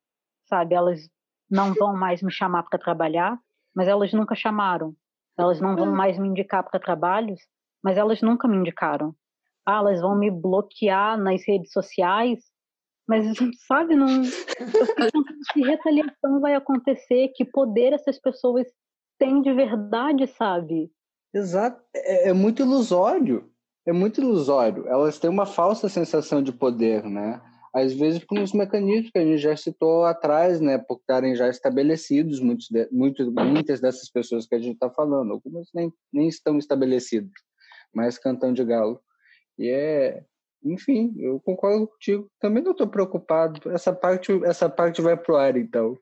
Sabe? 0.49 0.75
Elas 0.75 1.09
não 1.51 1.75
vão 1.75 1.97
mais 1.97 2.23
me 2.23 2.31
chamar 2.31 2.63
para 2.65 2.79
trabalhar, 2.79 3.39
mas 3.75 3.89
elas 3.89 4.13
nunca 4.13 4.37
chamaram. 4.37 4.95
Elas 5.37 5.61
não 5.61 5.75
vão 5.75 5.91
mais 5.91 6.17
me 6.17 6.29
indicar 6.29 6.63
para 6.63 6.79
trabalhos, 6.79 7.41
mas 7.83 7.99
elas 7.99 8.23
nunca 8.23 8.47
me 8.47 8.57
indicaram. 8.57 9.15
Ah, 9.67 9.79
elas 9.79 10.01
vão 10.01 10.17
me 10.17 10.31
bloquear 10.31 11.19
nas 11.19 11.43
redes 11.47 11.73
sociais, 11.73 12.45
mas 13.07 13.27
sabe, 13.67 13.95
não. 13.95 14.23
que 15.53 15.61
retaliação 15.63 16.41
vai 16.41 16.55
acontecer, 16.55 17.33
que 17.35 17.45
poder 17.45 17.93
essas 17.93 18.19
pessoas 18.21 18.67
têm 19.19 19.43
de 19.43 19.53
verdade, 19.53 20.27
sabe? 20.27 20.91
Exato. 21.33 21.83
É, 21.95 22.31
é 22.31 22.33
muito 22.33 22.63
ilusório. 22.63 23.51
É 23.87 23.93
muito 23.93 24.21
ilusório. 24.21 24.87
Elas 24.89 25.19
têm 25.19 25.29
uma 25.29 25.45
falsa 25.45 25.89
sensação 25.89 26.43
de 26.43 26.53
poder, 26.53 27.05
né? 27.05 27.41
às 27.75 27.93
vezes 27.93 28.25
por 28.25 28.39
uns 28.39 28.53
mecanismos 28.53 29.11
que 29.11 29.19
a 29.19 29.25
gente 29.25 29.39
já 29.39 29.57
citou 29.57 30.05
atrás, 30.05 30.61
né, 30.61 30.79
por 30.79 30.99
estarem 30.99 31.35
já 31.35 31.49
estabelecidos, 31.49 32.39
muitos 32.39 32.69
de, 32.71 32.89
muito, 32.93 33.33
muitas 33.33 33.81
dessas 33.81 34.09
pessoas 34.09 34.47
que 34.47 34.55
a 34.55 34.61
gente 34.61 34.75
está 34.75 34.89
falando, 34.89 35.33
algumas 35.33 35.69
nem, 35.75 35.93
nem 36.13 36.29
estão 36.29 36.57
estabelecidas, 36.57 37.33
mas 37.93 38.17
cantão 38.17 38.53
de 38.53 38.65
galo. 38.65 39.01
E 39.59 39.69
é, 39.69 40.25
enfim, 40.65 41.15
eu 41.19 41.39
concordo 41.41 41.87
contigo. 41.87 42.31
Também 42.41 42.63
não 42.63 42.73
estou 42.73 42.89
preocupado. 42.89 43.71
Essa 43.71 43.93
parte, 43.93 44.33
essa 44.45 44.69
parte 44.69 45.03
vai 45.03 45.17
pro 45.17 45.37
ar, 45.37 45.57
então. 45.57 45.97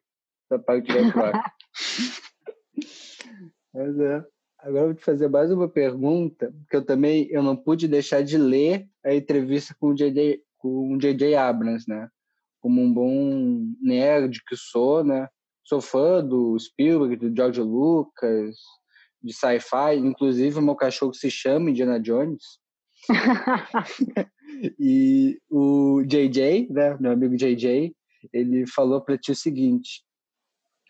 Essa 0.50 0.62
parte 0.62 0.92
vai 0.92 1.10
pro 1.10 1.24
ar. 1.24 1.54
mas 3.74 3.98
é. 3.98 4.24
Agora 4.58 4.82
eu 4.82 4.86
vou 4.86 4.94
te 4.94 5.04
fazer 5.04 5.28
mais 5.28 5.50
uma 5.50 5.68
pergunta, 5.68 6.54
que 6.70 6.76
eu 6.76 6.84
também 6.84 7.26
eu 7.30 7.42
não 7.42 7.56
pude 7.56 7.88
deixar 7.88 8.22
de 8.22 8.38
ler 8.38 8.86
a 9.04 9.12
entrevista 9.12 9.74
com 9.78 9.88
o 9.88 9.94
J.J 9.94 10.40
com 10.56 10.94
o 10.94 10.98
J.J. 10.98 11.34
Abrams, 11.34 11.84
né? 11.88 12.08
Como 12.60 12.80
um 12.80 12.94
bom 12.94 13.66
nerd 13.82 14.40
que 14.46 14.54
sou, 14.54 15.02
né? 15.02 15.26
Sou 15.64 15.80
fã 15.80 16.24
do 16.24 16.56
Spielberg, 16.56 17.16
do 17.16 17.34
George 17.34 17.60
Lucas, 17.60 18.56
de 19.20 19.32
sci-fi, 19.32 19.96
inclusive 19.96 20.60
meu 20.60 20.76
cachorro 20.76 21.12
se 21.12 21.28
chama 21.28 21.70
Indiana 21.70 21.98
Jones. 21.98 22.61
e 24.78 25.40
o 25.50 26.02
JJ, 26.02 26.68
né, 26.70 26.96
meu 27.00 27.12
amigo 27.12 27.36
JJ, 27.36 27.94
ele 28.32 28.66
falou 28.66 29.00
para 29.00 29.18
ti 29.18 29.32
o 29.32 29.36
seguinte: 29.36 30.04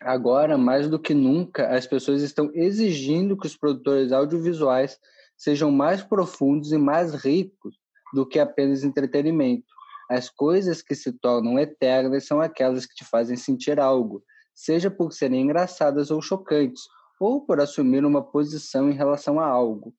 agora, 0.01 0.57
mais 0.57 0.89
do 0.89 0.99
que 0.99 1.13
nunca, 1.13 1.67
as 1.69 1.87
pessoas 1.87 2.21
estão 2.21 2.51
exigindo 2.53 3.37
que 3.37 3.47
os 3.47 3.57
produtores 3.57 4.11
audiovisuais 4.11 4.99
sejam 5.37 5.71
mais 5.71 6.03
profundos 6.03 6.71
e 6.71 6.77
mais 6.77 7.13
ricos 7.13 7.75
do 8.13 8.25
que 8.25 8.39
apenas 8.39 8.83
entretenimento. 8.83 9.65
As 10.09 10.29
coisas 10.29 10.81
que 10.81 10.93
se 10.93 11.11
tornam 11.13 11.57
eternas 11.57 12.25
são 12.25 12.39
aquelas 12.39 12.85
que 12.85 12.93
te 12.93 13.05
fazem 13.05 13.35
sentir 13.35 13.79
algo, 13.79 14.23
seja 14.53 14.91
por 14.91 15.11
serem 15.11 15.41
engraçadas 15.41 16.11
ou 16.11 16.21
chocantes, 16.21 16.83
ou 17.19 17.45
por 17.45 17.59
assumir 17.59 18.05
uma 18.05 18.21
posição 18.21 18.89
em 18.89 18.93
relação 18.93 19.39
a 19.39 19.47
algo. 19.47 19.93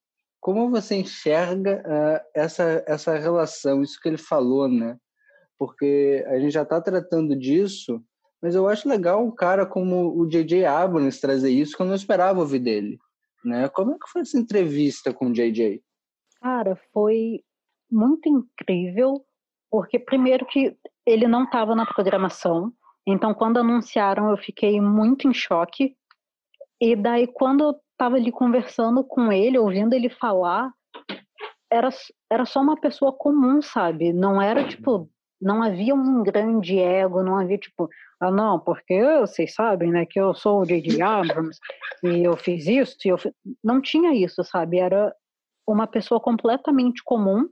Como 0.44 0.68
você 0.68 0.96
enxerga 0.96 1.82
uh, 1.86 2.28
essa, 2.34 2.84
essa 2.86 3.16
relação, 3.16 3.80
isso 3.80 3.98
que 3.98 4.06
ele 4.06 4.18
falou, 4.18 4.68
né? 4.68 4.94
Porque 5.58 6.22
a 6.28 6.38
gente 6.38 6.52
já 6.52 6.64
está 6.64 6.78
tratando 6.82 7.34
disso, 7.34 8.04
mas 8.42 8.54
eu 8.54 8.68
acho 8.68 8.86
legal 8.86 9.24
um 9.24 9.34
cara 9.34 9.64
como 9.64 10.14
o 10.14 10.28
J.J. 10.28 10.66
Abrams 10.66 11.18
trazer 11.18 11.48
isso, 11.48 11.74
que 11.74 11.80
eu 11.80 11.86
não 11.86 11.94
esperava 11.94 12.40
ouvir 12.40 12.58
dele. 12.58 12.98
Né? 13.42 13.70
Como 13.70 13.92
é 13.92 13.94
que 13.94 14.06
foi 14.12 14.20
essa 14.20 14.38
entrevista 14.38 15.14
com 15.14 15.28
o 15.28 15.32
J.J.? 15.32 15.82
Cara, 16.42 16.78
foi 16.92 17.40
muito 17.90 18.28
incrível, 18.28 19.24
porque 19.70 19.98
primeiro 19.98 20.44
que 20.44 20.76
ele 21.06 21.26
não 21.26 21.44
estava 21.44 21.74
na 21.74 21.86
programação, 21.86 22.70
então 23.06 23.32
quando 23.32 23.56
anunciaram 23.56 24.28
eu 24.28 24.36
fiquei 24.36 24.78
muito 24.78 25.26
em 25.26 25.32
choque, 25.32 25.96
e 26.78 26.94
daí 26.94 27.26
quando 27.26 27.80
estava 27.94 28.16
ali 28.16 28.30
conversando 28.30 29.02
com 29.02 29.32
ele, 29.32 29.58
ouvindo 29.58 29.94
ele 29.94 30.10
falar, 30.10 30.70
era, 31.70 31.88
era 32.30 32.44
só 32.44 32.60
uma 32.60 32.76
pessoa 32.76 33.12
comum, 33.12 33.62
sabe? 33.62 34.12
Não 34.12 34.40
era 34.40 34.66
tipo, 34.66 35.08
não 35.40 35.62
havia 35.62 35.94
um 35.94 36.22
grande 36.22 36.78
ego, 36.78 37.22
não 37.22 37.38
havia 37.38 37.58
tipo, 37.58 37.88
ah 38.20 38.30
não, 38.30 38.58
porque 38.58 39.02
vocês 39.20 39.54
sabem, 39.54 39.90
né, 39.90 40.06
que 40.06 40.20
eu 40.20 40.34
sou 40.34 40.60
o 40.60 40.66
J.J. 40.66 41.02
Abrams 41.02 41.58
e 42.02 42.24
eu 42.24 42.36
fiz 42.36 42.66
isso, 42.66 42.96
e 43.04 43.08
eu 43.08 43.18
fiz... 43.18 43.32
não 43.62 43.80
tinha 43.80 44.12
isso, 44.14 44.42
sabe? 44.44 44.78
Era 44.78 45.14
uma 45.66 45.86
pessoa 45.86 46.20
completamente 46.20 47.02
comum 47.04 47.48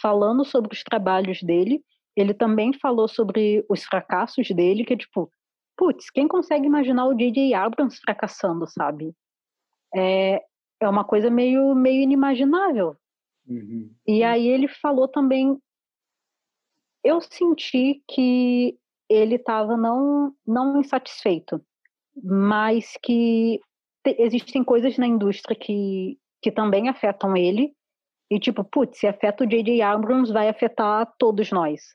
falando 0.00 0.44
sobre 0.44 0.72
os 0.74 0.82
trabalhos 0.82 1.42
dele. 1.42 1.82
Ele 2.16 2.34
também 2.34 2.72
falou 2.72 3.08
sobre 3.08 3.64
os 3.68 3.84
fracassos 3.84 4.48
dele, 4.50 4.84
que 4.84 4.94
é 4.94 4.96
tipo, 4.96 5.30
putz, 5.76 6.10
quem 6.10 6.28
consegue 6.28 6.66
imaginar 6.66 7.06
o 7.06 7.14
J.J. 7.14 7.54
Abrams 7.54 7.98
fracassando, 7.98 8.66
sabe? 8.66 9.12
É, 9.96 10.42
é 10.80 10.88
uma 10.88 11.04
coisa 11.04 11.30
meio, 11.30 11.74
meio 11.74 12.02
inimaginável. 12.02 12.96
Uhum. 13.48 13.90
E 14.06 14.22
aí 14.22 14.46
ele 14.48 14.68
falou 14.68 15.08
também. 15.08 15.58
Eu 17.02 17.20
senti 17.20 18.02
que 18.08 18.76
ele 19.08 19.36
estava 19.36 19.76
não, 19.76 20.34
não 20.46 20.80
insatisfeito, 20.80 21.64
mas 22.22 22.96
que 23.02 23.60
te, 24.02 24.16
existem 24.18 24.64
coisas 24.64 24.98
na 24.98 25.06
indústria 25.06 25.56
que, 25.56 26.18
que 26.42 26.50
também 26.50 26.88
afetam 26.88 27.36
ele. 27.36 27.74
E 28.28 28.40
tipo, 28.40 28.64
putz, 28.64 28.98
se 28.98 29.06
afeta 29.06 29.44
o 29.44 29.46
J.J. 29.46 29.80
Abrams, 29.82 30.32
vai 30.32 30.48
afetar 30.48 31.12
todos 31.16 31.52
nós. 31.52 31.94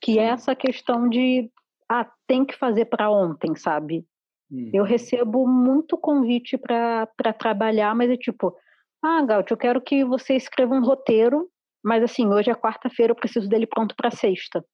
Que 0.00 0.18
é 0.18 0.24
essa 0.24 0.54
questão 0.54 1.08
de 1.08 1.50
ah, 1.88 2.10
tem 2.26 2.44
que 2.44 2.56
fazer 2.56 2.86
para 2.86 3.10
ontem, 3.10 3.54
sabe? 3.54 4.04
Uhum. 4.50 4.70
Eu 4.72 4.84
recebo 4.84 5.46
muito 5.46 5.98
convite 5.98 6.56
para 6.56 7.32
trabalhar, 7.38 7.94
mas 7.94 8.10
é 8.10 8.16
tipo, 8.16 8.56
ah, 9.02 9.22
Gaut, 9.22 9.50
eu 9.50 9.56
quero 9.56 9.80
que 9.80 10.04
você 10.04 10.34
escreva 10.34 10.74
um 10.74 10.84
roteiro, 10.84 11.48
mas 11.82 12.02
assim, 12.02 12.26
hoje 12.26 12.50
é 12.50 12.54
quarta-feira, 12.54 13.12
eu 13.12 13.16
preciso 13.16 13.48
dele 13.48 13.66
pronto 13.66 13.94
para 13.94 14.10
sexta. 14.10 14.64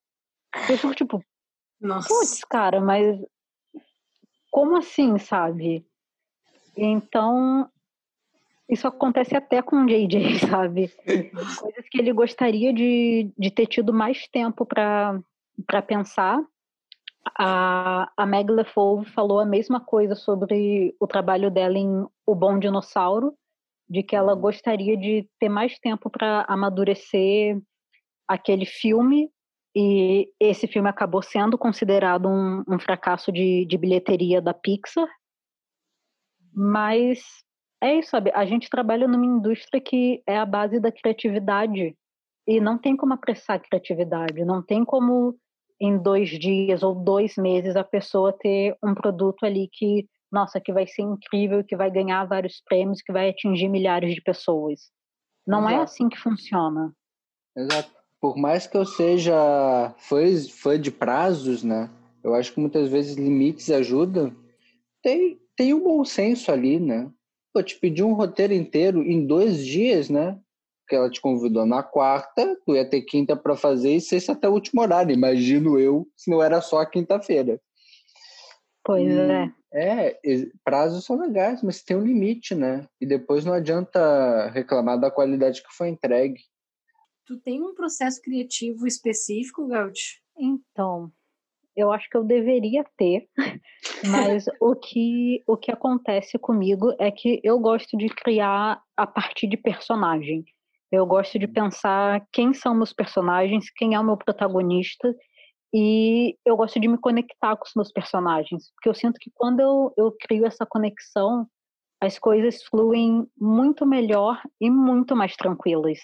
Eu 0.69 0.79
fico 0.79 0.95
tipo, 0.95 1.25
putz, 1.81 2.45
cara, 2.45 2.81
mas 2.81 3.19
como 4.51 4.77
assim, 4.77 5.19
sabe? 5.19 5.85
Então, 6.77 7.69
isso 8.69 8.87
acontece 8.87 9.37
até 9.37 9.61
com 9.61 9.83
o 9.83 9.87
JJ, 9.87 10.39
sabe? 10.49 10.93
Coisas 11.61 11.89
que 11.91 11.99
ele 11.99 12.13
gostaria 12.13 12.73
de, 12.73 13.33
de 13.37 13.51
ter 13.51 13.67
tido 13.67 13.93
mais 13.93 14.29
tempo 14.29 14.65
para 14.65 15.83
pensar 15.87 16.41
a, 17.39 18.11
a 18.17 18.27
Meg 18.27 18.51
LeFauve 18.51 19.11
falou 19.11 19.41
a 19.41 19.47
mesma 19.47 19.81
coisa 19.81 20.15
sobre 20.15 20.95
o 21.01 21.07
trabalho 21.07 21.51
dela 21.51 21.79
em 21.79 22.07
O 22.27 22.35
Bom 22.35 22.59
Dinossauro, 22.59 23.35
de 23.89 24.03
que 24.03 24.17
ela 24.17 24.35
gostaria 24.35 24.97
de 24.97 25.29
ter 25.39 25.49
mais 25.49 25.79
tempo 25.79 26.11
para 26.11 26.45
amadurecer 26.49 27.61
aquele 28.29 28.65
filme 28.65 29.31
e 29.77 30.31
esse 30.39 30.67
filme 30.69 30.89
acabou 30.89 31.21
sendo 31.21 31.59
considerado 31.59 32.29
um, 32.29 32.63
um 32.69 32.79
fracasso 32.79 33.33
de, 33.33 33.67
de, 33.67 33.77
bilheteria 33.77 34.41
da 34.41 34.55
Pixar. 34.55 35.09
Mas 36.53 37.21
é 37.83 37.97
isso, 37.97 38.11
sabe? 38.11 38.31
A 38.33 38.45
gente 38.45 38.71
trabalha 38.71 39.09
numa 39.09 39.27
indústria 39.27 39.81
que 39.81 40.23
é 40.27 40.39
a 40.39 40.47
base 40.47 40.79
da 40.79 40.93
criatividade 40.93 41.97
e 42.47 42.61
não 42.61 42.79
tem 42.79 42.97
como 42.97 43.15
apressar 43.15 43.57
a 43.57 43.61
criatividade, 43.61 44.45
não 44.45 44.63
tem 44.63 44.85
como 44.85 45.37
em 45.81 45.99
dois 45.99 46.31
dias 46.31 46.83
ou 46.83 46.95
dois 46.95 47.37
meses 47.37 47.77
a 47.77 47.85
pessoa 47.85 48.33
ter 48.33 48.77
um 48.83 48.95
produto 48.95 49.45
ali 49.45 49.69
que, 49.73 50.09
nossa, 50.31 50.61
que 50.61 50.73
vai 50.73 50.87
ser 50.87 51.03
incrível, 51.03 51.65
que 51.65 51.77
vai 51.77 51.91
ganhar 51.91 52.25
vários 52.27 52.63
prêmios, 52.65 53.03
que 53.03 53.13
vai 53.13 53.31
atingir 53.31 53.69
milhares 53.69 54.15
de 54.15 54.23
pessoas. 54.23 54.91
Não 55.47 55.69
é 55.69 55.73
Exato. 55.73 55.81
é 55.81 55.83
assim 55.85 56.09
que 56.09 56.19
funciona. 56.19 56.93
Exato. 57.57 57.91
Por 58.21 58.37
mais 58.37 58.67
que 58.67 58.77
eu 58.77 58.87
seja 58.87 59.95
fã, 59.99 60.19
fã 60.51 60.81
de 60.81 60.91
prazos, 60.91 61.63
né? 61.63 61.91
Eu 62.23 62.35
acho 62.35 62.55
que 62.55 62.61
muitas 62.61 62.89
vezes 62.89 63.17
limites 63.17 63.71
ajudam. 63.71 64.35
Tem, 65.03 65.39
tem 65.55 65.75
um 65.75 65.83
bom 65.83 66.05
senso 66.05 66.51
ali, 66.51 66.81
né? 66.81 67.11
Pô, 67.53 67.63
te 67.63 67.79
pedir 67.79 68.03
um 68.03 68.15
roteiro 68.15 68.55
inteiro 68.55 69.03
em 69.03 69.27
dois 69.27 69.65
dias, 69.65 70.09
né? 70.09 70.39
Que 70.87 70.95
ela 70.95 71.11
te 71.11 71.21
convidou 71.21 71.67
na 71.67 71.83
quarta, 71.83 72.57
tu 72.65 72.75
ia 72.75 72.89
ter 72.89 73.03
quinta 73.03 73.37
para 73.37 73.57
fazer 73.57 73.95
e 73.95 74.01
sexta 74.01 74.33
até 74.33 74.49
o 74.49 74.53
último 74.53 74.83
horário. 74.83 75.13
Imagino 75.13 75.79
eu, 75.79 76.07
se 76.17 76.31
não 76.31 76.43
era 76.43 76.61
só 76.61 76.85
quinta-feira. 76.85 77.61
Pois 78.85 79.07
e, 79.07 79.19
é. 79.19 79.53
É, 79.77 80.21
prazos 80.63 81.05
são 81.05 81.19
legais, 81.19 81.63
mas 81.63 81.83
tem 81.83 81.97
um 81.97 82.05
limite, 82.05 82.55
né? 82.55 82.87
E 83.01 83.07
depois 83.07 83.45
não 83.45 83.53
adianta 83.53 84.49
reclamar 84.51 85.01
da 85.01 85.11
qualidade 85.11 85.63
que 85.63 85.75
foi 85.75 85.89
entregue. 85.89 86.41
Tu 87.27 87.41
tem 87.41 87.61
um 87.61 87.75
processo 87.75 88.21
criativo 88.23 88.87
específico, 88.87 89.67
Gaut? 89.67 90.23
Então, 90.39 91.11
eu 91.75 91.91
acho 91.91 92.09
que 92.09 92.17
eu 92.17 92.23
deveria 92.23 92.85
ter, 92.97 93.29
mas 94.09 94.45
o 94.61 94.77
que 94.77 95.43
o 95.47 95.57
que 95.57 95.73
acontece 95.73 96.39
comigo 96.39 96.95
é 96.99 97.11
que 97.11 97.41
eu 97.43 97.59
gosto 97.59 97.97
de 97.97 98.09
criar 98.09 98.81
a 98.97 99.07
partir 99.07 99.49
de 99.49 99.57
personagem. 99.57 100.45
Eu 100.95 101.07
gosto 101.07 101.39
de 101.39 101.49
pensar 101.49 102.25
quem 102.33 102.55
são 102.55 102.75
meus 102.75 102.93
personagens, 102.93 103.71
quem 103.71 103.95
é 103.95 104.01
o 104.01 104.05
meu 104.05 104.17
protagonista, 104.17 105.15
e 105.75 106.37
eu 106.47 106.57
gosto 106.57 106.79
de 106.79 106.87
me 106.87 106.97
conectar 106.97 107.57
com 107.57 107.65
os 107.65 107.75
meus 107.75 107.91
personagens, 107.91 108.71
porque 108.73 108.89
eu 108.89 108.95
sinto 108.95 109.19
que 109.19 109.29
quando 109.35 109.59
eu, 109.59 109.93
eu 109.97 110.17
crio 110.21 110.47
essa 110.47 110.65
conexão, 110.65 111.49
as 112.01 112.17
coisas 112.17 112.63
fluem 112.63 113.27
muito 113.37 113.85
melhor 113.85 114.41
e 114.61 114.71
muito 114.71 115.17
mais 115.17 115.35
tranquilas. 115.35 115.99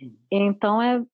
Uhum. 0.00 0.16
Então 0.30 0.80
é, 0.80 1.04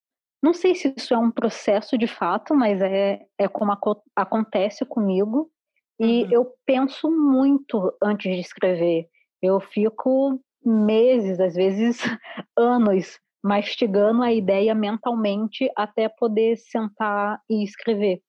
não 0.41 0.55
sei 0.55 0.77
se 0.77 0.95
isso 0.97 1.13
é 1.13 1.19
um 1.19 1.33
processo 1.33 1.99
de 1.99 2.07
fato, 2.07 2.55
mas 2.55 2.81
é, 2.81 3.21
é 3.37 3.49
como 3.49 3.77
acontece 4.15 4.85
comigo. 4.85 5.51
E 5.99 6.23
uhum. 6.23 6.29
eu 6.31 6.55
penso 6.65 7.11
muito 7.11 7.93
antes 8.01 8.33
de 8.33 8.41
escrever. 8.41 9.09
Eu 9.43 9.59
fico 9.59 10.41
meses, 10.69 11.41
às 11.41 11.55
vezes 11.55 11.99
anos, 12.57 13.19
mastigando 13.43 14.23
a 14.23 14.33
ideia 14.33 14.75
mentalmente 14.75 15.71
até 15.77 16.09
poder 16.09 16.57
sentar 16.57 17.41
e 17.49 17.65
escrever. 17.65 18.21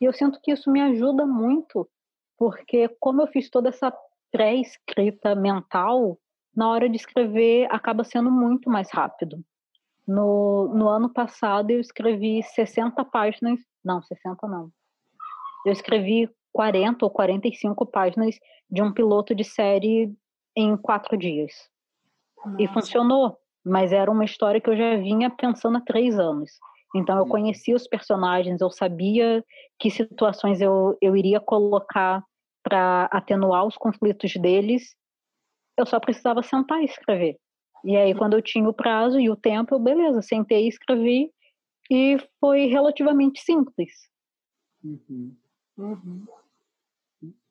E 0.00 0.04
eu 0.04 0.12
sinto 0.12 0.40
que 0.40 0.52
isso 0.52 0.70
me 0.70 0.80
ajuda 0.80 1.26
muito, 1.26 1.88
porque 2.36 2.88
como 3.00 3.22
eu 3.22 3.26
fiz 3.26 3.50
toda 3.50 3.70
essa 3.70 3.92
pré-escrita 4.30 5.34
mental, 5.34 6.18
na 6.54 6.68
hora 6.68 6.88
de 6.88 6.96
escrever 6.96 7.66
acaba 7.70 8.04
sendo 8.04 8.30
muito 8.30 8.70
mais 8.70 8.90
rápido. 8.90 9.42
No, 10.06 10.72
no 10.74 10.88
ano 10.88 11.12
passado 11.12 11.70
eu 11.70 11.80
escrevi 11.80 12.42
60 12.42 13.04
páginas, 13.06 13.60
não, 13.84 14.02
60 14.02 14.46
não. 14.46 14.70
Eu 15.64 15.72
escrevi 15.72 16.30
40 16.52 17.04
ou 17.04 17.10
45 17.10 17.86
páginas 17.86 18.38
de 18.70 18.82
um 18.82 18.92
piloto 18.92 19.34
de 19.34 19.44
série 19.44 20.14
em 20.56 20.76
quatro 20.76 21.16
dias. 21.16 21.52
Nossa. 22.44 22.62
E 22.62 22.68
funcionou, 22.68 23.38
mas 23.64 23.92
era 23.92 24.10
uma 24.10 24.24
história 24.24 24.60
que 24.60 24.70
eu 24.70 24.76
já 24.76 24.96
vinha 24.96 25.30
pensando 25.30 25.78
há 25.78 25.80
três 25.80 26.18
anos. 26.18 26.50
Então 26.94 27.16
eu 27.16 27.24
uhum. 27.24 27.28
conhecia 27.28 27.76
os 27.76 27.86
personagens, 27.86 28.60
eu 28.60 28.70
sabia 28.70 29.44
que 29.78 29.90
situações 29.90 30.60
eu, 30.60 30.96
eu 31.02 31.16
iria 31.16 31.40
colocar 31.40 32.24
para 32.62 33.04
atenuar 33.12 33.66
os 33.66 33.76
conflitos 33.76 34.32
deles. 34.34 34.94
eu 35.76 35.86
só 35.86 36.00
precisava 36.00 36.42
sentar 36.42 36.80
e 36.80 36.86
escrever. 36.86 37.38
E 37.84 37.96
aí, 37.96 38.14
quando 38.14 38.34
eu 38.34 38.42
tinha 38.42 38.68
o 38.68 38.74
prazo 38.74 39.20
e 39.20 39.30
o 39.30 39.36
tempo, 39.36 39.74
eu, 39.74 39.78
beleza, 39.78 40.20
sentei 40.20 40.64
e 40.64 40.68
escrevi, 40.68 41.30
e 41.90 42.18
foi 42.40 42.66
relativamente 42.66 43.40
simples. 43.40 43.92
Uhum. 44.82 45.36
Uhum. 45.76 46.26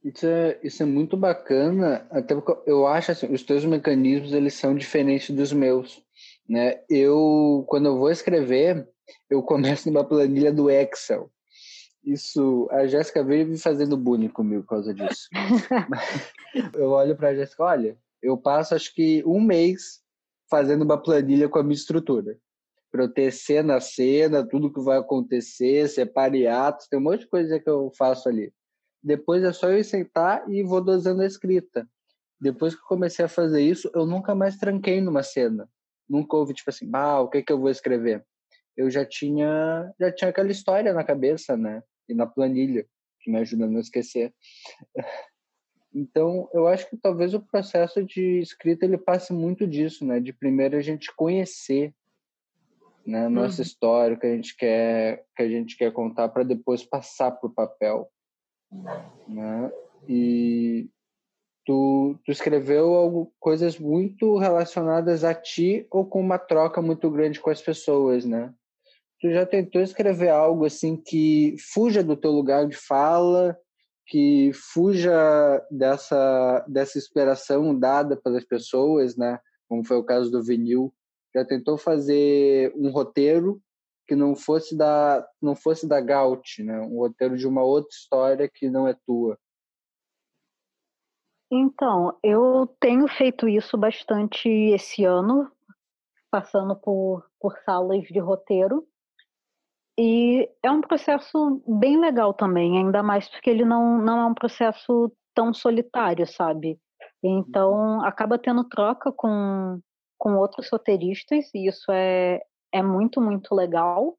Isso 0.03 0.26
é, 0.26 0.59
isso 0.63 0.84
é 0.84 0.86
muito 0.86 1.18
bacana, 1.18 2.07
até 2.09 2.34
porque 2.34 2.70
eu 2.70 2.88
acho 2.88 3.11
assim, 3.11 3.34
os 3.34 3.43
teus 3.43 3.65
mecanismos 3.65 4.32
eles 4.32 4.53
são 4.53 4.74
diferentes 4.74 5.36
dos 5.36 5.51
meus, 5.51 6.01
né? 6.47 6.82
Eu 6.89 7.65
quando 7.68 7.88
eu 7.88 7.97
vou 7.97 8.09
escrever, 8.09 8.88
eu 9.30 9.43
começo 9.43 9.91
numa 9.91 10.05
planilha 10.05 10.51
do 10.51 10.70
Excel. 10.70 11.30
Isso, 12.03 12.70
a 12.72 12.88
Jéssica 12.88 13.22
veio 13.22 13.45
me 13.45 13.57
fazendo 13.57 13.97
bullying 13.97 14.30
comigo 14.30 14.61
por 14.61 14.70
causa 14.70 14.93
disso. 14.93 15.28
eu 16.74 16.91
olho 16.91 17.18
para 17.18 17.30
a 17.30 17.36
Jéssica, 17.36 17.63
olha, 17.63 17.97
eu 18.22 18.38
passo 18.38 18.76
acho 18.76 18.93
que 18.95 19.22
um 19.26 19.41
mês 19.41 20.01
fazendo 20.49 20.84
uma 20.84 21.01
planilha 21.01 21.49
com 21.49 21.59
a 21.59 21.63
minha 21.63 21.76
estrutura. 21.76 22.38
Para 22.89 23.03
eu 23.03 23.13
ter 23.13 23.32
cena 23.32 23.76
a 23.76 23.82
cena, 23.82 24.47
tudo 24.47 24.72
que 24.72 24.80
vai 24.80 24.97
acontecer, 24.97 25.89
separe 25.89 26.47
atos, 26.47 26.88
tem 26.88 26.97
um 26.97 27.03
monte 27.03 27.22
de 27.22 27.28
coisa 27.28 27.59
que 27.59 27.70
eu 27.70 27.91
faço 27.97 28.30
ali. 28.30 28.53
Depois 29.08 29.41
é 29.41 29.53
só 29.53 29.70
eu 29.70 29.82
sentar 29.86 30.43
e 30.51 30.62
vou 30.62 30.84
dosando 30.84 31.22
a 31.22 31.26
escrita. 31.26 31.89
Depois 32.41 32.76
que 32.76 32.82
eu 32.82 32.88
comecei 32.88 33.24
a 33.24 33.30
fazer 33.30 33.62
isso, 33.62 33.89
eu 33.95 34.05
nunca 34.05 34.36
mais 34.36 34.58
tranquei 34.58 34.99
numa 34.99 35.24
cena. 35.24 35.66
Nunca 36.10 36.36
houve 36.36 36.53
tipo 36.53 36.70
assim, 36.70 36.89
ah, 36.91 37.22
o 37.22 37.30
que 37.30 37.41
que 37.41 37.53
eu 37.53 37.58
vou 37.58 37.70
escrever? 37.70 38.26
Eu 38.76 38.91
já 38.91 39.05
tinha, 39.05 39.89
já 39.97 40.12
tinha 40.12 40.30
aquela 40.30 40.51
história 40.51 40.93
na 40.93 41.05
cabeça, 41.05 41.55
né? 41.55 41.82
E 42.10 42.14
na 42.14 42.28
planilha, 42.28 42.86
que 43.22 43.32
me 43.32 43.38
ajuda 43.38 43.64
a 43.64 43.70
não 43.70 43.80
esquecer. 43.80 44.34
Então, 45.95 46.47
eu 46.53 46.68
acho 46.68 46.88
que 46.88 46.97
talvez 46.97 47.34
o 47.34 47.39
processo 47.39 48.03
de 48.03 48.39
escrita 48.39 48.86
ele 48.86 48.99
passe 48.99 49.34
muito 49.34 49.66
disso, 49.66 50.05
né? 50.05 50.20
De 50.20 50.32
primeiro 50.32 50.78
a 50.78 50.82
gente 50.82 51.16
conhecer, 51.16 51.91
né, 53.03 53.28
nossa 53.30 53.62
uhum. 53.62 53.66
história 53.66 54.18
que 54.18 54.28
a 54.28 54.36
gente 54.36 54.55
quer 54.55 55.26
que 55.36 55.41
a 55.41 55.49
gente 55.49 55.76
quer 55.76 55.91
contar 55.93 56.28
para 56.28 56.43
depois 56.43 56.84
passar 56.84 57.32
para 57.32 57.49
o 57.49 57.53
papel 57.53 58.12
né? 59.28 59.72
E 60.07 60.89
tu, 61.65 62.18
tu 62.26 62.32
escreveu 62.32 62.93
algo, 62.93 63.34
coisas 63.39 63.78
muito 63.78 64.38
relacionadas 64.38 65.24
a 65.24 65.34
ti 65.34 65.86
ou 65.91 66.05
com 66.05 66.20
uma 66.20 66.38
troca 66.38 66.82
muito 66.82 67.09
grande 67.11 67.39
com 67.39 67.49
as 67.49 67.61
pessoas, 67.61 68.26
né? 68.26 68.53
Tu 69.20 69.32
já 69.32 69.45
tentou 69.45 69.82
escrever 69.82 70.30
algo 70.30 70.65
assim 70.65 70.95
que 70.95 71.55
fuja 71.74 72.03
do 72.03 72.15
teu 72.15 72.32
lugar 72.32 72.68
de 72.68 72.76
fala, 72.76 73.57
que 74.05 74.51
fuja 74.53 75.11
dessa 75.72 76.63
dessa 76.68 76.97
inspiração 76.97 77.78
dada 77.78 78.15
pelas 78.15 78.45
pessoas, 78.45 79.18
né? 79.18 79.39
Como 79.68 79.84
foi 79.84 79.97
o 79.97 80.03
caso 80.03 80.32
do 80.32 80.43
vinil. 80.43 80.93
Já 81.36 81.43
tentou 81.43 81.78
fazer 81.78 82.72
um 82.76 82.89
roteiro 82.89 83.61
que 84.08 84.16
não 84.16 84.36
fosse 84.36 84.76
da 84.78 85.28
não 85.41 85.55
fosse 85.55 85.88
da 85.88 85.99
Gaut, 85.99 86.64
né? 86.64 86.80
Um 86.80 86.97
roteiro 86.99 87.38
de 87.38 87.47
uma 87.47 87.64
outra 87.64 87.89
história 87.91 88.49
que 88.49 88.70
não 88.70 88.88
é 88.88 88.95
tua. 89.05 89.38
Então, 91.51 92.18
eu 92.22 92.68
tenho 92.80 93.08
feito 93.08 93.47
isso 93.47 93.78
bastante 93.78 94.49
esse 94.49 95.05
ano, 95.05 95.49
passando 96.30 96.76
por, 96.76 97.26
por 97.39 97.58
salas 97.64 98.03
de 98.03 98.20
roteiro. 98.20 98.86
E 99.97 100.49
é 100.62 100.70
um 100.70 100.82
processo 100.82 101.62
bem 101.66 101.99
legal 101.99 102.34
também, 102.34 102.78
ainda 102.78 103.01
mais 103.01 103.28
porque 103.30 103.49
ele 103.49 103.66
não, 103.66 103.97
não 103.97 104.20
é 104.20 104.26
um 104.26 104.34
processo 104.34 105.12
tão 105.34 105.53
solitário, 105.53 106.28
sabe? 106.28 106.80
Então, 107.24 108.01
acaba 108.01 108.38
tendo 108.38 108.64
troca 108.64 109.12
com, 109.12 109.80
com 110.18 110.36
outros 110.36 110.70
roteiristas, 110.70 111.49
e 111.55 111.68
isso 111.68 111.91
é, 111.91 112.43
é 112.72 112.82
muito, 112.82 113.22
muito 113.22 113.53
legal. 113.53 114.18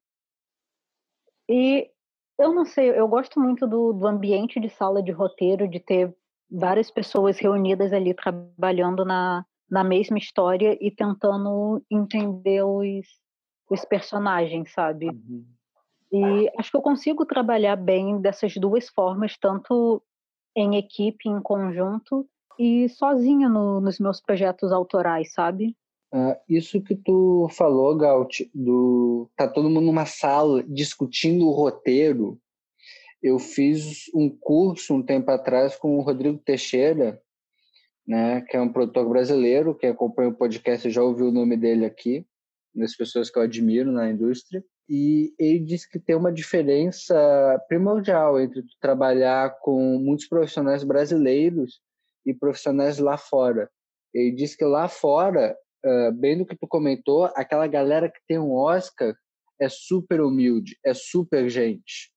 E 1.48 1.90
eu 2.38 2.54
não 2.54 2.64
sei, 2.64 2.90
eu 2.90 3.08
gosto 3.08 3.40
muito 3.40 3.66
do, 3.66 3.92
do 3.92 4.06
ambiente 4.06 4.60
de 4.60 4.68
sala 4.68 5.02
de 5.02 5.10
roteiro, 5.10 5.68
de 5.68 5.80
ter 5.80 6.14
várias 6.50 6.90
pessoas 6.90 7.38
reunidas 7.38 7.92
ali 7.92 8.14
trabalhando 8.14 9.04
na, 9.04 9.44
na 9.70 9.84
mesma 9.84 10.18
história 10.18 10.76
e 10.80 10.90
tentando 10.90 11.82
entender 11.90 12.62
os, 12.62 13.06
os 13.68 13.84
personagens, 13.84 14.72
sabe? 14.72 15.08
Uhum. 15.08 15.44
E 16.10 16.50
acho 16.58 16.70
que 16.70 16.76
eu 16.76 16.82
consigo 16.82 17.26
trabalhar 17.26 17.76
bem 17.76 18.20
dessas 18.20 18.54
duas 18.54 18.88
formas, 18.88 19.36
tanto 19.36 20.02
em 20.56 20.76
equipe, 20.76 21.28
em 21.28 21.40
conjunto, 21.40 22.26
e 22.58 22.88
sozinha 22.88 23.48
no, 23.48 23.80
nos 23.80 24.00
meus 24.00 24.20
projetos 24.20 24.72
autorais, 24.72 25.32
sabe? 25.32 25.76
Uh, 26.12 26.34
isso 26.48 26.80
que 26.80 26.96
tu 26.96 27.48
falou, 27.50 27.96
Galt, 27.96 28.40
do 28.54 29.30
tá 29.36 29.46
todo 29.46 29.68
mundo 29.68 29.86
numa 29.86 30.06
sala 30.06 30.62
discutindo 30.62 31.46
o 31.46 31.52
roteiro. 31.52 32.40
Eu 33.22 33.38
fiz 33.38 34.04
um 34.14 34.30
curso 34.30 34.94
um 34.94 35.02
tempo 35.02 35.30
atrás 35.30 35.76
com 35.76 35.98
o 35.98 36.00
Rodrigo 36.00 36.38
Teixeira, 36.38 37.20
né, 38.06 38.40
que 38.42 38.56
é 38.56 38.60
um 38.60 38.72
produtor 38.72 39.06
brasileiro, 39.06 39.74
que 39.74 39.86
acompanha 39.86 40.30
o 40.30 40.34
podcast 40.34 40.88
já 40.88 41.02
ouviu 41.02 41.26
o 41.26 41.32
nome 41.32 41.58
dele 41.58 41.84
aqui, 41.84 42.24
das 42.74 42.96
pessoas 42.96 43.28
que 43.28 43.38
eu 43.38 43.42
admiro 43.42 43.92
na 43.92 44.10
indústria. 44.10 44.64
E 44.88 45.34
ele 45.38 45.58
disse 45.58 45.90
que 45.90 45.98
tem 45.98 46.16
uma 46.16 46.32
diferença 46.32 47.14
primordial 47.68 48.40
entre 48.40 48.62
tu 48.62 48.74
trabalhar 48.80 49.58
com 49.60 49.98
muitos 49.98 50.26
profissionais 50.26 50.82
brasileiros 50.82 51.82
e 52.24 52.32
profissionais 52.32 52.98
lá 52.98 53.18
fora. 53.18 53.68
Ele 54.14 54.30
disse 54.30 54.56
que 54.56 54.64
lá 54.64 54.88
fora 54.88 55.54
uh, 55.84 56.12
bem 56.12 56.38
do 56.38 56.46
que 56.46 56.56
tu 56.56 56.66
comentou, 56.66 57.24
aquela 57.34 57.66
galera 57.66 58.08
que 58.08 58.20
tem 58.26 58.38
um 58.38 58.52
Oscar 58.52 59.14
é 59.60 59.68
super 59.68 60.20
humilde, 60.20 60.78
é 60.84 60.94
super 60.94 61.48
gente. 61.48 62.12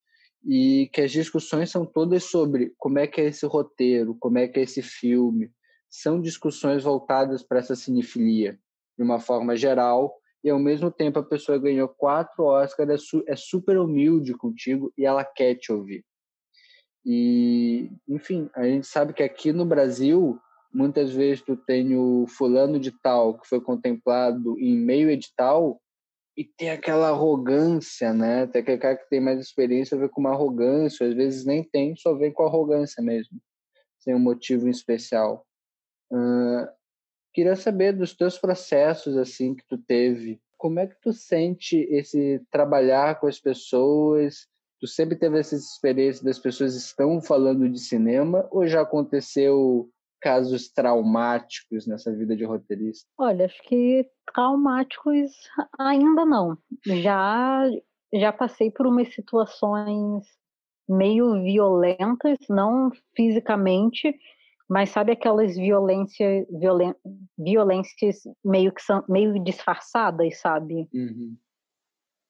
E 0.47 0.89
que 0.93 1.01
as 1.01 1.11
discussões 1.11 1.69
são 1.69 1.85
todas 1.85 2.23
sobre 2.23 2.73
como 2.77 2.99
é 2.99 3.07
que 3.07 3.21
é 3.21 3.25
esse 3.25 3.45
roteiro, 3.45 4.15
como 4.19 4.37
é 4.37 4.47
que 4.47 4.59
é 4.59 4.63
esse 4.63 4.81
filme. 4.81 5.51
São 5.89 6.21
discussões 6.21 6.83
voltadas 6.83 7.43
para 7.43 7.59
essa 7.59 7.75
cinefilia, 7.75 8.59
de 8.97 9.03
uma 9.03 9.19
forma 9.19 9.55
geral, 9.55 10.15
e 10.43 10.49
ao 10.49 10.59
mesmo 10.59 10.89
tempo 10.89 11.19
a 11.19 11.23
pessoa 11.23 11.59
ganhou 11.59 11.87
quatro 11.87 12.45
Oscars, 12.45 12.89
é, 13.27 13.33
é 13.33 13.35
super 13.35 13.77
humilde 13.77 14.33
contigo 14.33 14.91
e 14.97 15.05
ela 15.05 15.23
quer 15.23 15.55
te 15.55 15.71
ouvir. 15.71 16.03
E, 17.05 17.91
enfim, 18.07 18.49
a 18.55 18.63
gente 18.63 18.87
sabe 18.87 19.13
que 19.13 19.23
aqui 19.23 19.51
no 19.51 19.65
Brasil 19.65 20.39
muitas 20.73 21.13
vezes 21.13 21.41
tu 21.41 21.55
tem 21.55 21.95
o 21.95 22.25
fulano 22.27 22.79
de 22.79 22.91
tal 23.01 23.37
que 23.37 23.47
foi 23.47 23.61
contemplado 23.61 24.57
em 24.59 24.75
meio 24.75 25.09
edital 25.09 25.81
e 26.37 26.45
tem 26.45 26.69
aquela 26.69 27.09
arrogância, 27.09 28.13
né? 28.13 28.47
Tem 28.47 28.61
aquele 28.61 28.77
cara 28.77 28.95
que 28.95 29.09
tem 29.09 29.19
mais 29.19 29.39
experiência 29.39 29.97
vê 29.97 30.07
com 30.07 30.21
uma 30.21 30.31
arrogância, 30.31 31.07
às 31.07 31.13
vezes 31.13 31.45
nem 31.45 31.63
tem, 31.63 31.95
só 31.95 32.15
vem 32.15 32.31
com 32.31 32.43
arrogância 32.43 33.03
mesmo, 33.03 33.39
sem 33.99 34.15
um 34.15 34.19
motivo 34.19 34.69
especial. 34.69 35.45
Uh, 36.11 36.67
queria 37.33 37.55
saber 37.55 37.93
dos 37.93 38.15
teus 38.15 38.37
processos 38.37 39.17
assim 39.17 39.53
que 39.53 39.63
tu 39.67 39.77
teve, 39.77 40.41
como 40.57 40.79
é 40.79 40.85
que 40.85 40.95
tu 41.01 41.11
sente 41.11 41.75
esse 41.89 42.39
trabalhar 42.51 43.19
com 43.19 43.25
as 43.25 43.39
pessoas? 43.39 44.47
Tu 44.79 44.87
sempre 44.87 45.15
teve 45.15 45.39
essas 45.39 45.63
experiências 45.63 46.23
das 46.23 46.37
pessoas 46.37 46.75
estão 46.75 47.19
falando 47.19 47.67
de 47.67 47.79
cinema 47.79 48.47
ou 48.51 48.67
já 48.67 48.81
aconteceu 48.81 49.89
casos 50.21 50.69
traumáticos 50.69 51.87
nessa 51.87 52.13
vida 52.13 52.35
de 52.35 52.45
roteirista? 52.45 53.09
Olha, 53.17 53.45
acho 53.45 53.61
que 53.63 54.07
traumáticos 54.33 55.31
ainda 55.79 56.25
não. 56.25 56.57
Já 56.85 57.63
já 58.13 58.31
passei 58.31 58.69
por 58.69 58.85
umas 58.85 59.13
situações 59.13 60.25
meio 60.87 61.41
violentas, 61.41 62.37
não 62.49 62.91
fisicamente, 63.15 64.13
mas 64.69 64.89
sabe 64.89 65.13
aquelas 65.13 65.55
violências 65.55 66.45
violen, 66.49 66.93
violências 67.37 68.23
meio 68.43 68.73
que 68.73 68.81
são 68.81 69.03
meio 69.07 69.41
disfarçadas, 69.43 70.39
sabe? 70.39 70.87
Uhum. 70.93 71.37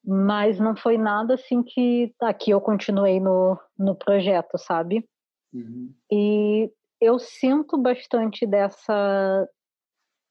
Mas 0.04 0.58
não 0.58 0.76
foi 0.76 0.96
nada 0.98 1.34
assim 1.34 1.62
que 1.62 2.12
aqui 2.20 2.50
eu 2.50 2.60
continuei 2.60 3.20
no, 3.20 3.58
no 3.78 3.94
projeto, 3.94 4.58
sabe? 4.58 5.08
Uhum. 5.52 5.92
E 6.10 6.70
eu 7.02 7.18
sinto 7.18 7.76
bastante 7.76 8.46
dessa 8.46 9.48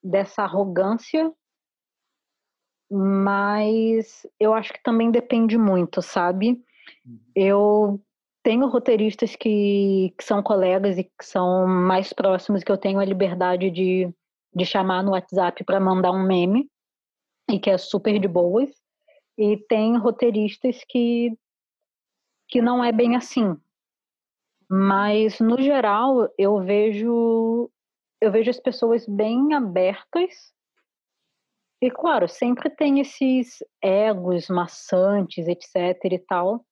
dessa 0.02 0.44
arrogância, 0.44 1.32
mas 2.90 4.26
eu 4.40 4.54
acho 4.54 4.74
que 4.74 4.82
também 4.82 5.12
depende 5.12 5.58
muito, 5.58 6.02
sabe? 6.02 6.64
Uhum. 7.06 7.20
Eu 7.36 8.02
tenho 8.42 8.68
roteiristas 8.68 9.36
que, 9.36 10.12
que 10.18 10.24
são 10.24 10.42
colegas 10.42 10.98
e 10.98 11.04
que 11.04 11.24
são 11.24 11.68
mais 11.68 12.14
próximos 12.14 12.64
que 12.64 12.72
eu 12.72 12.78
tenho 12.78 13.00
a 13.00 13.06
liberdade 13.06 13.70
de, 13.70 14.12
de 14.56 14.66
chamar 14.66 15.04
no 15.04 15.12
WhatsApp 15.12 15.64
para 15.64 15.80
mandar 15.80 16.12
um 16.12 16.26
meme 16.26 16.68
e 17.52 17.60
que 17.60 17.70
é 17.70 17.78
super 17.78 18.18
de 18.18 18.28
boas. 18.28 18.72
E 19.38 19.58
tem 19.58 19.98
roteiristas 19.98 20.84
que 20.88 21.38
que 22.48 22.62
não 22.62 22.84
é 22.84 22.92
bem 22.92 23.16
assim, 23.16 23.56
mas, 24.74 25.38
no 25.42 25.62
geral, 25.62 26.30
eu 26.38 26.62
vejo 26.62 27.70
eu 28.22 28.32
vejo 28.32 28.50
as 28.50 28.60
pessoas 28.60 29.06
bem 29.06 29.54
abertas. 29.54 30.54
E 31.84 31.92
claro, 31.92 32.26
sempre 32.30 32.70
tem 32.70 33.02
esses 33.02 33.58
egos 33.84 34.48
maçantes, 34.48 35.46
etc 35.46 36.00
e 36.06 36.20
tal. 36.20 36.64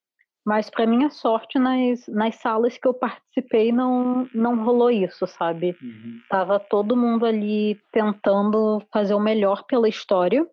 Mas 0.45 0.69
para 0.69 0.87
minha 0.87 1.09
sorte, 1.09 1.59
nas, 1.59 2.07
nas 2.07 2.35
salas 2.35 2.77
que 2.77 2.87
eu 2.87 2.93
participei 2.93 3.73
não, 3.73 4.29
não 4.33 4.63
rolou 4.63 4.89
isso, 4.89 5.27
sabe? 5.27 5.75
Uhum. 5.81 6.21
Tava 6.29 6.57
todo 6.57 6.95
mundo 6.95 7.25
ali 7.25 7.77
tentando 7.91 8.81
fazer 8.93 9.13
o 9.13 9.19
melhor 9.19 9.65
pela 9.65 9.89
história. 9.89 10.47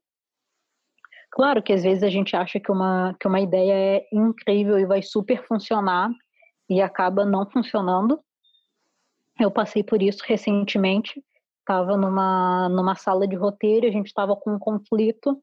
Claro 1.30 1.62
que 1.62 1.72
às 1.72 1.84
vezes 1.84 2.03
a 2.03 2.11
gente 2.11 2.34
acha 2.34 2.59
que 2.59 2.72
uma, 2.72 3.14
que 3.20 3.28
uma 3.28 3.40
ideia 3.40 3.99
é 3.99 4.07
incrível 4.12 4.78
e 4.80 4.86
vai 4.86 5.01
super 5.01 5.47
funcionar 5.47 6.11
e 6.69 6.81
acaba 6.81 7.25
não 7.25 7.49
funcionando. 7.49 8.21
Eu 9.39 9.51
passei 9.51 9.83
por 9.83 10.03
isso 10.03 10.23
recentemente. 10.27 11.23
Estava 11.61 11.97
numa, 11.97 12.69
numa 12.69 12.95
sala 12.95 13.27
de 13.27 13.35
roteiro, 13.35 13.87
a 13.87 13.91
gente 13.91 14.07
estava 14.07 14.37
com 14.37 14.55
um 14.55 14.59
conflito 14.59 15.43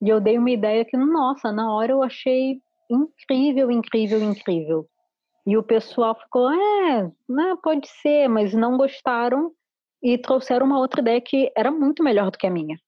e 0.00 0.08
eu 0.08 0.20
dei 0.20 0.38
uma 0.38 0.50
ideia 0.50 0.84
que, 0.84 0.96
nossa, 0.96 1.50
na 1.50 1.74
hora 1.74 1.92
eu 1.92 2.02
achei 2.02 2.60
incrível, 2.90 3.70
incrível, 3.70 4.22
incrível. 4.22 4.86
E 5.46 5.56
o 5.56 5.62
pessoal 5.62 6.14
ficou, 6.14 6.50
é, 6.50 7.10
né, 7.28 7.56
pode 7.62 7.88
ser, 7.88 8.28
mas 8.28 8.52
não 8.52 8.76
gostaram 8.76 9.52
e 10.02 10.18
trouxeram 10.18 10.66
uma 10.66 10.78
outra 10.78 11.00
ideia 11.00 11.20
que 11.20 11.50
era 11.56 11.70
muito 11.70 12.02
melhor 12.02 12.30
do 12.30 12.38
que 12.38 12.46
a 12.46 12.50
minha. 12.50 12.78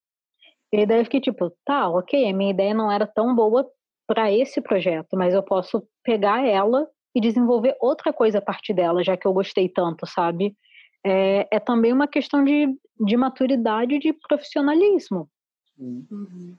E 0.73 0.85
daí 0.85 1.01
eu 1.01 1.05
fiquei 1.05 1.21
tipo, 1.21 1.51
tá, 1.65 1.89
ok, 1.89 2.29
a 2.29 2.35
minha 2.35 2.51
ideia 2.51 2.75
não 2.75 2.93
era 2.93 3.07
tão 3.07 3.35
boa 3.35 3.67
para 4.07 4.31
esse 4.31 4.61
projeto, 4.61 5.17
mas 5.17 5.35
eu 5.35 5.43
posso 5.43 5.83
pegar 6.03 6.45
ela 6.45 6.89
e 7.15 7.21
desenvolver 7.21 7.77
outra 7.81 8.13
coisa 8.13 8.39
a 8.39 8.43
partir 8.43 8.75
dela, 8.75 9.03
já 9.03 9.17
que 9.17 9.27
eu 9.27 9.33
gostei 9.33 9.69
tanto, 9.69 10.07
sabe? 10.07 10.57
É, 11.05 11.49
é 11.51 11.61
também 11.61 11.93
uma 11.93 12.09
questão 12.09 12.45
de, 12.45 12.67
de 13.01 13.17
maturidade 13.17 13.95
e 13.95 13.99
de 13.99 14.13
profissionalismo. 14.13 15.29
Uhum. 15.79 16.57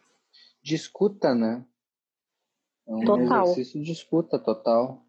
De 0.62 0.76
escuta, 0.76 1.36
né? 1.36 1.66
É 2.88 2.92
um 2.92 3.06
total. 3.06 3.44
exercício 3.44 3.84
de 3.84 3.92
escuta 3.92 4.40
total. 4.40 5.06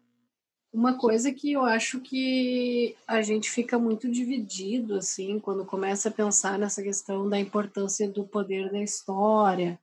Uma 0.71 0.97
coisa 0.97 1.33
que 1.33 1.51
eu 1.51 1.65
acho 1.65 1.99
que 1.99 2.95
a 3.05 3.21
gente 3.21 3.49
fica 3.49 3.77
muito 3.77 4.09
dividido, 4.09 4.95
assim, 4.95 5.37
quando 5.37 5.65
começa 5.65 6.07
a 6.07 6.11
pensar 6.11 6.57
nessa 6.57 6.81
questão 6.81 7.27
da 7.27 7.37
importância 7.37 8.09
do 8.09 8.23
poder 8.23 8.71
da 8.71 8.81
história, 8.81 9.77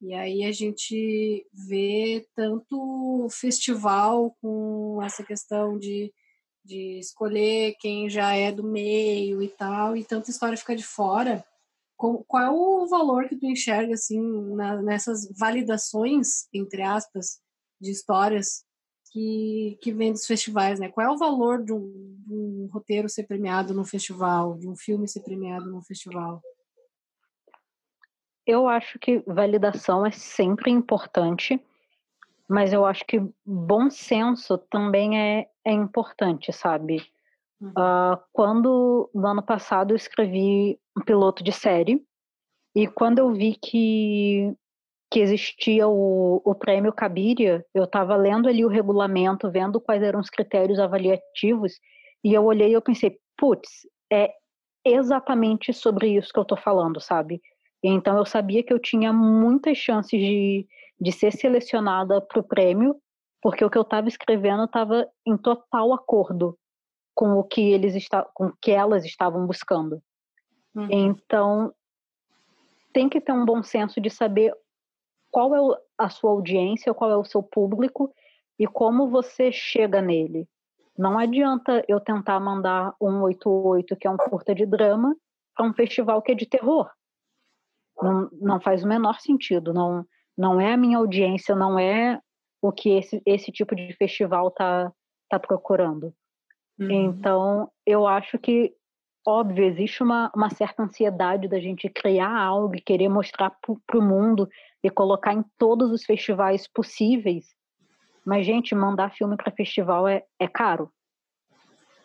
e 0.00 0.14
aí 0.14 0.44
a 0.44 0.52
gente 0.52 1.46
vê 1.52 2.26
tanto 2.34 3.26
festival 3.30 4.36
com 4.40 5.00
essa 5.02 5.24
questão 5.24 5.76
de, 5.78 6.12
de 6.64 6.98
escolher 6.98 7.74
quem 7.80 8.08
já 8.08 8.34
é 8.34 8.52
do 8.52 8.62
meio 8.62 9.42
e 9.42 9.48
tal, 9.48 9.96
e 9.96 10.04
tanta 10.04 10.30
história 10.30 10.56
fica 10.56 10.76
de 10.76 10.84
fora. 10.84 11.44
Qual 11.96 12.42
é 12.42 12.48
o 12.48 12.86
valor 12.86 13.28
que 13.28 13.36
tu 13.36 13.46
enxerga 13.46 13.94
assim 13.94 14.20
na, 14.54 14.80
nessas 14.80 15.28
validações, 15.36 16.46
entre 16.54 16.80
aspas, 16.82 17.40
de 17.80 17.90
histórias 17.90 18.64
que, 19.12 19.78
que 19.82 19.92
vem 19.92 20.12
dos 20.12 20.24
festivais, 20.24 20.78
né? 20.78 20.88
Qual 20.90 21.04
é 21.04 21.10
o 21.10 21.18
valor 21.18 21.64
de 21.64 21.72
um, 21.72 22.16
de 22.24 22.34
um 22.34 22.68
roteiro 22.72 23.08
ser 23.08 23.24
premiado 23.24 23.74
no 23.74 23.84
festival, 23.84 24.56
de 24.58 24.68
um 24.68 24.76
filme 24.76 25.08
ser 25.08 25.22
premiado 25.22 25.68
no 25.70 25.82
festival? 25.82 26.40
Eu 28.48 28.66
acho 28.66 28.98
que 28.98 29.22
validação 29.26 30.06
é 30.06 30.10
sempre 30.10 30.70
importante, 30.70 31.62
mas 32.48 32.72
eu 32.72 32.86
acho 32.86 33.04
que 33.04 33.20
bom 33.44 33.90
senso 33.90 34.56
também 34.56 35.20
é, 35.20 35.46
é 35.62 35.70
importante, 35.70 36.50
sabe? 36.50 37.06
Uhum. 37.60 37.68
Uh, 37.68 38.18
quando 38.32 39.10
no 39.14 39.26
ano 39.26 39.42
passado 39.42 39.92
eu 39.92 39.96
escrevi 39.96 40.80
um 40.96 41.02
piloto 41.02 41.44
de 41.44 41.52
série, 41.52 42.02
e 42.74 42.86
quando 42.86 43.18
eu 43.18 43.34
vi 43.34 43.54
que, 43.54 44.54
que 45.10 45.20
existia 45.20 45.86
o, 45.86 46.40
o 46.42 46.54
prêmio 46.54 46.90
Cabiria, 46.90 47.66
eu 47.74 47.84
estava 47.84 48.16
lendo 48.16 48.48
ali 48.48 48.64
o 48.64 48.68
regulamento, 48.68 49.50
vendo 49.50 49.78
quais 49.78 50.02
eram 50.02 50.20
os 50.20 50.30
critérios 50.30 50.78
avaliativos, 50.78 51.74
e 52.24 52.32
eu 52.32 52.46
olhei 52.46 52.70
e 52.70 52.72
eu 52.72 52.80
pensei, 52.80 53.18
putz, 53.36 53.86
é 54.10 54.32
exatamente 54.82 55.70
sobre 55.74 56.16
isso 56.16 56.32
que 56.32 56.38
eu 56.38 56.44
estou 56.44 56.56
falando, 56.56 56.98
sabe? 56.98 57.42
Então 57.82 58.16
eu 58.16 58.26
sabia 58.26 58.62
que 58.62 58.72
eu 58.72 58.78
tinha 58.78 59.12
muitas 59.12 59.78
chances 59.78 60.20
de, 60.20 60.66
de 61.00 61.12
ser 61.12 61.32
selecionada 61.32 62.20
para 62.20 62.40
o 62.40 62.42
prêmio, 62.42 62.96
porque 63.40 63.64
o 63.64 63.70
que 63.70 63.78
eu 63.78 63.82
estava 63.82 64.08
escrevendo 64.08 64.64
estava 64.64 65.08
em 65.26 65.36
total 65.36 65.92
acordo 65.92 66.58
com 67.14 67.38
o 67.38 67.44
que 67.44 67.60
eles 67.60 67.94
com 68.34 68.46
o 68.46 68.52
que 68.60 68.70
elas 68.70 69.04
estavam 69.04 69.46
buscando. 69.46 70.02
Uhum. 70.74 70.88
Então 70.90 71.74
tem 72.92 73.08
que 73.08 73.20
ter 73.20 73.32
um 73.32 73.44
bom 73.44 73.62
senso 73.62 74.00
de 74.00 74.10
saber 74.10 74.52
qual 75.30 75.54
é 75.54 75.78
a 75.96 76.08
sua 76.08 76.30
audiência, 76.30 76.94
qual 76.94 77.10
é 77.10 77.16
o 77.16 77.24
seu 77.24 77.42
público 77.42 78.12
e 78.58 78.66
como 78.66 79.08
você 79.08 79.52
chega 79.52 80.02
nele. 80.02 80.48
Não 80.96 81.16
adianta 81.16 81.84
eu 81.86 82.00
tentar 82.00 82.40
mandar 82.40 82.92
um 83.00 83.22
88, 83.22 83.94
que 83.96 84.06
é 84.06 84.10
um 84.10 84.16
curta 84.16 84.52
de 84.52 84.66
drama, 84.66 85.14
para 85.54 85.64
um 85.64 85.72
festival 85.72 86.20
que 86.20 86.32
é 86.32 86.34
de 86.34 86.46
terror. 86.46 86.90
Não, 88.00 88.28
não 88.32 88.60
faz 88.60 88.84
o 88.84 88.88
menor 88.88 89.20
sentido. 89.20 89.72
Não, 89.72 90.06
não 90.36 90.60
é 90.60 90.72
a 90.72 90.76
minha 90.76 90.98
audiência, 90.98 91.54
não 91.54 91.78
é 91.78 92.20
o 92.62 92.72
que 92.72 92.90
esse, 92.90 93.22
esse 93.24 93.52
tipo 93.52 93.74
de 93.74 93.92
festival 93.94 94.50
tá, 94.50 94.92
tá 95.28 95.38
procurando. 95.38 96.12
Uhum. 96.78 96.90
Então, 96.90 97.70
eu 97.84 98.06
acho 98.06 98.38
que, 98.38 98.72
óbvio, 99.26 99.64
existe 99.64 100.02
uma, 100.02 100.30
uma 100.34 100.50
certa 100.50 100.82
ansiedade 100.82 101.48
da 101.48 101.58
gente 101.58 101.88
criar 101.88 102.36
algo 102.36 102.76
e 102.76 102.80
querer 102.80 103.08
mostrar 103.08 103.50
para 103.50 103.98
o 103.98 104.02
mundo 104.02 104.48
e 104.82 104.90
colocar 104.90 105.34
em 105.34 105.44
todos 105.56 105.90
os 105.90 106.04
festivais 106.04 106.68
possíveis. 106.68 107.46
Mas, 108.24 108.46
gente, 108.46 108.74
mandar 108.74 109.12
filme 109.12 109.36
para 109.36 109.50
festival 109.50 110.06
é, 110.06 110.22
é 110.38 110.46
caro. 110.46 110.90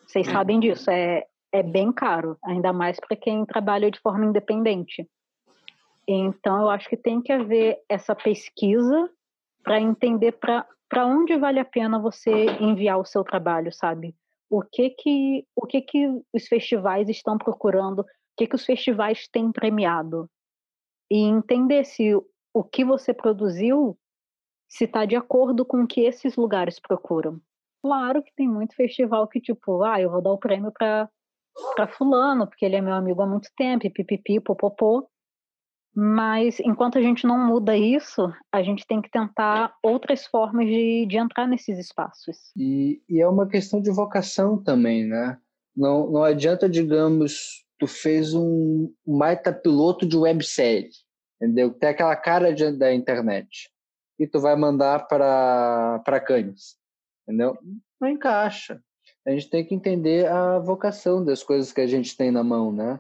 Vocês 0.05 0.27
uhum. 0.27 0.33
sabem 0.33 0.59
disso, 0.59 0.89
é, 0.89 1.25
é 1.51 1.61
bem 1.61 1.91
caro, 1.91 2.37
ainda 2.43 2.73
mais 2.73 2.99
para 2.99 3.15
quem 3.15 3.45
trabalha 3.45 3.91
de 3.91 3.99
forma 3.99 4.25
independente. 4.25 5.07
Então, 6.07 6.61
eu 6.61 6.69
acho 6.69 6.89
que 6.89 6.97
tem 6.97 7.21
que 7.21 7.31
haver 7.31 7.81
essa 7.87 8.13
pesquisa 8.13 9.09
para 9.63 9.79
entender 9.79 10.33
para 10.33 11.05
onde 11.05 11.37
vale 11.37 11.59
a 11.59 11.65
pena 11.65 11.99
você 11.99 12.45
enviar 12.59 12.99
o 12.99 13.05
seu 13.05 13.23
trabalho, 13.23 13.71
sabe? 13.71 14.15
O 14.49 14.61
que 14.61 14.89
que, 14.91 15.47
o 15.55 15.65
que 15.65 15.81
que 15.81 16.07
os 16.33 16.47
festivais 16.47 17.09
estão 17.09 17.37
procurando, 17.37 17.99
o 18.01 18.05
que 18.37 18.47
que 18.47 18.55
os 18.55 18.65
festivais 18.65 19.27
têm 19.27 19.51
premiado. 19.51 20.29
E 21.09 21.19
entender 21.19 21.85
se 21.85 22.13
o 22.53 22.63
que 22.63 22.83
você 22.83 23.13
produziu 23.13 23.97
se 24.67 24.85
está 24.85 25.05
de 25.05 25.15
acordo 25.15 25.65
com 25.65 25.83
o 25.83 25.87
que 25.87 26.01
esses 26.01 26.35
lugares 26.35 26.79
procuram. 26.79 27.39
Claro 27.81 28.23
que 28.23 28.33
tem 28.35 28.47
muito 28.47 28.75
festival 28.75 29.27
que, 29.27 29.39
tipo, 29.39 29.83
ah, 29.83 30.01
eu 30.01 30.09
vou 30.09 30.21
dar 30.21 30.31
o 30.31 30.37
prêmio 30.37 30.71
para 30.71 31.09
fulano, 31.97 32.47
porque 32.47 32.65
ele 32.65 32.75
é 32.75 32.81
meu 32.81 32.93
amigo 32.93 33.21
há 33.21 33.27
muito 33.27 33.49
tempo, 33.55 33.85
e 33.85 33.89
pipipi, 33.89 34.39
popopô. 34.39 35.07
Mas 35.95 36.59
enquanto 36.59 36.97
a 36.97 37.01
gente 37.01 37.27
não 37.27 37.37
muda 37.37 37.77
isso, 37.77 38.33
a 38.51 38.63
gente 38.63 38.85
tem 38.87 39.01
que 39.01 39.11
tentar 39.11 39.75
outras 39.83 40.25
formas 40.25 40.65
de, 40.65 41.05
de 41.05 41.17
entrar 41.17 41.47
nesses 41.47 41.77
espaços. 41.77 42.51
E, 42.57 43.01
e 43.07 43.21
é 43.21 43.27
uma 43.27 43.47
questão 43.47 43.79
de 43.79 43.91
vocação 43.91 44.57
também, 44.61 45.05
né? 45.05 45.37
Não, 45.75 46.09
não 46.09 46.23
adianta, 46.23 46.67
digamos, 46.67 47.63
tu 47.77 47.85
fez 47.85 48.33
um 48.33 48.91
baita 49.05 49.53
piloto 49.53 50.05
de 50.05 50.17
websérie, 50.17 50.89
entendeu? 51.39 51.71
Tem 51.71 51.89
aquela 51.89 52.15
cara 52.15 52.53
de, 52.53 52.71
da 52.71 52.93
internet. 52.93 53.69
E 54.17 54.25
tu 54.25 54.39
vai 54.39 54.55
mandar 54.55 55.07
para 55.07 56.23
Cannes, 56.25 56.75
entendeu? 57.27 57.57
Não 57.99 58.07
encaixa. 58.07 58.81
A 59.25 59.31
gente 59.31 59.49
tem 59.49 59.65
que 59.65 59.75
entender 59.75 60.27
a 60.27 60.59
vocação 60.59 61.23
das 61.23 61.43
coisas 61.43 61.71
que 61.71 61.81
a 61.81 61.87
gente 61.87 62.15
tem 62.17 62.31
na 62.31 62.43
mão, 62.43 62.71
né? 62.71 62.99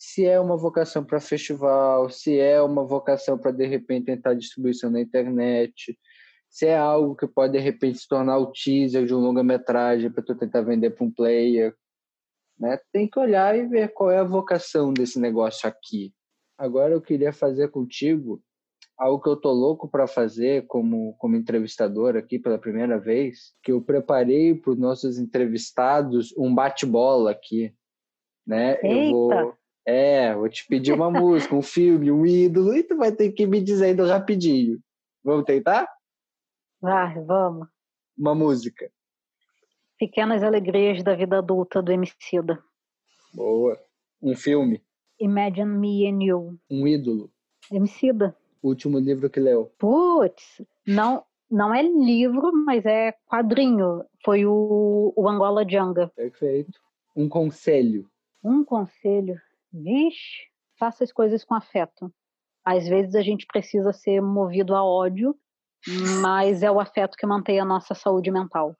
Se 0.00 0.24
é 0.24 0.40
uma 0.40 0.56
vocação 0.56 1.04
para 1.04 1.20
festival, 1.20 2.08
se 2.08 2.38
é 2.38 2.60
uma 2.62 2.82
vocação 2.82 3.36
para 3.36 3.50
de 3.50 3.66
repente 3.66 4.06
tentar 4.06 4.32
distribuição 4.32 4.90
na 4.90 4.98
internet, 4.98 5.98
se 6.48 6.64
é 6.64 6.76
algo 6.76 7.14
que 7.14 7.28
pode 7.28 7.52
de 7.52 7.58
repente 7.58 7.98
se 7.98 8.08
tornar 8.08 8.38
o 8.38 8.50
teaser 8.50 9.04
de 9.04 9.14
um 9.14 9.18
longa-metragem 9.18 10.10
para 10.10 10.24
tu 10.24 10.34
tentar 10.34 10.62
vender 10.62 10.90
para 10.90 11.04
um 11.04 11.12
player, 11.12 11.76
né? 12.58 12.80
Tem 12.90 13.06
que 13.06 13.18
olhar 13.18 13.54
e 13.54 13.66
ver 13.66 13.92
qual 13.92 14.10
é 14.10 14.16
a 14.16 14.24
vocação 14.24 14.90
desse 14.90 15.20
negócio 15.20 15.68
aqui. 15.68 16.14
Agora 16.56 16.94
eu 16.94 17.02
queria 17.02 17.32
fazer 17.32 17.68
contigo 17.68 18.42
algo 18.96 19.22
que 19.22 19.28
eu 19.28 19.36
tô 19.36 19.52
louco 19.52 19.86
para 19.86 20.06
fazer 20.06 20.66
como 20.66 21.14
como 21.18 21.36
entrevistador 21.36 22.16
aqui 22.16 22.38
pela 22.38 22.58
primeira 22.58 22.98
vez, 22.98 23.52
que 23.62 23.70
eu 23.70 23.82
preparei 23.82 24.54
para 24.54 24.70
os 24.70 24.78
nossos 24.78 25.18
entrevistados 25.18 26.34
um 26.38 26.54
bate-bola 26.54 27.32
aqui, 27.32 27.74
né? 28.46 28.78
Eita. 28.82 28.88
Eu 28.88 29.10
vou 29.10 29.59
é, 29.86 30.34
vou 30.34 30.48
te 30.48 30.66
pedir 30.66 30.92
uma 30.92 31.10
música, 31.10 31.54
um 31.54 31.62
filme, 31.62 32.10
um 32.10 32.26
ídolo, 32.26 32.74
e 32.74 32.82
tu 32.82 32.96
vai 32.96 33.12
ter 33.12 33.32
que 33.32 33.46
me 33.46 33.60
dizendo 33.60 34.06
rapidinho. 34.06 34.78
Vamos 35.24 35.44
tentar? 35.44 35.88
Vai, 36.80 37.14
vamos. 37.24 37.68
Uma 38.16 38.34
música. 38.34 38.90
Pequenas 39.98 40.42
Alegrias 40.42 41.02
da 41.02 41.14
Vida 41.14 41.38
Adulta, 41.38 41.82
do 41.82 41.92
Emicida. 41.92 42.62
Boa. 43.34 43.78
Um 44.22 44.34
filme. 44.34 44.82
Imagine 45.18 45.78
Me 45.78 46.06
and 46.06 46.22
You. 46.22 46.58
Um 46.70 46.86
ídolo. 46.86 47.30
Emicida. 47.70 48.36
O 48.62 48.68
último 48.68 48.98
livro 48.98 49.28
que 49.28 49.40
leu. 49.40 49.72
Putz, 49.78 50.62
não, 50.86 51.24
não 51.50 51.74
é 51.74 51.82
livro, 51.82 52.50
mas 52.64 52.84
é 52.86 53.12
quadrinho. 53.26 54.04
Foi 54.24 54.46
o, 54.46 55.12
o 55.16 55.28
Angola 55.28 55.68
Janga. 55.68 56.10
Perfeito. 56.14 56.80
Um 57.14 57.28
conselho. 57.28 58.08
Um 58.42 58.64
conselho. 58.64 59.40
Vixe, 59.72 60.48
faça 60.78 61.04
as 61.04 61.12
coisas 61.12 61.44
com 61.44 61.54
afeto. 61.54 62.12
Às 62.64 62.86
vezes 62.86 63.14
a 63.14 63.22
gente 63.22 63.46
precisa 63.46 63.92
ser 63.92 64.20
movido 64.20 64.74
a 64.74 64.84
ódio, 64.84 65.34
mas 66.20 66.62
é 66.62 66.70
o 66.70 66.80
afeto 66.80 67.16
que 67.16 67.26
mantém 67.26 67.58
a 67.58 67.64
nossa 67.64 67.94
saúde 67.94 68.30
mental. 68.30 68.76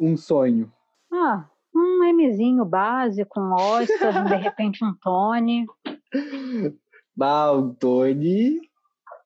Um 0.00 0.16
sonho. 0.16 0.72
Ah, 1.12 1.48
um 1.74 2.12
Mzinho 2.12 2.64
básico, 2.64 3.40
um 3.40 3.52
Oscar, 3.52 4.26
de 4.26 4.34
repente 4.42 4.84
um 4.84 4.94
Tony. 4.94 5.66
Ah, 7.20 7.52
um 7.52 7.74
Tony. 7.74 8.60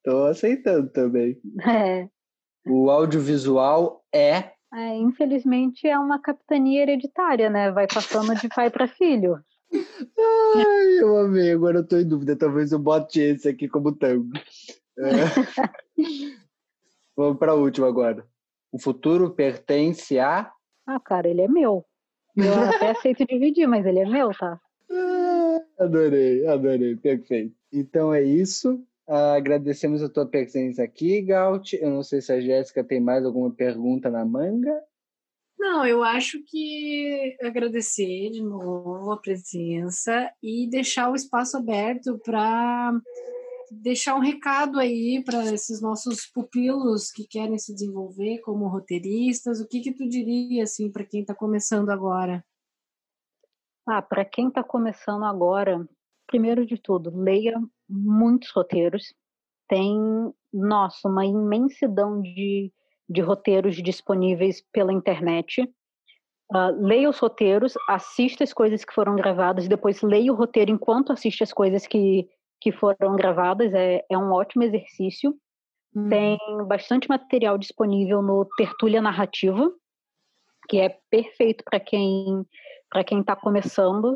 Tô 0.04 0.24
aceitando 0.24 0.88
também. 0.90 1.40
É. 1.64 2.08
O 2.66 2.90
audiovisual 2.90 4.04
é. 4.12 4.52
é. 4.72 4.96
Infelizmente 4.96 5.86
é 5.86 5.98
uma 5.98 6.20
capitania 6.20 6.82
hereditária, 6.82 7.48
né? 7.48 7.70
Vai 7.70 7.86
passando 7.86 8.34
de 8.34 8.48
pai 8.48 8.70
para 8.70 8.88
filho. 8.88 9.38
Ai, 9.74 10.98
eu 11.00 11.16
amei, 11.18 11.52
agora 11.52 11.78
eu 11.78 11.86
tô 11.86 11.96
em 11.96 12.06
dúvida. 12.06 12.36
Talvez 12.36 12.72
eu 12.72 12.78
bote 12.78 13.20
esse 13.20 13.48
aqui 13.48 13.68
como 13.68 13.92
tango. 13.92 14.30
É. 14.98 15.02
Vamos 17.16 17.38
para 17.38 17.52
a 17.52 17.56
última 17.56 17.88
agora. 17.88 18.26
O 18.70 18.78
futuro 18.78 19.30
pertence 19.30 20.18
a. 20.18 20.50
Ah, 20.86 21.00
cara, 21.00 21.28
ele 21.28 21.42
é 21.42 21.48
meu. 21.48 21.84
Eu 22.36 22.54
até 22.54 22.90
aceito 22.90 23.26
dividir, 23.26 23.66
mas 23.66 23.84
ele 23.84 24.00
é 24.00 24.06
meu, 24.06 24.30
tá? 24.30 24.58
adorei, 25.78 26.46
adorei, 26.46 26.96
perfeito. 26.96 27.54
Então 27.72 28.12
é 28.12 28.22
isso. 28.22 28.74
Uh, 29.06 29.34
agradecemos 29.36 30.02
a 30.02 30.08
tua 30.08 30.26
presença 30.26 30.82
aqui, 30.82 31.20
Gaut. 31.22 31.76
Eu 31.76 31.90
não 31.90 32.02
sei 32.02 32.20
se 32.20 32.32
a 32.32 32.40
Jéssica 32.40 32.84
tem 32.84 33.00
mais 33.00 33.24
alguma 33.24 33.50
pergunta 33.50 34.08
na 34.08 34.24
manga. 34.24 34.82
Não, 35.62 35.86
eu 35.86 36.02
acho 36.02 36.42
que 36.42 37.36
agradecer 37.40 38.30
de 38.30 38.42
novo 38.42 39.12
a 39.12 39.16
presença 39.16 40.28
e 40.42 40.68
deixar 40.68 41.08
o 41.08 41.14
espaço 41.14 41.56
aberto 41.56 42.18
para 42.18 43.00
deixar 43.70 44.16
um 44.16 44.18
recado 44.18 44.80
aí 44.80 45.22
para 45.24 45.54
esses 45.54 45.80
nossos 45.80 46.26
pupilos 46.26 47.12
que 47.12 47.24
querem 47.28 47.56
se 47.58 47.72
desenvolver 47.72 48.40
como 48.40 48.66
roteiristas. 48.66 49.60
O 49.60 49.68
que 49.68 49.80
que 49.80 49.92
tu 49.92 50.08
diria 50.08 50.64
assim 50.64 50.90
para 50.90 51.04
quem 51.04 51.20
está 51.20 51.32
começando 51.32 51.90
agora? 51.90 52.44
Ah, 53.86 54.02
para 54.02 54.24
quem 54.24 54.48
está 54.48 54.64
começando 54.64 55.24
agora, 55.24 55.88
primeiro 56.26 56.66
de 56.66 56.76
tudo, 56.76 57.16
leia 57.16 57.54
muitos 57.88 58.50
roteiros. 58.50 59.14
Tem, 59.68 59.96
nossa, 60.52 61.08
uma 61.08 61.24
imensidão 61.24 62.20
de, 62.20 62.72
de 63.12 63.20
roteiros 63.20 63.76
disponíveis 63.76 64.62
pela 64.72 64.92
internet. 64.92 65.62
Uh, 66.52 66.72
leia 66.78 67.08
os 67.08 67.18
roteiros, 67.18 67.74
assista 67.88 68.44
as 68.44 68.52
coisas 68.52 68.84
que 68.84 68.92
foram 68.92 69.16
gravadas, 69.16 69.68
depois 69.68 70.02
leia 70.02 70.32
o 70.32 70.36
roteiro 70.36 70.70
enquanto 70.70 71.12
assiste 71.12 71.42
as 71.42 71.52
coisas 71.52 71.86
que 71.86 72.28
que 72.62 72.70
foram 72.70 73.16
gravadas, 73.16 73.74
é, 73.74 74.04
é 74.08 74.16
um 74.16 74.30
ótimo 74.30 74.62
exercício. 74.62 75.34
Hum. 75.96 76.08
Tem 76.08 76.38
bastante 76.68 77.08
material 77.08 77.58
disponível 77.58 78.22
no 78.22 78.46
Tertúlia 78.56 79.02
Narrativa, 79.02 79.68
que 80.68 80.78
é 80.78 80.96
perfeito 81.10 81.64
para 81.64 81.80
quem 81.80 82.46
para 82.88 83.02
quem 83.02 83.20
está 83.20 83.34
começando. 83.34 84.14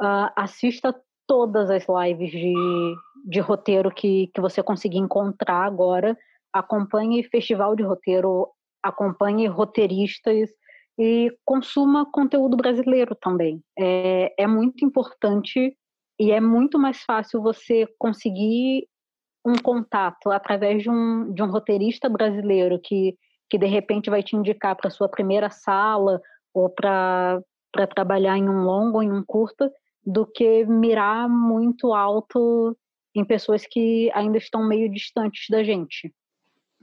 Uh, 0.00 0.28
assista 0.36 0.94
todas 1.26 1.70
as 1.70 1.86
lives 1.88 2.30
de, 2.30 2.94
de 3.24 3.40
roteiro 3.40 3.90
que, 3.90 4.26
que 4.34 4.40
você 4.40 4.62
conseguir 4.62 4.98
encontrar 4.98 5.64
agora. 5.64 6.16
Acompanhe 6.52 7.22
festival 7.24 7.76
de 7.76 7.82
roteiro, 7.82 8.48
acompanhe 8.82 9.46
roteiristas 9.46 10.50
e 10.98 11.32
consuma 11.44 12.10
conteúdo 12.10 12.56
brasileiro 12.56 13.14
também. 13.14 13.62
É, 13.78 14.34
é 14.36 14.46
muito 14.46 14.84
importante 14.84 15.76
e 16.18 16.32
é 16.32 16.40
muito 16.40 16.78
mais 16.78 17.02
fácil 17.02 17.40
você 17.40 17.86
conseguir 17.98 18.88
um 19.46 19.54
contato 19.56 20.30
através 20.30 20.82
de 20.82 20.90
um, 20.90 21.32
de 21.32 21.42
um 21.42 21.50
roteirista 21.50 22.08
brasileiro 22.08 22.80
que, 22.82 23.16
que 23.48 23.56
de 23.56 23.66
repente 23.66 24.10
vai 24.10 24.22
te 24.22 24.36
indicar 24.36 24.76
para 24.76 24.90
sua 24.90 25.08
primeira 25.08 25.48
sala 25.48 26.20
ou 26.52 26.68
para 26.68 27.40
trabalhar 27.94 28.36
em 28.36 28.48
um 28.48 28.62
longo 28.64 28.96
ou 28.96 29.02
em 29.02 29.12
um 29.12 29.22
curta, 29.24 29.72
do 30.04 30.26
que 30.26 30.64
mirar 30.64 31.28
muito 31.28 31.92
alto 31.92 32.76
em 33.14 33.24
pessoas 33.24 33.66
que 33.66 34.10
ainda 34.14 34.38
estão 34.38 34.66
meio 34.66 34.90
distantes 34.90 35.46
da 35.50 35.62
gente. 35.62 36.12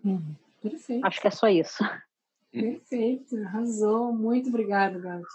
Hum, 0.06 0.36
perfeito. 0.62 1.06
Acho 1.06 1.20
que 1.20 1.28
é 1.28 1.32
só 1.32 1.48
isso. 1.48 1.84
Perfeito, 2.52 3.36
arrasou. 3.38 4.14
Muito 4.14 4.50
obrigada, 4.50 5.00
Gato. 5.00 5.26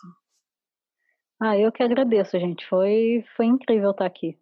Ah, 1.38 1.58
eu 1.58 1.72
que 1.72 1.82
agradeço, 1.82 2.38
gente. 2.38 2.66
Foi, 2.66 3.24
foi 3.36 3.46
incrível 3.46 3.90
estar 3.90 4.06
aqui. 4.06 4.38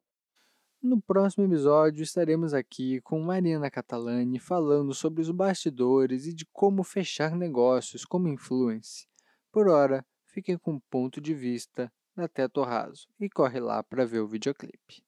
No 0.81 1.01
próximo 1.01 1.45
episódio 1.45 2.05
estaremos 2.05 2.55
aqui 2.55 3.01
com 3.01 3.20
Marina 3.20 3.68
Catalani 3.68 4.39
falando 4.39 4.95
sobre 4.95 5.20
os 5.22 5.31
bastidores 5.31 6.26
e 6.26 6.33
de 6.33 6.47
como 6.53 6.85
fechar 6.85 7.35
negócios 7.35 8.05
como 8.05 8.29
influence. 8.29 9.09
Por 9.51 9.68
hora, 9.68 10.07
fiquem 10.26 10.57
com 10.57 10.74
um 10.74 10.81
ponto 10.89 11.20
de 11.20 11.35
vista 11.35 11.91
da 12.14 12.29
Teto 12.29 12.62
Raso 12.62 13.09
e 13.18 13.29
corre 13.29 13.59
lá 13.59 13.83
para 13.83 14.05
ver 14.05 14.20
o 14.20 14.29
videoclipe. 14.29 15.03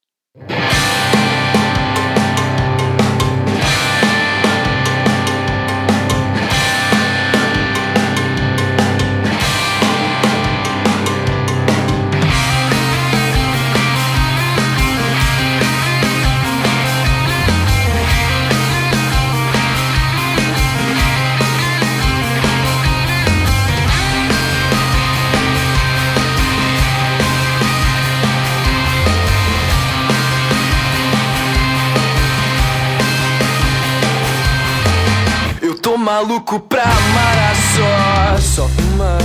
Maluco 36.11 36.59
pra 36.59 36.83
amar 36.83 37.39
a 37.39 37.55
só 37.55 38.41
Só 38.41 38.71
uma 38.95 39.17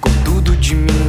com 0.00 0.10
tudo 0.24 0.56
de 0.56 0.74
mim. 0.74 1.08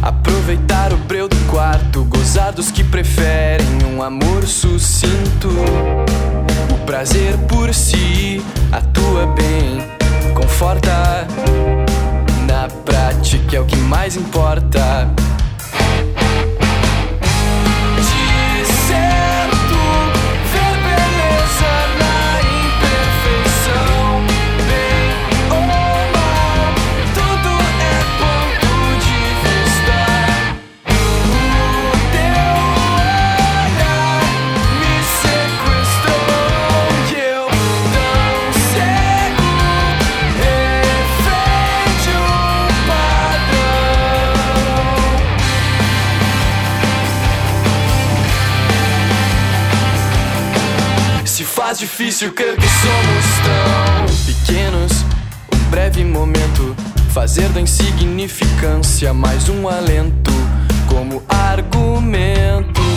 Aproveitar 0.00 0.92
o 0.92 0.96
breu 0.96 1.28
do 1.28 1.36
quarto. 1.50 2.04
Gozar 2.04 2.52
dos 2.52 2.70
que 2.70 2.84
preferem 2.84 3.66
um 3.92 4.00
amor 4.00 4.46
sucinto. 4.46 5.48
O 6.72 6.86
prazer 6.86 7.36
por 7.48 7.74
si 7.74 8.40
atua 8.70 9.26
bem. 9.26 9.82
Conforta. 10.34 11.26
Na 12.46 12.68
prática 12.84 13.56
é 13.56 13.60
o 13.60 13.66
que 13.66 13.76
mais 13.76 14.14
importa 14.14 15.10
difícil 51.78 52.32
crer 52.32 52.56
que 52.56 52.66
somos 52.66 53.26
tão 53.44 54.26
pequenos. 54.26 54.92
Um 55.54 55.70
breve 55.70 56.04
momento, 56.04 56.74
fazer 57.12 57.48
da 57.50 57.60
insignificância 57.60 59.14
mais 59.14 59.48
um 59.48 59.68
alento 59.68 60.32
como 60.88 61.22
argumento. 61.28 62.89